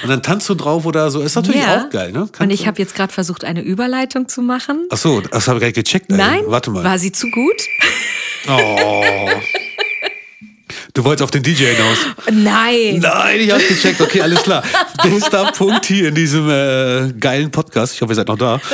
Und 0.04 0.10
dann 0.10 0.22
tanzt 0.22 0.50
du 0.50 0.56
drauf 0.56 0.86
oder 0.86 1.10
so. 1.12 1.22
Ist 1.22 1.36
natürlich 1.36 1.62
Ja. 1.62 1.86
auch 1.86 1.90
geil, 1.90 2.12
ne? 2.12 2.22
Und 2.24 2.34
Kannst 2.34 2.54
ich 2.54 2.62
du- 2.62 2.68
habe 2.68 2.80
jetzt 2.82 2.96
gerade 2.96 3.14
versucht, 3.14 3.44
eine 3.46 3.62
Überleitung 3.62 4.28
zu 4.28 4.42
machen. 4.42 4.88
Ach 4.90 4.98
so, 4.98 5.22
das 5.22 5.48
habe 5.48 5.60
ich 5.60 5.66
nicht 5.66 5.76
gecheckt. 5.76 6.12
Ey. 6.12 6.18
Nein, 6.18 6.42
Warte 6.48 6.72
mal. 6.72 6.84
war 6.84 6.98
sie 7.00 7.05
zu 7.12 7.30
gut? 7.32 7.62
Oh. 8.48 9.30
Du 10.94 11.04
wolltest 11.04 11.24
auf 11.24 11.32
den 11.32 11.44
DJ 11.44 11.66
hinaus. 11.66 11.98
Nein. 12.32 13.00
Nein, 13.00 13.40
ich 13.42 13.52
hab's 13.52 13.68
gecheckt. 13.68 14.00
Okay, 14.00 14.22
alles 14.22 14.44
klar. 14.44 14.64
Nächster 15.04 15.52
Punkt 15.52 15.86
hier 15.86 16.08
in 16.08 16.16
diesem 16.16 16.50
äh, 16.50 17.12
geilen 17.20 17.52
Podcast. 17.52 17.96
Ich 17.96 18.02
hoffe, 18.02 18.14
ihr 18.14 18.16
seid 18.16 18.30
noch 18.30 18.38
da. 18.38 18.62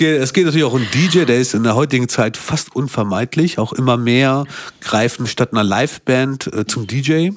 Es 0.00 0.32
geht 0.32 0.44
natürlich 0.44 0.64
auch 0.64 0.74
um 0.74 0.86
DJ, 0.92 1.24
der 1.24 1.38
ist 1.38 1.54
in 1.54 1.62
der 1.62 1.74
heutigen 1.74 2.08
Zeit 2.08 2.36
fast 2.36 2.74
unvermeidlich. 2.74 3.58
Auch 3.58 3.72
immer 3.72 3.96
mehr 3.96 4.44
greifen 4.80 5.26
statt 5.26 5.52
einer 5.52 5.64
Liveband 5.64 6.52
äh, 6.52 6.66
zum 6.66 6.86
DJ. 6.86 7.30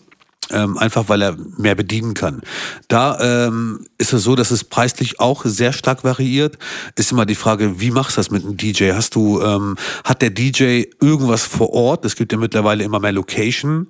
Ähm, 0.49 0.77
einfach 0.77 1.07
weil 1.07 1.21
er 1.21 1.37
mehr 1.57 1.75
bedienen 1.75 2.13
kann. 2.13 2.41
Da 2.89 3.47
ähm, 3.47 3.85
ist 3.97 4.11
es 4.11 4.23
so, 4.23 4.35
dass 4.35 4.51
es 4.51 4.65
preislich 4.65 5.19
auch 5.19 5.45
sehr 5.45 5.71
stark 5.71 6.03
variiert. 6.03 6.57
Ist 6.95 7.11
immer 7.11 7.25
die 7.25 7.35
Frage, 7.35 7.79
wie 7.79 7.91
machst 7.91 8.17
du 8.17 8.19
das 8.19 8.31
mit 8.31 8.43
einem 8.43 8.57
DJ? 8.57 8.91
Hast 8.91 9.15
du, 9.15 9.41
ähm, 9.41 9.77
hat 10.03 10.21
der 10.21 10.31
DJ 10.31 10.85
irgendwas 10.99 11.43
vor 11.43 11.71
Ort? 11.71 12.03
Es 12.03 12.15
gibt 12.15 12.33
ja 12.33 12.37
mittlerweile 12.37 12.83
immer 12.83 12.99
mehr 12.99 13.13
Location, 13.13 13.87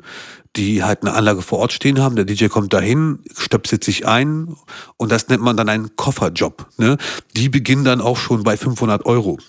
die 0.56 0.84
halt 0.84 1.02
eine 1.02 1.14
Anlage 1.14 1.42
vor 1.42 1.60
Ort 1.60 1.74
stehen 1.74 2.00
haben. 2.00 2.16
Der 2.16 2.26
DJ 2.26 2.48
kommt 2.48 2.74
dahin, 2.74 3.20
stöpselt 3.36 3.84
sich 3.84 4.06
ein 4.06 4.56
und 4.98 5.12
das 5.12 5.30
nennt 5.30 5.42
man 5.42 5.58
dann 5.58 5.70
einen 5.70 5.96
Kofferjob. 5.96 6.68
Ne? 6.78 6.98
Die 7.36 7.50
beginnen 7.50 7.86
dann 7.86 8.02
auch 8.02 8.18
schon 8.18 8.44
bei 8.44 8.58
500 8.58 9.06
Euro. 9.06 9.40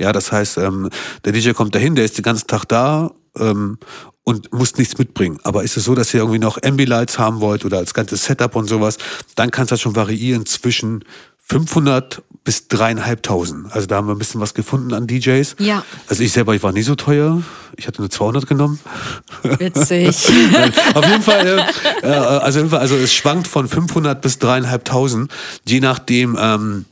Ja, 0.00 0.12
das 0.12 0.32
heißt, 0.32 0.58
ähm, 0.58 0.90
der 1.24 1.32
DJ 1.32 1.52
kommt 1.52 1.74
dahin, 1.74 1.94
der 1.94 2.04
ist 2.04 2.18
den 2.18 2.22
ganzen 2.22 2.46
Tag 2.46 2.64
da 2.66 3.10
ähm, 3.38 3.78
und 4.28 4.52
muss 4.52 4.76
nichts 4.76 4.98
mitbringen. 4.98 5.38
Aber 5.42 5.64
ist 5.64 5.78
es 5.78 5.84
so, 5.84 5.94
dass 5.94 6.12
ihr 6.12 6.20
irgendwie 6.20 6.38
noch 6.38 6.58
Ambilights 6.62 7.18
haben 7.18 7.40
wollt 7.40 7.64
oder 7.64 7.80
das 7.80 7.94
ganze 7.94 8.18
Setup 8.18 8.54
und 8.56 8.68
sowas, 8.68 8.98
dann 9.36 9.50
kann 9.50 9.64
es 9.64 9.70
das 9.70 9.80
schon 9.80 9.96
variieren 9.96 10.44
zwischen 10.44 11.02
500 11.46 12.22
bis 12.44 12.68
dreieinhalbtausend. 12.68 13.72
Also 13.72 13.86
da 13.86 13.96
haben 13.96 14.06
wir 14.06 14.14
ein 14.14 14.18
bisschen 14.18 14.42
was 14.42 14.52
gefunden 14.52 14.92
an 14.92 15.06
DJs. 15.06 15.56
Ja. 15.60 15.82
Also 16.08 16.22
ich 16.22 16.32
selber, 16.32 16.54
ich 16.54 16.62
war 16.62 16.72
nie 16.72 16.82
so 16.82 16.94
teuer. 16.94 17.40
Ich 17.78 17.86
hatte 17.86 18.02
nur 18.02 18.10
200 18.10 18.46
genommen. 18.46 18.78
Witzig. 19.44 20.08
Auf 20.94 21.06
jeden 21.06 21.22
Fall, 21.22 21.64
äh, 22.02 22.06
äh, 22.06 22.12
also, 22.12 22.44
auf 22.44 22.54
jeden 22.56 22.70
Fall, 22.70 22.80
also 22.80 22.96
es 22.96 23.14
schwankt 23.14 23.48
von 23.48 23.66
500 23.66 24.20
bis 24.20 24.38
dreieinhalbtausend, 24.38 25.32
je 25.66 25.80
nachdem, 25.80 26.36
ähm, 26.38 26.84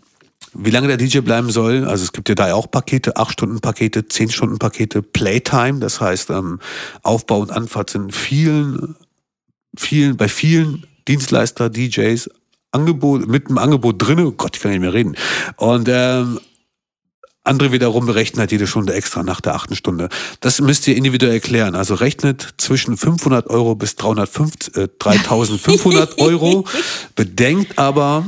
wie 0.58 0.70
lange 0.70 0.88
der 0.88 0.96
DJ 0.96 1.20
bleiben 1.20 1.50
soll. 1.50 1.84
Also 1.84 2.04
es 2.04 2.12
gibt 2.12 2.28
ja 2.28 2.34
da 2.34 2.54
auch 2.54 2.70
Pakete, 2.70 3.16
8-Stunden-Pakete, 3.16 4.00
10-Stunden-Pakete, 4.00 5.02
Playtime, 5.02 5.80
das 5.80 6.00
heißt 6.00 6.30
ähm, 6.30 6.60
Aufbau 7.02 7.40
und 7.40 7.50
Anfahrt 7.50 7.90
sind 7.90 8.14
vielen, 8.14 8.96
vielen, 9.76 10.16
bei 10.16 10.28
vielen 10.28 10.86
Dienstleister, 11.08 11.70
DJs 11.70 12.30
Angebot, 12.72 13.26
mit 13.26 13.48
dem 13.48 13.58
Angebot 13.58 14.02
drin, 14.02 14.20
oh 14.20 14.32
Gott, 14.32 14.56
ich 14.56 14.62
kann 14.62 14.72
nicht 14.72 14.80
mehr 14.80 14.92
reden. 14.92 15.16
Und 15.56 15.88
ähm, 15.90 16.40
andere 17.46 17.70
wiederum 17.70 18.06
berechnen 18.06 18.40
halt 18.40 18.52
jede 18.52 18.66
Stunde 18.66 18.92
extra 18.92 19.22
nach 19.22 19.40
der 19.40 19.54
achten 19.54 19.76
Stunde. 19.76 20.08
Das 20.40 20.60
müsst 20.60 20.86
ihr 20.88 20.96
individuell 20.96 21.34
erklären. 21.34 21.76
Also 21.76 21.94
rechnet 21.94 22.54
zwischen 22.58 22.96
500 22.96 23.48
Euro 23.48 23.76
bis 23.76 23.94
350, 23.96 24.76
äh, 24.76 24.88
3500 24.98 26.18
Euro. 26.18 26.66
Bedenkt 27.14 27.78
aber, 27.78 28.26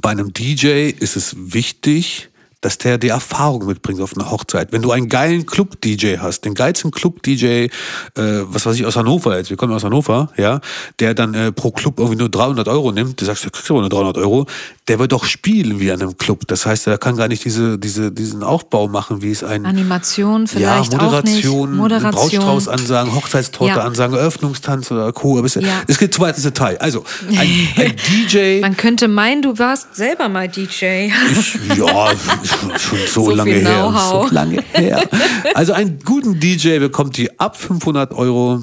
bei 0.00 0.10
einem 0.10 0.32
DJ 0.32 0.90
ist 0.90 1.16
es 1.16 1.34
wichtig, 1.36 2.30
dass 2.62 2.78
der 2.78 2.96
die 2.96 3.08
Erfahrung 3.08 3.66
mitbringt 3.66 4.00
auf 4.00 4.16
einer 4.16 4.30
Hochzeit. 4.30 4.72
Wenn 4.72 4.80
du 4.82 4.90
einen 4.92 5.08
geilen 5.10 5.44
Club-DJ 5.46 6.16
hast, 6.18 6.44
den 6.46 6.54
geilsten 6.54 6.90
Club-DJ, 6.90 7.44
äh, 7.44 7.68
was 8.14 8.64
weiß 8.64 8.76
ich, 8.76 8.86
aus 8.86 8.96
Hannover 8.96 9.36
jetzt, 9.36 9.50
wir 9.50 9.56
kommen 9.58 9.74
aus 9.74 9.84
Hannover, 9.84 10.30
ja, 10.36 10.60
der 10.98 11.12
dann 11.14 11.34
äh, 11.34 11.52
pro 11.52 11.70
Club 11.72 11.98
irgendwie 11.98 12.18
nur 12.18 12.28
300 12.30 12.68
Euro 12.68 12.90
nimmt, 12.92 13.20
du 13.20 13.24
sagst, 13.26 13.44
du 13.44 13.50
kriegst 13.50 13.70
aber 13.70 13.80
nur 13.80 13.90
300 13.90 14.16
Euro, 14.18 14.46
der 14.88 14.98
wird 14.98 15.12
doch 15.12 15.24
spielen 15.24 15.78
wie 15.80 15.92
an 15.92 16.00
einem 16.00 16.16
Club. 16.16 16.46
Das 16.48 16.64
heißt, 16.66 16.86
er 16.86 16.98
kann 16.98 17.16
gar 17.16 17.28
nicht 17.28 17.44
diese, 17.44 17.78
diese, 17.78 18.10
diesen 18.12 18.42
Aufbau 18.42 18.88
machen, 18.88 19.22
wie 19.22 19.30
es 19.30 19.44
ein 19.44 19.66
Animation 19.66 20.46
ja, 20.46 20.82
vielleicht 20.82 20.94
auch 20.94 21.22
nicht. 21.24 21.44
Moderation, 21.44 21.76
Moderation. 21.76 22.12
Brautstrauß 22.40 22.68
ansagen, 22.68 23.14
Hochzeitstorte 23.14 23.74
Ja. 23.76 23.82
ansagen, 23.84 24.16
Eröffnungstanz 24.16 24.90
oder 24.90 25.12
Co. 25.12 25.36
Aber 25.38 25.46
es, 25.46 25.54
Ja. 25.56 25.82
es 25.88 25.98
geht 25.98 26.14
zu 26.14 26.20
weit 26.20 26.36
ins 26.36 26.44
Detail. 26.44 26.78
Also, 26.78 27.04
ein, 27.28 27.68
ein 27.76 27.96
DJ, 28.28 28.60
Man 28.60 28.76
könnte 28.76 29.08
meinen, 29.08 29.42
du 29.42 29.58
warst 29.58 29.94
selber 29.96 30.28
mal 30.28 30.48
DJ. 30.48 31.10
ich, 31.32 31.58
ja, 31.76 32.10
schon, 32.78 32.98
so, 33.06 33.24
So 33.24 33.30
lange 33.30 33.52
her. 33.52 33.92
So 34.10 34.28
lange 34.30 34.62
her. 34.72 35.08
Also, 35.54 35.72
einen 35.72 35.98
guten 36.04 36.38
DJ 36.40 36.78
bekommt 36.78 37.16
die 37.16 37.38
ab 37.38 37.56
500 37.56 38.12
Euro 38.12 38.60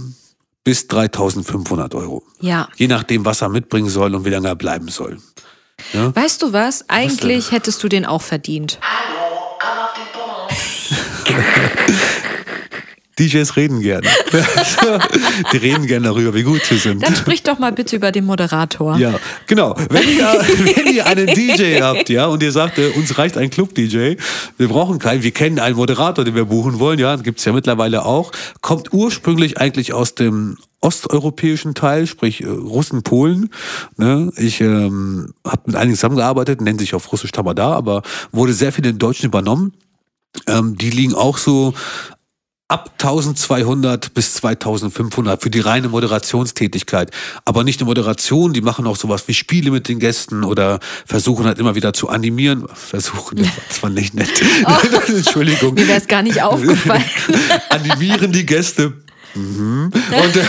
bis 0.64 0.88
3500 0.88 1.96
Euro. 1.96 2.24
Ja. 2.42 2.68
Je 2.76 2.88
nachdem, 2.88 3.26
was 3.26 3.42
er 3.42 3.50
mitbringen 3.50 3.90
soll 3.90 4.14
und 4.16 4.26
wie 4.26 4.30
lange 4.30 4.48
er 4.48 4.56
bleiben 4.56 4.90
soll. 4.90 5.18
Weißt 5.94 6.42
du 6.42 6.52
was? 6.54 6.90
Eigentlich 6.90 7.52
hättest 7.52 7.82
du 7.84 7.88
den 7.88 8.06
auch 8.06 8.22
verdient. 8.22 8.80
DJs 13.20 13.56
reden 13.56 13.82
gerne. 13.82 14.08
Die 15.54 15.58
reden 15.58 15.88
gerne 15.88 16.08
darüber, 16.08 16.34
wie 16.34 16.44
gut 16.44 16.64
sie 16.64 16.78
sind. 16.78 17.04
Dann 17.04 17.16
sprich 17.16 17.44
doch 17.44 17.60
mal 17.60 17.72
bitte 17.72 17.96
über 17.96 18.12
den 18.12 18.26
Moderator. 18.26 18.98
Ja, 18.98 19.20
genau. 19.48 19.76
Wenn 19.90 20.10
ihr, 20.10 20.26
wenn 20.76 20.94
ihr 20.94 21.06
einen 21.06 21.28
DJ 21.28 21.82
habt, 21.82 22.10
ja, 22.10 22.28
und 22.28 22.42
ihr 22.44 22.52
sagt, 22.52 22.78
äh, 22.78 22.90
uns 22.96 23.18
reicht 23.18 23.38
ein 23.38 23.50
Club-DJ, 23.50 24.16
wir 24.58 24.68
brauchen 24.68 25.00
keinen, 25.00 25.24
wir 25.24 25.32
kennen 25.32 25.60
einen 25.60 25.76
Moderator, 25.76 26.24
den 26.24 26.36
wir 26.36 26.46
buchen 26.46 26.80
wollen, 26.80 27.00
ja, 27.00 27.16
gibt's 27.18 27.46
ja 27.46 27.54
mittlerweile 27.54 28.06
auch, 28.06 28.32
kommt 28.62 28.94
ursprünglich 28.94 29.58
eigentlich 29.58 29.94
aus 29.94 30.16
dem 30.16 30.58
osteuropäischen 30.82 31.74
Teil, 31.74 32.08
sprich 32.08 32.42
äh, 32.42 32.48
Russen, 32.48 33.04
Polen. 33.04 33.50
Ne? 33.98 34.32
Ich 34.38 34.62
ähm, 34.62 35.34
habe 35.46 35.62
mit 35.66 35.76
einigen 35.76 35.96
zusammengearbeitet, 35.96 36.62
nennen 36.62 36.80
sich 36.80 36.94
auf 36.94 37.12
Russisch 37.12 37.32
Tamada, 37.32 37.74
aber 37.74 38.02
wurde 38.32 38.54
sehr 38.54 38.72
viel 38.72 38.86
in 38.86 38.98
Deutschen 38.98 39.26
übernommen. 39.26 39.74
Ähm, 40.48 40.78
die 40.78 40.90
liegen 40.90 41.16
auch 41.16 41.38
so 41.38 41.74
ab 42.70 42.92
1200 43.00 44.14
bis 44.14 44.36
2500 44.36 45.42
für 45.42 45.50
die 45.50 45.60
reine 45.60 45.90
Moderationstätigkeit. 45.90 47.12
Aber 47.44 47.64
nicht 47.64 47.80
nur 47.80 47.88
Moderation, 47.88 48.54
die 48.54 48.62
machen 48.62 48.86
auch 48.86 48.96
sowas 48.96 49.28
wie 49.28 49.34
Spiele 49.34 49.72
mit 49.72 49.90
den 49.90 50.00
Gästen 50.00 50.44
oder 50.44 50.80
versuchen 51.06 51.46
halt 51.46 51.58
immer 51.58 51.74
wieder 51.74 51.94
zu 51.94 52.10
animieren. 52.10 52.68
Versuchen, 52.74 53.38
das 53.68 53.84
war 53.84 53.90
nicht 53.90 54.14
nett. 54.14 54.30
Entschuldigung. 55.08 55.74
Mir 55.74 55.88
wäre 55.88 56.00
es 56.00 56.08
gar 56.08 56.22
nicht 56.22 56.42
aufgefallen. 56.42 57.04
Animieren 57.70 58.32
die 58.32 58.46
Gäste. 58.46 58.94
Mhm. 59.34 59.92
Und, 59.94 60.40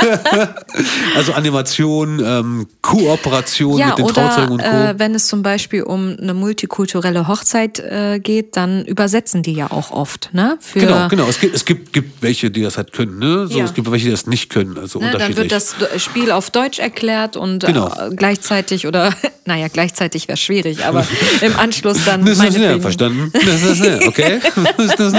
also 1.16 1.32
Animation, 1.32 2.20
ähm, 2.24 2.66
Kooperation 2.82 3.78
Ja, 3.78 3.88
mit 3.88 3.98
den 3.98 4.04
oder 4.06 4.14
Trauzeugen 4.14 4.52
und 4.52 4.62
Co. 4.62 4.66
äh, 4.68 4.98
wenn 4.98 5.14
es 5.14 5.26
zum 5.28 5.42
Beispiel 5.42 5.82
um 5.82 6.16
eine 6.20 6.34
multikulturelle 6.34 7.28
Hochzeit 7.28 7.78
äh, 7.78 8.18
geht, 8.20 8.56
dann 8.56 8.84
übersetzen 8.84 9.42
die 9.42 9.52
ja 9.54 9.70
auch 9.70 9.90
oft, 9.90 10.30
ne? 10.32 10.56
Für, 10.60 10.80
Genau, 10.80 11.08
genau. 11.08 11.26
Es 11.28 11.38
gibt, 11.40 11.54
es 11.54 11.64
gibt, 11.64 11.92
gibt 11.92 12.22
welche, 12.22 12.50
die 12.50 12.62
das 12.62 12.76
halt 12.76 12.92
können, 12.92 13.18
ne? 13.18 13.46
So, 13.46 13.58
Ja. 13.58 13.64
Es 13.64 13.74
gibt 13.74 13.90
welche, 13.90 14.06
die 14.06 14.10
das 14.12 14.26
nicht 14.26 14.50
können. 14.50 14.78
Also 14.78 14.98
Ne, 14.98 15.06
dann 15.06 15.14
unterschiedlich. 15.30 15.50
wird 15.50 15.52
das 15.52 16.02
Spiel 16.02 16.30
auf 16.32 16.50
Deutsch 16.50 16.78
erklärt 16.78 17.36
und 17.36 17.64
Genau. 17.64 17.88
äh, 17.88 18.14
gleichzeitig 18.14 18.86
oder 18.86 19.14
naja, 19.44 19.68
gleichzeitig 19.68 20.28
wäre 20.28 20.36
schwierig, 20.36 20.84
aber 20.84 21.06
im 21.40 21.56
Anschluss 21.58 22.04
dann 22.04 22.24
Das 22.24 22.38
ist 22.38 22.56
ne, 22.58 22.80
verstanden? 22.80 23.32
Das 23.32 23.62
ist 23.62 23.80
ne, 23.80 24.00
okay? 24.06 24.40
Das 24.76 24.94
ist. 24.98 25.16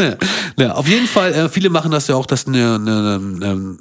Ja, 0.57 0.73
auf 0.73 0.87
jeden 0.87 1.07
Fall, 1.07 1.33
äh, 1.33 1.49
viele 1.49 1.69
machen 1.69 1.91
das 1.91 2.07
ja 2.07 2.15
auch, 2.15 2.25
dass 2.25 2.47
ne, 2.47 2.77
ne, 2.79 3.19
ne, 3.19 3.77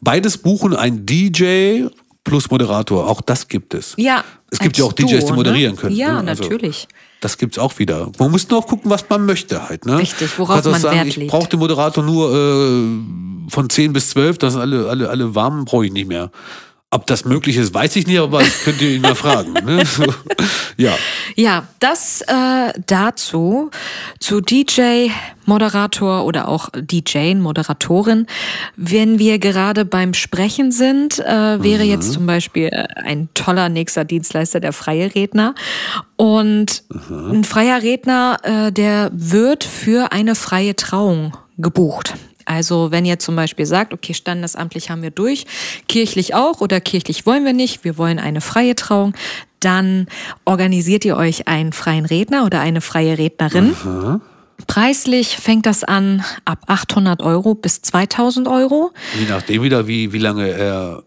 beides 0.00 0.31
buchen, 0.38 0.74
ein 0.74 1.06
DJ 1.06 1.86
plus 2.24 2.50
Moderator. 2.50 3.08
Auch 3.08 3.20
das 3.20 3.48
gibt 3.48 3.74
es. 3.74 3.94
Ja. 3.96 4.24
Es 4.50 4.58
gibt 4.58 4.76
ja 4.76 4.84
auch 4.84 4.92
DJs, 4.92 5.08
die 5.10 5.26
Duo, 5.26 5.34
moderieren 5.34 5.74
ne? 5.74 5.80
können. 5.80 5.96
Ja, 5.96 6.22
ne? 6.22 6.30
Also, 6.30 6.42
natürlich. 6.42 6.86
Das 7.20 7.38
gibt's 7.38 7.58
auch 7.58 7.78
wieder. 7.78 8.10
Man 8.18 8.30
muss 8.30 8.48
nur 8.48 8.66
gucken, 8.66 8.90
was 8.90 9.08
man 9.08 9.24
möchte 9.24 9.68
halt. 9.68 9.86
Ne? 9.86 9.98
Richtig, 9.98 10.38
worauf 10.38 10.64
auch 10.66 10.70
man 10.70 10.80
sagen, 10.80 10.96
Wert 10.96 11.06
ich 11.06 11.16
legt. 11.16 11.30
brauche 11.30 11.48
den 11.48 11.60
Moderator 11.60 12.04
nur 12.04 12.34
äh, 12.34 13.50
von 13.50 13.70
10 13.70 13.92
bis 13.92 14.10
12, 14.10 14.38
das 14.38 14.54
sind 14.54 14.60
alle, 14.60 14.88
alle, 14.88 15.08
alle 15.08 15.34
warmen, 15.34 15.64
brauche 15.64 15.86
ich 15.86 15.92
nicht 15.92 16.08
mehr. 16.08 16.30
Ob 16.94 17.06
das 17.06 17.24
möglich 17.24 17.56
ist, 17.56 17.72
weiß 17.72 17.96
ich 17.96 18.06
nicht, 18.06 18.18
aber 18.20 18.40
das 18.40 18.64
könnt 18.64 18.82
ihr 18.82 18.90
ihn 18.90 19.00
mal 19.00 19.14
fragen. 19.14 19.54
Ne? 19.54 19.82
Ja. 20.78 20.96
Ja, 21.36 21.68
das 21.80 22.22
äh, 22.22 22.72
dazu 22.86 23.70
zu 24.18 24.40
DJ, 24.40 25.08
Moderator 25.44 26.24
oder 26.24 26.48
auch 26.48 26.70
DJ, 26.74 27.34
Moderatorin. 27.34 28.26
Wenn 28.76 29.18
wir 29.18 29.38
gerade 29.38 29.84
beim 29.84 30.14
Sprechen 30.14 30.72
sind, 30.72 31.18
äh, 31.18 31.62
wäre 31.62 31.82
jetzt 31.82 32.12
zum 32.12 32.26
Beispiel 32.26 32.70
ein 32.96 33.28
toller 33.34 33.68
nächster 33.68 34.04
Dienstleister 34.04 34.60
der 34.60 34.72
freie 34.72 35.14
Redner. 35.14 35.54
Und 36.16 36.84
ein 37.10 37.44
freier 37.44 37.82
Redner, 37.82 38.38
äh, 38.42 38.72
der 38.72 39.10
wird 39.12 39.64
für 39.64 40.10
eine 40.12 40.34
freie 40.34 40.74
Trauung 40.74 41.36
gebucht. 41.58 42.14
Also 42.44 42.90
wenn 42.90 43.04
ihr 43.04 43.18
zum 43.18 43.36
Beispiel 43.36 43.66
sagt, 43.66 43.92
okay, 43.92 44.14
standesamtlich 44.14 44.90
haben 44.90 45.02
wir 45.02 45.10
durch, 45.10 45.46
kirchlich 45.88 46.34
auch 46.34 46.60
oder 46.60 46.80
kirchlich 46.80 47.26
wollen 47.26 47.44
wir 47.44 47.52
nicht, 47.52 47.84
wir 47.84 47.98
wollen 47.98 48.18
eine 48.18 48.40
freie 48.40 48.74
Trauung, 48.74 49.14
dann 49.60 50.06
organisiert 50.44 51.04
ihr 51.04 51.16
euch 51.16 51.48
einen 51.48 51.72
freien 51.72 52.04
Redner 52.04 52.44
oder 52.44 52.60
eine 52.60 52.80
freie 52.80 53.18
Rednerin. 53.18 53.74
Preislich 54.66 55.36
fängt 55.36 55.66
das 55.66 55.84
an 55.84 56.24
ab 56.44 56.58
800 56.66 57.22
Euro 57.22 57.54
bis 57.54 57.82
2000 57.82 58.48
Euro. 58.48 58.92
Je 59.18 59.26
nachdem 59.28 59.62
wieder, 59.62 59.86
wie, 59.86 60.12
wie 60.12 60.18
lange 60.18 60.48
er 60.48 61.02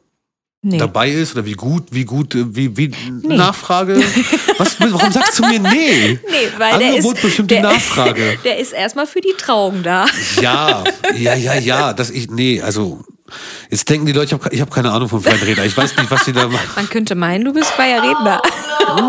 Nee. 0.67 0.79
dabei 0.79 1.11
ist 1.11 1.33
oder 1.33 1.45
wie 1.45 1.53
gut, 1.53 1.83
wie 1.91 2.05
gut, 2.05 2.33
äh, 2.33 2.43
wie, 2.55 2.75
wie 2.75 2.91
Nachfrage. 3.21 3.97
Was, 4.57 4.79
warum 4.79 5.11
sagst 5.11 5.37
du 5.37 5.45
mir 5.45 5.59
nee? 5.59 5.69
Nee, 5.69 6.19
weil 6.57 6.79
der 6.79 6.89
Angebot 6.89 7.17
ist, 7.17 7.21
bestimmt 7.21 7.51
die 7.51 7.55
der, 7.55 7.63
Nachfrage. 7.63 8.39
Der 8.43 8.57
ist 8.57 8.73
erstmal 8.73 9.05
für 9.05 9.21
die 9.21 9.35
Trauung 9.37 9.83
da. 9.83 10.07
Ja, 10.41 10.83
ja, 11.15 11.35
ja, 11.35 11.53
ja. 11.53 11.93
Das 11.93 12.09
ich, 12.09 12.31
nee, 12.31 12.61
also 12.61 13.03
jetzt 13.69 13.89
denken 13.89 14.05
die 14.05 14.11
Leute, 14.11 14.25
ich 14.25 14.33
habe 14.33 14.57
hab 14.59 14.71
keine 14.71 14.91
Ahnung 14.91 15.09
vom 15.09 15.21
freien 15.21 15.41
Redner. 15.41 15.65
Ich 15.65 15.75
weiß 15.75 15.95
nicht, 15.97 16.11
was 16.11 16.25
die 16.25 16.33
da 16.33 16.47
machen. 16.49 16.67
Man 16.75 16.89
könnte 16.89 17.15
meinen, 17.15 17.45
du 17.45 17.53
bist 17.53 17.69
freier 17.71 18.01
Redner. 18.03 18.41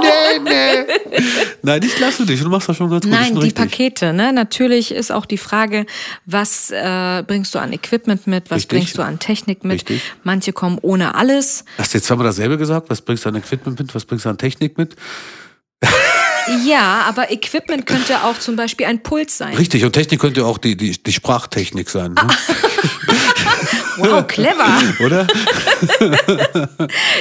Nee, 0.00 0.38
nee. 0.42 1.20
Nein, 1.62 1.82
ich 1.82 1.98
lasse 1.98 2.24
dich. 2.24 2.40
Du 2.40 2.48
machst 2.48 2.68
das 2.68 2.76
schon 2.76 2.90
ganz 2.90 3.04
gut. 3.04 3.12
Nein, 3.12 3.34
die 3.34 3.40
richtig. 3.42 3.54
Pakete. 3.54 4.12
Ne? 4.12 4.32
Natürlich 4.32 4.92
ist 4.92 5.12
auch 5.12 5.26
die 5.26 5.38
Frage, 5.38 5.86
was 6.24 6.70
äh, 6.70 7.22
bringst 7.26 7.54
du 7.54 7.58
an 7.58 7.72
Equipment 7.72 8.26
mit, 8.26 8.50
was 8.50 8.58
Richtig. 8.58 8.68
bringst 8.68 8.98
du 8.98 9.02
an 9.02 9.18
Technik 9.18 9.64
mit. 9.64 9.74
Richtig. 9.74 10.02
Manche 10.24 10.52
kommen 10.52 10.78
ohne 10.80 11.14
alles. 11.14 11.64
Hast 11.78 11.92
du 11.92 11.98
jetzt 11.98 12.06
zweimal 12.06 12.26
dasselbe 12.26 12.56
gesagt? 12.58 12.88
Was 12.90 13.02
bringst 13.02 13.24
du 13.24 13.28
an 13.28 13.36
Equipment 13.36 13.78
mit? 13.78 13.94
Was 13.94 14.04
bringst 14.04 14.24
du 14.24 14.30
an 14.30 14.38
Technik 14.38 14.78
mit? 14.78 14.96
Ja, 16.64 17.04
aber 17.08 17.30
Equipment 17.32 17.86
könnte 17.86 18.22
auch 18.22 18.38
zum 18.38 18.56
Beispiel 18.56 18.86
ein 18.86 19.02
Puls 19.02 19.36
sein. 19.36 19.54
Richtig, 19.56 19.84
und 19.84 19.92
Technik 19.92 20.20
könnte 20.20 20.44
auch 20.46 20.58
die, 20.58 20.76
die, 20.76 20.92
die 21.02 21.12
Sprachtechnik 21.12 21.90
sein. 21.90 22.14
Ne? 22.14 22.26
Wow, 23.98 24.26
clever. 24.26 24.78
Oder? 25.04 25.26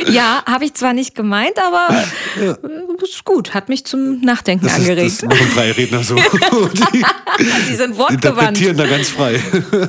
Ja, 0.07 0.43
habe 0.45 0.65
ich 0.65 0.73
zwar 0.73 0.93
nicht 0.93 1.15
gemeint, 1.15 1.53
aber 1.57 2.03
äh, 2.39 2.55
ist 3.03 3.25
gut. 3.25 3.53
Hat 3.53 3.69
mich 3.69 3.85
zum 3.85 4.21
Nachdenken 4.21 4.65
Das, 4.65 4.77
ist, 4.77 4.89
angeregt. 4.89 5.23
das 5.23 5.29
machen 5.29 5.47
freie 5.49 5.75
Redner 5.77 6.03
so. 6.03 6.15
Die 6.91 7.03
Sie 7.67 7.75
sind 7.75 7.97
wortgewandt. 7.97 8.59
interpretieren 8.59 8.77
da 8.77 8.85
ganz 8.87 9.09
frei. 9.09 9.41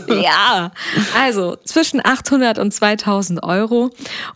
Ja, 0.08 0.72
also 1.18 1.56
zwischen 1.64 2.04
800 2.04 2.58
und 2.58 2.72
2000 2.72 3.42
Euro. 3.42 3.90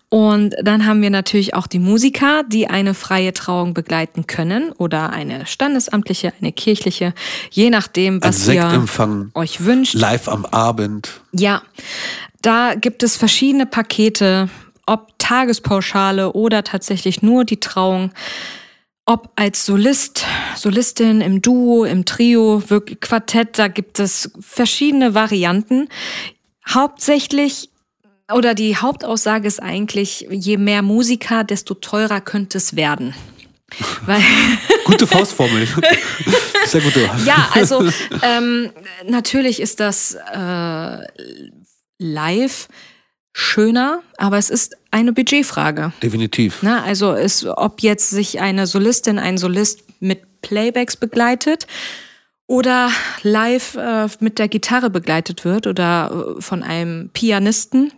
Und 0.08 0.54
dann 0.62 0.86
haben 0.86 1.02
wir 1.02 1.10
natürlich 1.10 1.54
auch 1.54 1.66
die 1.68 1.78
Musiker, 1.78 2.42
die 2.46 2.66
eine 2.68 2.94
freie 2.94 3.32
Trauung 3.32 3.74
begleiten 3.74 4.26
können 4.26 4.72
oder 4.72 5.10
eine 5.10 5.46
standesamtliche, 5.46 6.32
eine 6.40 6.52
kirchliche, 6.52 7.14
je 7.50 7.70
nachdem, 7.70 8.22
was 8.22 8.46
ihr 8.48 8.84
euch 9.34 9.64
wünscht. 9.64 9.94
Live 9.94 10.28
am 10.28 10.44
Abend. 10.46 11.20
Ja, 11.32 11.62
da 12.42 12.74
gibt 12.74 13.02
es 13.02 13.16
verschiedene 13.16 13.66
Pakete, 13.66 14.48
ob 14.86 15.18
Tagespauschale 15.18 16.32
oder 16.32 16.64
tatsächlich 16.64 17.22
nur 17.22 17.44
die 17.44 17.60
Trauung. 17.60 18.10
Ob 19.06 19.30
als 19.36 19.66
Solist, 19.66 20.24
Solistin 20.56 21.20
im 21.20 21.42
Duo, 21.42 21.84
im 21.84 22.04
Trio, 22.04 22.62
wirklich 22.68 23.00
Quartett, 23.00 23.58
da 23.58 23.68
gibt 23.68 23.98
es 23.98 24.30
verschiedene 24.40 25.14
Varianten. 25.14 25.88
Hauptsächlich 26.68 27.70
oder 28.32 28.54
die 28.54 28.76
Hauptaussage 28.76 29.48
ist 29.48 29.60
eigentlich, 29.60 30.26
je 30.30 30.56
mehr 30.56 30.82
Musiker, 30.82 31.44
desto 31.44 31.74
teurer 31.74 32.20
könnte 32.20 32.58
es 32.58 32.76
werden. 32.76 33.14
Weil 34.06 34.22
Gute 34.84 35.06
Faustformel. 35.06 35.66
Sehr 36.66 36.80
gute. 36.80 37.08
ja, 37.24 37.50
also 37.54 37.88
ähm, 38.22 38.70
natürlich 39.06 39.60
ist 39.60 39.80
das 39.80 40.14
äh, 40.14 40.98
live 41.98 42.68
schöner, 43.32 44.02
aber 44.18 44.38
es 44.38 44.50
ist 44.50 44.76
eine 44.90 45.12
Budgetfrage. 45.12 45.92
Definitiv. 46.02 46.58
Na, 46.62 46.82
also 46.82 47.14
ist, 47.14 47.44
ob 47.44 47.82
jetzt 47.82 48.10
sich 48.10 48.40
eine 48.40 48.66
Solistin, 48.66 49.18
ein 49.18 49.38
Solist 49.38 49.84
mit 50.00 50.42
Playbacks 50.42 50.96
begleitet 50.96 51.66
oder 52.46 52.90
live 53.22 53.76
äh, 53.76 54.08
mit 54.18 54.38
der 54.38 54.48
Gitarre 54.48 54.90
begleitet 54.90 55.44
wird 55.44 55.66
oder 55.66 56.34
äh, 56.38 56.40
von 56.40 56.62
einem 56.62 57.10
Pianisten, 57.10 57.92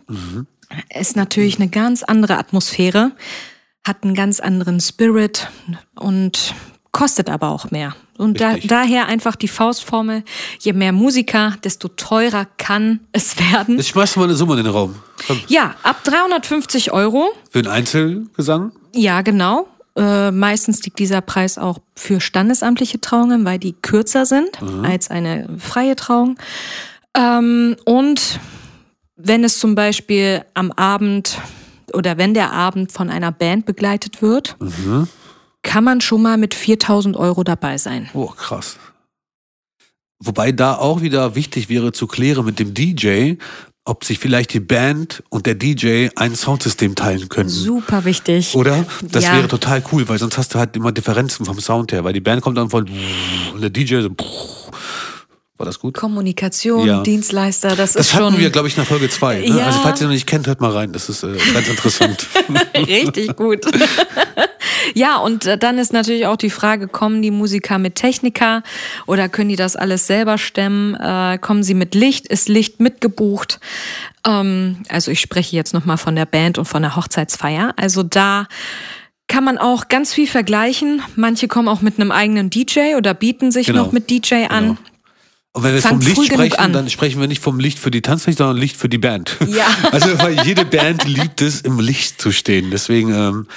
ist 0.93 1.15
natürlich 1.15 1.59
eine 1.59 1.69
ganz 1.69 2.03
andere 2.03 2.37
Atmosphäre, 2.37 3.11
hat 3.85 4.03
einen 4.03 4.15
ganz 4.15 4.39
anderen 4.39 4.79
Spirit 4.79 5.49
und 5.95 6.55
kostet 6.91 7.29
aber 7.29 7.49
auch 7.49 7.71
mehr. 7.71 7.95
Und 8.17 8.39
da, 8.39 8.55
daher 8.63 9.07
einfach 9.07 9.35
die 9.35 9.47
Faustformel, 9.47 10.23
je 10.59 10.73
mehr 10.73 10.91
Musiker, 10.91 11.55
desto 11.63 11.87
teurer 11.87 12.45
kann 12.57 13.01
es 13.11 13.37
werden. 13.51 13.77
Jetzt 13.77 13.89
schmeißt 13.89 14.15
du 14.15 14.19
mal 14.19 14.25
eine 14.25 14.35
Summe 14.35 14.57
in 14.57 14.63
den 14.63 14.71
Raum. 14.71 14.95
Komm. 15.27 15.41
Ja, 15.47 15.75
ab 15.83 16.03
350 16.03 16.91
Euro. 16.93 17.31
Für 17.49 17.59
einen 17.59 17.69
Einzelgesang? 17.69 18.71
Ja, 18.93 19.21
genau. 19.21 19.67
Äh, 19.95 20.31
meistens 20.31 20.83
liegt 20.83 20.99
dieser 20.99 21.21
Preis 21.21 21.57
auch 21.57 21.79
für 21.95 22.21
standesamtliche 22.21 23.01
Trauungen, 23.01 23.45
weil 23.45 23.59
die 23.59 23.73
kürzer 23.73 24.25
sind 24.25 24.49
als 24.83 25.09
eine 25.11 25.49
freie 25.57 25.95
Trauung. 25.95 26.37
Ähm, 27.15 27.75
und 27.85 28.39
wenn 29.15 29.43
es 29.43 29.59
zum 29.59 29.75
Beispiel 29.75 30.45
am 30.53 30.71
Abend 30.71 31.37
oder 31.93 32.17
wenn 32.17 32.33
der 32.33 32.51
Abend 32.51 32.91
von 32.91 33.09
einer 33.09 33.31
Band 33.31 33.65
begleitet 33.65 34.21
wird, 34.21 34.57
kann 35.61 35.83
man 35.83 36.01
schon 36.01 36.21
mal 36.21 36.37
mit 36.37 36.53
4000 36.53 37.15
Euro 37.15 37.43
dabei 37.43 37.77
sein. 37.77 38.09
Oh, 38.13 38.27
krass. 38.27 38.77
Wobei 40.19 40.51
da 40.51 40.75
auch 40.75 41.01
wieder 41.01 41.35
wichtig 41.35 41.69
wäre 41.69 41.91
zu 41.91 42.07
klären 42.07 42.45
mit 42.45 42.57
dem 42.59 42.73
DJ, 42.73 43.33
ob 43.85 44.05
sich 44.05 44.19
vielleicht 44.19 44.53
die 44.53 44.61
Band 44.61 45.21
und 45.29 45.45
der 45.45 45.55
DJ 45.55 46.07
ein 46.15 46.35
Soundsystem 46.35 46.95
teilen 46.95 47.27
können. 47.27 47.49
Super 47.49 48.05
wichtig. 48.05 48.55
Oder? 48.55 48.85
Das 49.01 49.25
Ja. 49.25 49.33
wäre 49.35 49.49
total 49.49 49.83
cool, 49.91 50.07
weil 50.07 50.17
sonst 50.19 50.37
hast 50.37 50.53
du 50.55 50.59
halt 50.59 50.75
immer 50.77 50.93
Differenzen 50.93 51.45
vom 51.45 51.59
Sound 51.59 51.91
her, 51.91 52.05
weil 52.05 52.13
die 52.13 52.21
Band 52.21 52.41
kommt 52.41 52.57
dann 52.57 52.69
von 52.69 52.89
und 53.53 53.61
der 53.61 53.69
DJ 53.69 53.99
so 54.01 54.09
war 55.57 55.65
das 55.67 55.79
gut? 55.79 55.93
Kommunikation, 55.93 56.87
Ja. 56.87 57.01
Dienstleister, 57.03 57.75
das, 57.75 57.93
Das 57.93 58.07
ist 58.07 58.13
hatten 58.15 58.31
schon 58.31 58.39
wir, 58.39 58.49
glaube 58.49 58.67
ich, 58.67 58.75
nach 58.77 58.85
Folge 58.85 59.09
zwei. 59.09 59.39
Ne? 59.39 59.47
Ja. 59.59 59.65
Also 59.67 59.79
falls 59.79 60.01
ihr 60.01 60.07
noch 60.07 60.13
nicht 60.13 60.25
kennt, 60.27 60.47
hört 60.47 60.61
mal 60.61 60.71
rein. 60.71 60.91
Das 60.93 61.09
ist 61.09 61.23
äh, 61.23 61.37
ganz 61.53 61.67
interessant. 61.69 62.27
Richtig 62.75 63.35
gut. 63.35 63.65
ja, 64.95 65.17
und 65.17 65.45
äh, 65.45 65.57
dann 65.57 65.77
ist 65.77 65.93
natürlich 65.93 66.25
auch 66.25 66.37
die 66.37 66.49
Frage, 66.49 66.87
kommen 66.87 67.21
die 67.21 67.31
Musiker 67.31 67.77
mit 67.77 67.95
Techniker 67.95 68.63
oder 69.05 69.29
können 69.29 69.49
die 69.49 69.55
das 69.55 69.75
alles 69.75 70.07
selber 70.07 70.37
stemmen? 70.37 70.95
Äh, 70.95 71.37
kommen 71.39 71.63
sie 71.63 71.75
mit 71.75 71.93
Licht? 71.95 72.27
Ist 72.27 72.49
Licht 72.49 72.79
mitgebucht? 72.79 73.59
Ähm, 74.25 74.77
also 74.89 75.11
ich 75.11 75.19
spreche 75.19 75.55
jetzt 75.55 75.73
nochmal 75.73 75.97
von 75.97 76.15
der 76.15 76.25
Band 76.25 76.57
und 76.57 76.65
von 76.65 76.81
der 76.81 76.95
Hochzeitsfeier. 76.95 77.73
Also 77.77 78.01
da 78.01 78.47
kann 79.27 79.43
man 79.43 79.57
auch 79.57 79.87
ganz 79.87 80.13
viel 80.13 80.27
vergleichen. 80.27 81.01
Manche 81.15 81.47
kommen 81.47 81.67
auch 81.67 81.81
mit 81.81 81.99
einem 81.99 82.11
eigenen 82.11 82.49
DJ 82.49 82.95
oder 82.97 83.13
bieten 83.13 83.51
sich 83.51 83.67
Genau. 83.67 83.83
noch 83.85 83.91
mit 83.91 84.09
DJ 84.09 84.45
an. 84.49 84.63
Genau. 84.63 84.77
Und 85.55 85.63
wenn 85.63 85.75
wir 85.75 85.81
Fangt 85.81 86.03
vom 86.03 86.13
Licht 86.13 86.33
sprechen, 86.33 86.57
an. 86.57 86.73
dann 86.73 86.89
sprechen 86.89 87.21
wir 87.21 87.27
nicht 87.27 87.41
vom 87.41 87.59
Licht 87.59 87.77
für 87.77 87.91
die 87.91 88.01
Tanzfläche, 88.01 88.37
sondern 88.37 88.57
Licht 88.57 88.75
für 88.75 88.89
die 88.89 88.97
Band. 88.97 89.37
Ja. 89.47 89.67
Also 89.91 90.17
weil 90.19 90.43
jede 90.45 90.65
Band 90.65 91.05
liebt 91.07 91.41
es, 91.41 91.61
im 91.61 91.79
Licht 91.79 92.19
zu 92.19 92.31
stehen. 92.31 92.71
Deswegen 92.71 93.13
ähm, 93.13 93.47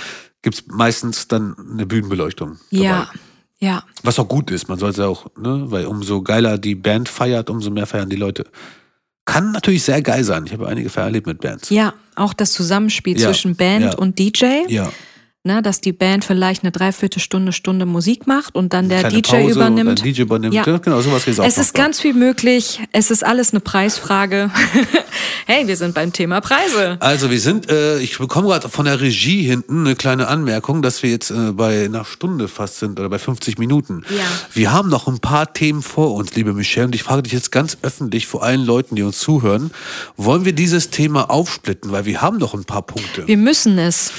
gibt's 0.42 0.64
meistens 0.68 1.26
dann 1.26 1.57
eine 1.72 1.86
Bühnenbeleuchtung. 1.86 2.59
Dabei. 2.70 2.84
Ja, 2.84 3.11
ja. 3.59 3.82
Was 4.03 4.18
auch 4.18 4.28
gut 4.28 4.51
ist, 4.51 4.68
man 4.68 4.78
sollte 4.78 5.07
auch, 5.07 5.26
ne, 5.38 5.64
weil 5.70 5.86
umso 5.86 6.20
geiler 6.22 6.59
die 6.59 6.74
Band 6.74 7.09
feiert, 7.09 7.49
umso 7.49 7.70
mehr 7.70 7.86
feiern 7.86 8.11
die 8.11 8.16
Leute. 8.16 8.44
Kann 9.24 9.53
natürlich 9.53 9.82
sehr 9.82 10.03
geil 10.03 10.22
sein. 10.22 10.44
Ich 10.47 10.53
habe 10.53 10.68
einige 10.68 10.90
Feier 10.90 11.05
erlebt 11.07 11.26
mit 11.26 11.40
Bands. 11.40 11.70
Ja, 11.70 11.94
auch 12.14 12.34
das 12.34 12.53
Zusammenspiel 12.53 13.18
Ja, 13.18 13.26
zwischen 13.26 13.57
Band 13.57 13.84
ja. 13.84 13.94
und 13.94 14.18
DJ. 14.18 14.66
Ja. 14.68 14.92
Ne, 15.47 15.62
dass 15.62 15.80
die 15.80 15.92
Band 15.92 16.24
vielleicht 16.24 16.62
eine 16.62 16.72
Dreiviertelstunde, 16.72 17.53
Stunde 17.53 17.86
Musik 17.86 18.26
macht 18.26 18.55
und 18.55 18.72
dann 18.72 18.88
der 18.88 19.01
Kleine 19.01 19.22
DJ 19.22 19.30
Pause 19.30 19.53
übernimmt. 19.53 20.05
DJ 20.05 20.22
übernimmt. 20.22 20.55
Ja, 20.55 20.64
genau, 20.64 21.01
sowas 21.01 21.26
ist 21.26 21.40
auch 21.40 21.44
Es 21.47 21.57
ist 21.57 21.72
ganz 21.72 22.01
viel 22.01 22.12
möglich. 22.12 22.80
Es 22.92 23.11
ist 23.11 23.24
alles 23.24 23.53
eine 23.53 23.61
Preisfrage. 23.61 24.51
hey, 25.47 25.66
wir 25.66 25.76
sind 25.76 25.94
beim 25.94 26.12
Thema 26.12 26.40
Preise. 26.40 26.99
Also 27.01 27.30
wir 27.30 27.40
sind, 27.40 27.70
äh, 27.70 27.99
ich 28.01 28.18
bekomme 28.18 28.49
gerade 28.49 28.68
von 28.68 28.84
der 28.84 29.01
Regie 29.01 29.42
hinten 29.42 29.86
eine 29.86 29.97
kleine 29.97 30.28
Anmerkung, 30.28 30.82
dass 30.82 31.03
wir 31.03 31.11
jetzt 31.11 31.30
äh, 31.30 31.53
bei 31.53 31.86
einer 31.86 32.05
Stunde 32.05 32.49
fast 32.49 32.78
sind 32.78 32.99
oder 33.01 33.09
bei 33.09 33.18
50 33.18 33.59
Minuten. 33.59 34.03
Ja. 34.11 34.24
Wir 34.53 34.72
haben 34.72 34.90
noch 34.90 35.07
ein 35.07 35.20
paar 35.20 35.53
Themen 35.53 35.82
vor 35.82 36.14
uns, 36.14 36.34
liebe 36.34 36.53
Michelle, 36.53 36.86
und 36.86 36.94
ich 36.94 37.05
frage 37.05 37.22
dich 37.22 37.32
jetzt 37.32 37.53
ganz 37.53 37.78
öffentlich 37.82 38.26
vor 38.26 38.42
allen 38.42 38.64
Leuten, 38.64 38.97
die 38.97 39.03
uns 39.03 39.20
zuhören, 39.20 39.70
wollen 40.16 40.44
wir 40.44 40.53
dieses 40.53 40.90
Thema 40.90 41.30
aufsplitten, 41.30 41.92
weil 41.92 42.05
wir 42.05 42.20
haben 42.20 42.38
noch 42.38 42.55
ein 42.55 42.64
paar 42.64 42.82
Punkte. 42.82 43.26
Wir 43.26 43.36
müssen 43.36 43.78
es. 43.78 44.12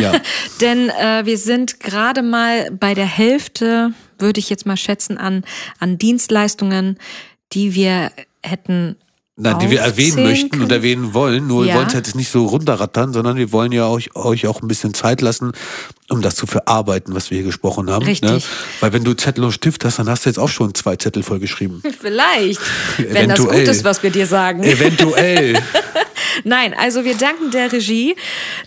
Ja. 0.00 0.12
Denn 0.70 0.88
äh, 0.88 1.26
wir 1.26 1.36
sind 1.36 1.80
gerade 1.80 2.22
mal 2.22 2.70
bei 2.70 2.94
der 2.94 3.06
Hälfte, 3.06 3.92
würde 4.20 4.38
ich 4.38 4.50
jetzt 4.50 4.66
mal 4.66 4.76
schätzen, 4.76 5.18
an, 5.18 5.42
an 5.80 5.98
Dienstleistungen, 5.98 6.96
die 7.52 7.74
wir 7.74 8.12
hätten. 8.42 8.96
Nein, 9.34 9.58
die 9.58 9.70
wir 9.70 9.80
erwähnen 9.80 10.22
möchten 10.22 10.60
und 10.60 10.70
erwähnen 10.70 11.14
wollen. 11.14 11.46
Nur 11.46 11.62
wir 11.64 11.70
Ja. 11.70 11.76
wollen 11.76 11.86
es 11.86 11.94
jetzt 11.94 12.14
nicht 12.14 12.30
so 12.30 12.44
runterrattern, 12.46 13.12
sondern 13.14 13.36
wir 13.38 13.50
wollen 13.52 13.72
ja 13.72 13.88
euch, 13.88 14.14
euch 14.14 14.46
auch 14.46 14.60
ein 14.62 14.68
bisschen 14.68 14.92
Zeit 14.94 15.22
lassen, 15.22 15.52
um 16.10 16.20
das 16.20 16.36
zu 16.36 16.46
verarbeiten, 16.46 17.14
was 17.14 17.30
wir 17.30 17.38
hier 17.38 17.46
gesprochen 17.46 17.90
haben. 17.90 18.04
Richtig. 18.04 18.30
Ne? 18.30 18.42
Weil 18.80 18.92
wenn 18.92 19.02
du 19.02 19.14
Zettel 19.14 19.42
und 19.44 19.52
Stift 19.52 19.84
hast, 19.84 19.98
dann 19.98 20.08
hast 20.10 20.26
du 20.26 20.30
jetzt 20.30 20.38
auch 20.38 20.50
schon 20.50 20.74
zwei 20.74 20.96
Zettel 20.96 21.22
vollgeschrieben. 21.22 21.82
Vielleicht, 22.00 22.60
wenn 22.98 23.30
das 23.30 23.38
gut 23.40 23.52
ist, 23.54 23.82
was 23.82 24.02
wir 24.02 24.10
dir 24.10 24.26
sagen. 24.26 24.62
Eventuell. 24.62 25.54
Nein, 26.44 26.74
also 26.78 27.04
wir 27.04 27.16
danken 27.16 27.50
der 27.50 27.72
Regie. 27.72 28.16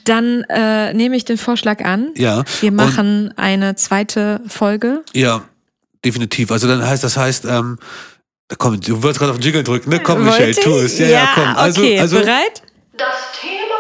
Dann 0.06 0.44
äh, 0.50 0.94
nehme 0.94 1.16
ich 1.16 1.26
den 1.26 1.38
Vorschlag 1.38 1.84
an. 1.84 2.10
Ja, 2.16 2.44
Wir 2.62 2.70
und- 2.72 2.76
machen 2.76 3.34
eine 3.38 3.76
zweite 3.76 4.42
Folge. 4.48 5.04
ja, 5.14 5.44
definitiv. 6.06 6.52
Also 6.52 6.68
dann 6.68 6.86
heißt 6.86 7.04
das 7.04 7.16
heißt, 7.18 7.46
ähm, 7.46 7.78
komm, 8.58 8.80
du 8.82 9.02
wolltest 9.02 9.20
gerade 9.20 9.32
auf 9.32 9.38
den 9.40 9.44
Jingle 9.46 9.64
drücken, 9.64 9.90
ne? 9.90 10.00
Komm, 10.00 10.26
Wollte 10.26 10.48
Michelle, 10.48 10.56
tu 10.56 10.76
es. 10.78 11.00
Ja, 11.00 11.08
ja, 11.08 11.30
komm. 11.34 11.56
Also, 11.56 11.82
okay, 11.82 12.00
also 12.00 12.18
bereit? 12.20 12.62
Das 12.98 13.08
Thema. 13.42 13.73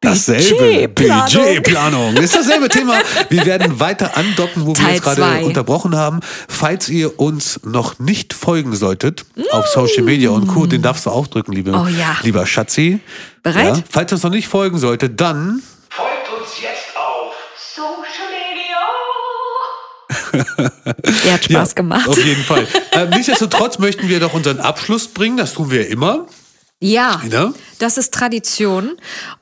Dasselbe. 0.00 0.88
Budgetplanung. 0.88 2.16
Ist 2.16 2.34
dasselbe 2.34 2.68
Thema. 2.68 3.00
Wir 3.28 3.44
werden 3.46 3.78
weiter 3.80 4.16
andocken, 4.16 4.64
wo 4.64 4.68
wir 4.68 4.74
Teil 4.74 4.94
jetzt 4.94 5.02
gerade 5.02 5.20
zwei. 5.20 5.44
unterbrochen 5.44 5.96
haben. 5.96 6.20
Falls 6.48 6.88
ihr 6.88 7.18
uns 7.20 7.60
noch 7.64 7.98
nicht 7.98 8.32
folgen 8.32 8.74
solltet 8.74 9.24
auf 9.50 9.66
Social 9.68 10.02
Media 10.04 10.30
und 10.30 10.46
Co., 10.48 10.66
den 10.66 10.82
darfst 10.82 11.06
du 11.06 11.10
auch 11.10 11.26
drücken, 11.26 11.52
liebe, 11.52 11.72
Oh 11.72 11.86
ja. 11.86 12.16
lieber 12.22 12.46
Schatzi. 12.46 13.00
Bereit? 13.42 13.76
Ja, 13.76 13.82
falls 13.90 14.10
ihr 14.12 14.16
uns 14.16 14.22
noch 14.22 14.30
nicht 14.30 14.48
folgen 14.48 14.78
solltet, 14.78 15.20
dann 15.20 15.62
Folgt 15.88 16.28
uns 16.40 16.50
jetzt 16.60 16.96
auf 16.96 17.34
Social 17.74 18.28
Media. 18.30 18.78
Der 21.24 21.32
hat 21.34 21.44
Spaß 21.44 21.74
gemacht. 21.74 22.08
Auf 22.08 22.24
jeden 22.24 22.42
Fall. 22.42 22.66
äh, 22.92 23.06
nichtsdestotrotz 23.06 23.78
möchten 23.78 24.08
wir 24.08 24.20
doch 24.20 24.32
unseren 24.34 24.60
Abschluss 24.60 25.08
bringen. 25.08 25.36
Das 25.36 25.54
tun 25.54 25.70
wir 25.70 25.88
immer. 25.88 26.26
Ja, 26.82 27.20
Ja? 27.30 27.52
das 27.78 27.98
ist 27.98 28.14
Tradition. 28.14 28.92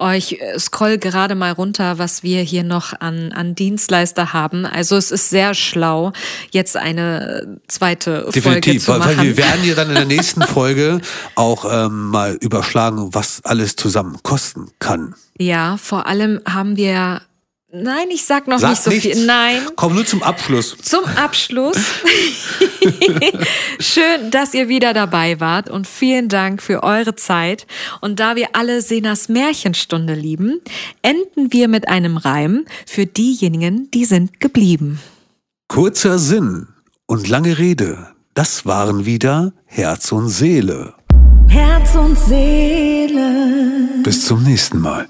Oh, 0.01 0.09
ich 0.11 0.41
äh, 0.41 0.59
scroll 0.59 0.99
gerade 0.99 1.37
mal 1.37 1.53
runter, 1.53 1.97
was 1.99 2.25
wir 2.25 2.43
hier 2.43 2.65
noch 2.65 2.93
an, 2.99 3.31
an 3.33 3.55
Dienstleister 3.55 4.33
haben. 4.33 4.67
Also 4.67 4.97
es 4.97 5.13
ist 5.13 5.31
sehr 5.31 5.55
schlau, 5.55 6.13
jetzt 6.51 6.77
eine 6.77 7.61
zweite 7.69 8.23
Folge 8.23 8.33
Definitiv, 8.33 8.85
zu 8.85 8.91
weil, 8.93 8.99
machen. 8.99 9.17
weil 9.19 9.27
wir 9.27 9.37
werden 9.37 9.65
ja 9.65 9.75
dann 9.77 9.89
in 9.89 9.95
der 9.95 10.05
nächsten 10.17 10.43
Folge 10.43 11.01
auch 11.37 11.65
ähm, 11.71 12.09
mal 12.09 12.35
überschlagen, 12.41 13.15
was 13.15 13.41
alles 13.45 13.77
zusammen 13.77 14.19
kosten 14.25 14.73
kann. 14.81 15.15
ja, 15.39 15.77
vor 15.77 16.07
allem 16.07 16.41
haben 16.45 16.77
wir. 16.77 17.21
Nein, 17.71 18.09
ich 18.11 18.25
sag 18.25 18.49
noch 18.49 18.59
Sag 18.59 18.71
nicht 18.71 18.83
so 18.83 18.91
nichts. 18.91 19.05
viel. 19.07 19.27
Nein. 19.27 19.61
Komm 19.77 19.95
nur 19.95 20.07
zum 20.07 20.23
Abschluss. 20.23 20.75
Zum 20.81 21.05
Abschluss. 21.05 21.77
Schön, 23.79 24.31
dass 24.31 24.55
ihr 24.55 24.71
wieder 24.71 24.95
dabei 24.95 25.39
wart 25.39 25.69
und 25.69 25.87
vielen 25.87 26.31
Dank 26.31 26.63
für 26.63 26.83
eure 26.83 27.15
Zeit. 27.15 27.67
Und 28.01 28.21
da 28.21 28.37
wir 28.37 28.49
alle 28.55 28.81
Senas 28.81 29.29
Märchenstunde 29.29 30.15
lieben, 30.15 30.63
enden 31.03 31.53
wir 31.53 31.69
mit 31.69 31.89
einem 31.89 32.17
Reim 32.17 32.65
für 32.87 33.05
diejenigen, 33.05 33.91
die 33.91 34.07
sind 34.07 34.41
geblieben. 34.41 34.99
Kurzer 35.69 36.19
Sinn 36.19 36.69
und 37.05 37.29
lange 37.29 37.59
Rede, 37.59 38.09
das 38.33 38.65
waren 38.65 39.05
wieder 39.05 39.53
Herz 39.67 40.11
und 40.11 40.31
Seele. 40.31 40.95
Herz 41.49 41.95
und 41.97 42.19
Seele. 42.19 43.91
Bis 44.03 44.25
zum 44.25 44.43
nächsten 44.43 44.79
Mal. 44.79 45.07